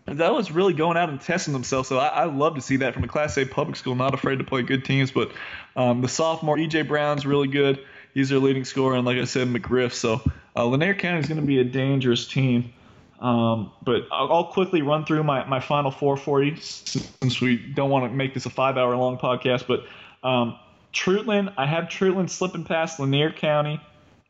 [0.07, 1.89] that was really going out and testing themselves.
[1.89, 4.39] So I, I, love to see that from a Class A public school, not afraid
[4.39, 5.11] to play good teams.
[5.11, 5.33] But
[5.77, 7.81] um, the sophomore EJ Brown's really good.
[8.15, 9.93] He's their leading scorer, and like I said, McGriff.
[9.93, 10.23] So
[10.57, 12.73] uh, Lanier County is going to be a dangerous team.
[13.21, 17.57] Um, but I'll, I'll, quickly run through my, my final four for you since we
[17.57, 19.67] don't want to make this a five hour long podcast.
[19.67, 19.85] But
[20.27, 20.59] um,
[20.93, 23.81] Treutlen, I have Treutlen slipping past Lanier County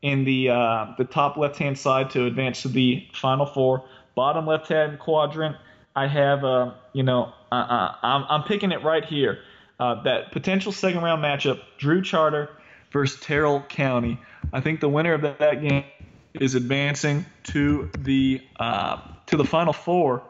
[0.02, 3.84] in the uh, the top left hand side to advance to the final four.
[4.14, 5.56] Bottom left hand quadrant,
[5.96, 9.40] I have uh, you know uh, uh, I'm, I'm picking it right here.
[9.80, 12.50] Uh, that potential second round matchup, Drew Charter
[12.94, 14.18] versus Terrell County.
[14.52, 15.84] I think the winner of that, that game
[16.32, 20.22] is advancing to the uh, to the final four.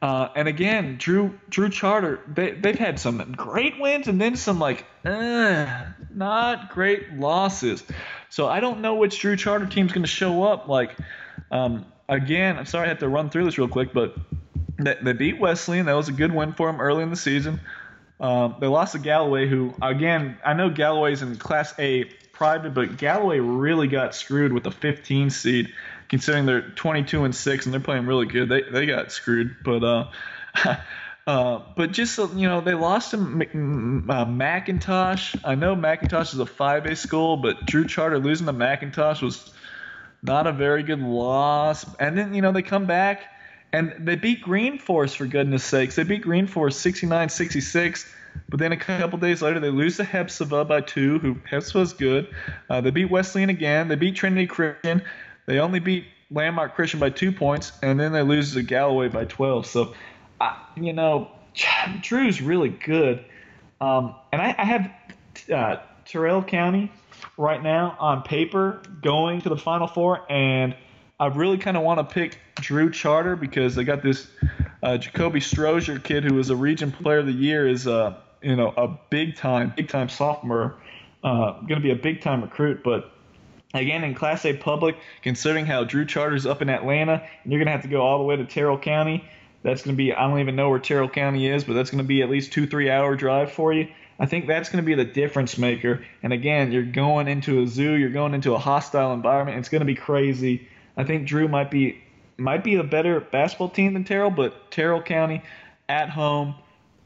[0.00, 4.58] Uh, and again, Drew Drew Charter, they they've had some great wins and then some
[4.58, 7.82] like uh, not great losses.
[8.30, 10.68] So I don't know which Drew Charter team's going to show up.
[10.68, 10.96] Like
[11.50, 14.16] um, again, I'm sorry I have to run through this real quick, but
[14.78, 15.86] they, they beat Wesleyan.
[15.86, 17.60] That was a good win for them early in the season.
[18.20, 22.96] Um, they lost to Galloway, who again I know Galloway's in Class A private, but
[22.96, 25.72] Galloway really got screwed with a 15 seed,
[26.08, 28.48] considering they're 22 and six and they're playing really good.
[28.48, 30.10] They they got screwed, but uh.
[31.26, 33.20] Uh, but just you know, they lost to uh,
[34.26, 35.40] McIntosh.
[35.42, 39.50] I know McIntosh is a 5A school, but Drew Charter losing to McIntosh was
[40.22, 41.86] not a very good loss.
[41.98, 43.22] And then you know they come back
[43.74, 45.96] and they beat Green Forest for goodness sakes.
[45.96, 48.06] They beat Green Forest 69-66.
[48.48, 52.32] But then a couple days later, they lose to Hephzibah by two, who Hephzibah's good.
[52.70, 53.88] Uh, they beat Wesleyan again.
[53.88, 55.02] They beat Trinity Christian.
[55.46, 59.24] They only beat Landmark Christian by two points, and then they lose to Galloway by
[59.24, 59.66] 12.
[59.66, 59.94] So,
[60.40, 61.32] uh, you know,
[62.00, 63.24] Drew's really good.
[63.80, 64.90] Um, and I, I have
[65.52, 66.92] uh, Terrell County
[67.36, 70.76] right now on paper going to the Final Four, and
[71.18, 74.26] I really kind of want to pick Drew Charter because they got this
[74.82, 78.56] uh, Jacoby Strozier kid who was a Region Player of the Year is uh, you
[78.56, 80.74] know a big time big time sophomore,
[81.22, 82.82] uh, going to be a big time recruit.
[82.82, 83.12] But
[83.74, 87.66] again, in Class A public, considering how Drew Charter's up in Atlanta, and you're going
[87.66, 89.24] to have to go all the way to Terrell County.
[89.62, 92.02] That's going to be I don't even know where Terrell County is, but that's going
[92.02, 93.86] to be at least two three hour drive for you.
[94.18, 96.04] I think that's going to be the difference maker.
[96.24, 99.58] And again, you're going into a zoo, you're going into a hostile environment.
[99.58, 100.68] It's going to be crazy.
[100.96, 102.00] I think Drew might be
[102.36, 105.42] might be a better basketball team than Terrell, but Terrell County
[105.88, 106.54] at home,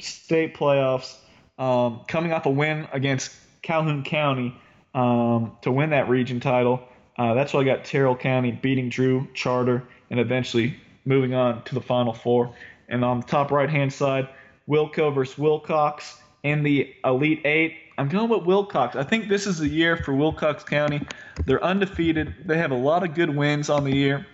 [0.00, 1.16] state playoffs,
[1.58, 3.32] um, coming off a win against
[3.62, 4.54] Calhoun County
[4.94, 6.82] um, to win that region title.
[7.18, 11.74] Uh, that's why I got Terrell County beating Drew Charter and eventually moving on to
[11.74, 12.54] the Final Four.
[12.88, 14.28] And on the top right hand side,
[14.68, 17.74] Wilco versus Wilcox in the Elite Eight.
[17.98, 18.94] I'm going with Wilcox.
[18.94, 21.04] I think this is the year for Wilcox County.
[21.44, 22.32] They're undefeated.
[22.46, 24.24] They have a lot of good wins on the year.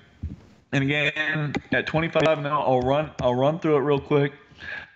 [0.70, 4.34] And again, at 25 now, I'll run I'll run through it real quick.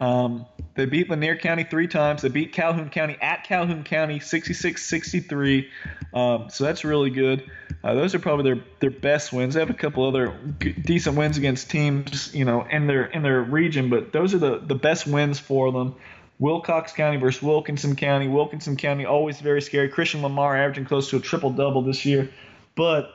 [0.00, 2.22] Um, they beat Lanier County three times.
[2.22, 5.68] They beat Calhoun County at Calhoun County 66-63.
[6.12, 7.50] Um, so that's really good.
[7.82, 9.54] Uh, those are probably their, their best wins.
[9.54, 13.40] They have a couple other decent wins against teams, you know, in their in their
[13.42, 15.94] region, but those are the, the best wins for them.
[16.38, 18.28] Wilcox County versus Wilkinson County.
[18.28, 19.88] Wilkinson County always very scary.
[19.88, 22.30] Christian Lamar averaging close to a triple double this year,
[22.76, 23.10] but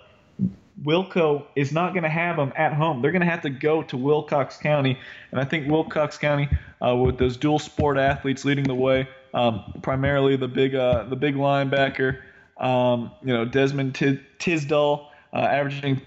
[0.81, 3.01] Wilco is not going to have them at home.
[3.01, 4.97] They're going to have to go to Wilcox County,
[5.31, 6.49] and I think Wilcox County,
[6.85, 11.15] uh, with those dual sport athletes leading the way, um, primarily the big uh, the
[11.15, 12.19] big linebacker,
[12.57, 16.01] um, you know Desmond T- Tisdall, uh, averaging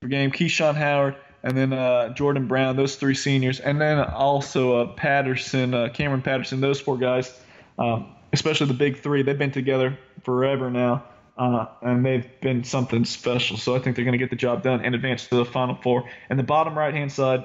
[0.00, 4.76] per game, Keyshawn Howard, and then uh, Jordan Brown, those three seniors, and then also
[4.76, 7.32] uh, Patterson, uh, Cameron Patterson, those four guys,
[7.78, 9.22] um, especially the big three.
[9.22, 11.04] They've been together forever now
[11.40, 13.56] uh, and they've been something special.
[13.56, 15.74] So I think they're going to get the job done and advance to the Final
[15.74, 16.04] Four.
[16.28, 17.44] And the bottom right hand side,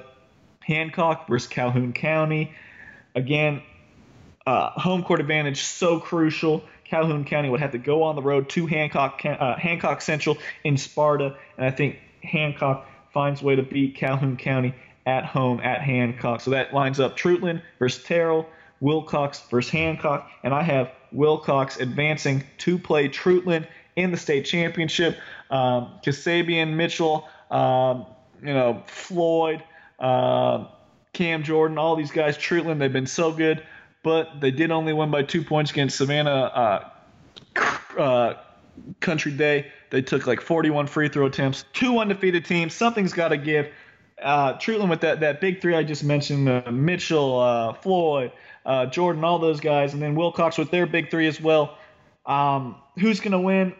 [0.60, 2.52] Hancock versus Calhoun County.
[3.14, 3.62] Again,
[4.46, 6.62] uh, home court advantage so crucial.
[6.84, 10.76] Calhoun County would have to go on the road to Hancock uh, Hancock Central in
[10.76, 12.86] Sparta, and I think Hancock
[13.16, 14.74] finds a way to beat Calhoun County
[15.06, 16.42] at home at Hancock.
[16.42, 18.46] So that lines up Treutlen versus Terrell,
[18.80, 23.66] Wilcox versus Hancock, and I have Wilcox advancing to play Treutlen
[23.96, 25.16] in the state championship.
[25.48, 28.04] Um, Kasabian, Mitchell, um,
[28.42, 29.64] you know, Floyd,
[29.98, 30.66] uh,
[31.14, 33.62] Cam Jordan, all these guys, Treutlen, they've been so good,
[34.02, 36.90] but they did only win by two points against Savannah
[37.56, 37.60] uh,
[37.98, 38.34] uh,
[39.00, 39.72] Country Day.
[39.90, 42.74] They took like 41 free throw attempts, two undefeated teams.
[42.74, 43.68] Something's got to give.
[44.20, 48.32] Uh, Treutlen with that, that big three I just mentioned, uh, Mitchell, uh, Floyd,
[48.64, 51.76] uh, Jordan, all those guys, and then Wilcox with their big three as well.
[52.24, 53.74] Um, who's going to win?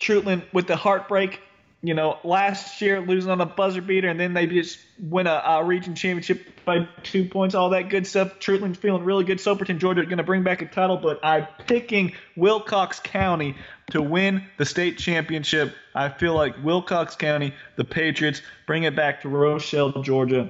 [0.00, 1.40] Treutlen with the heartbreak
[1.82, 5.42] you know, last year losing on a buzzer beater, and then they just win a,
[5.46, 8.38] a region championship by two points, all that good stuff.
[8.38, 9.38] Treutlen feeling really good.
[9.38, 13.56] Soperton, Georgia, going to bring back a title, but I'm picking Wilcox County
[13.90, 15.74] to win the state championship.
[15.94, 20.48] I feel like Wilcox County, the Patriots, bring it back to Rochelle, Georgia.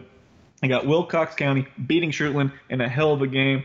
[0.63, 3.65] I got Wilcox County beating Treutlen in a hell of a game.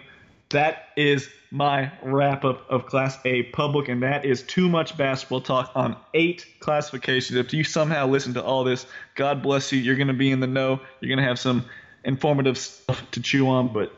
[0.49, 5.41] That is my wrap up of Class A public, and that is too much basketball
[5.41, 7.37] talk on eight classifications.
[7.37, 8.85] If you somehow listen to all this,
[9.15, 9.79] God bless you.
[9.79, 10.79] You're going to be in the know.
[11.01, 11.65] You're going to have some
[12.03, 13.73] informative stuff to chew on.
[13.73, 13.93] But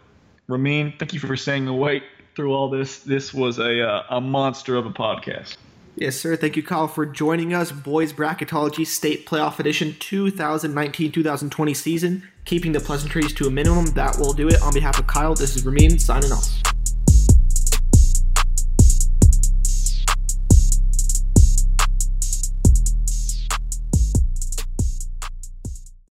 [0.48, 2.04] Ramin, thank you for staying wait
[2.38, 3.00] through all this.
[3.00, 5.58] This was a uh, a monster of a podcast.
[5.96, 6.36] Yes, sir.
[6.36, 7.72] Thank you, Kyle, for joining us.
[7.72, 12.30] Boys Bracketology State Playoff Edition 2019 2020 season.
[12.46, 13.88] Keeping the pleasantries to a minimum.
[13.88, 14.62] That will do it.
[14.62, 16.77] On behalf of Kyle, this is Ramin signing off.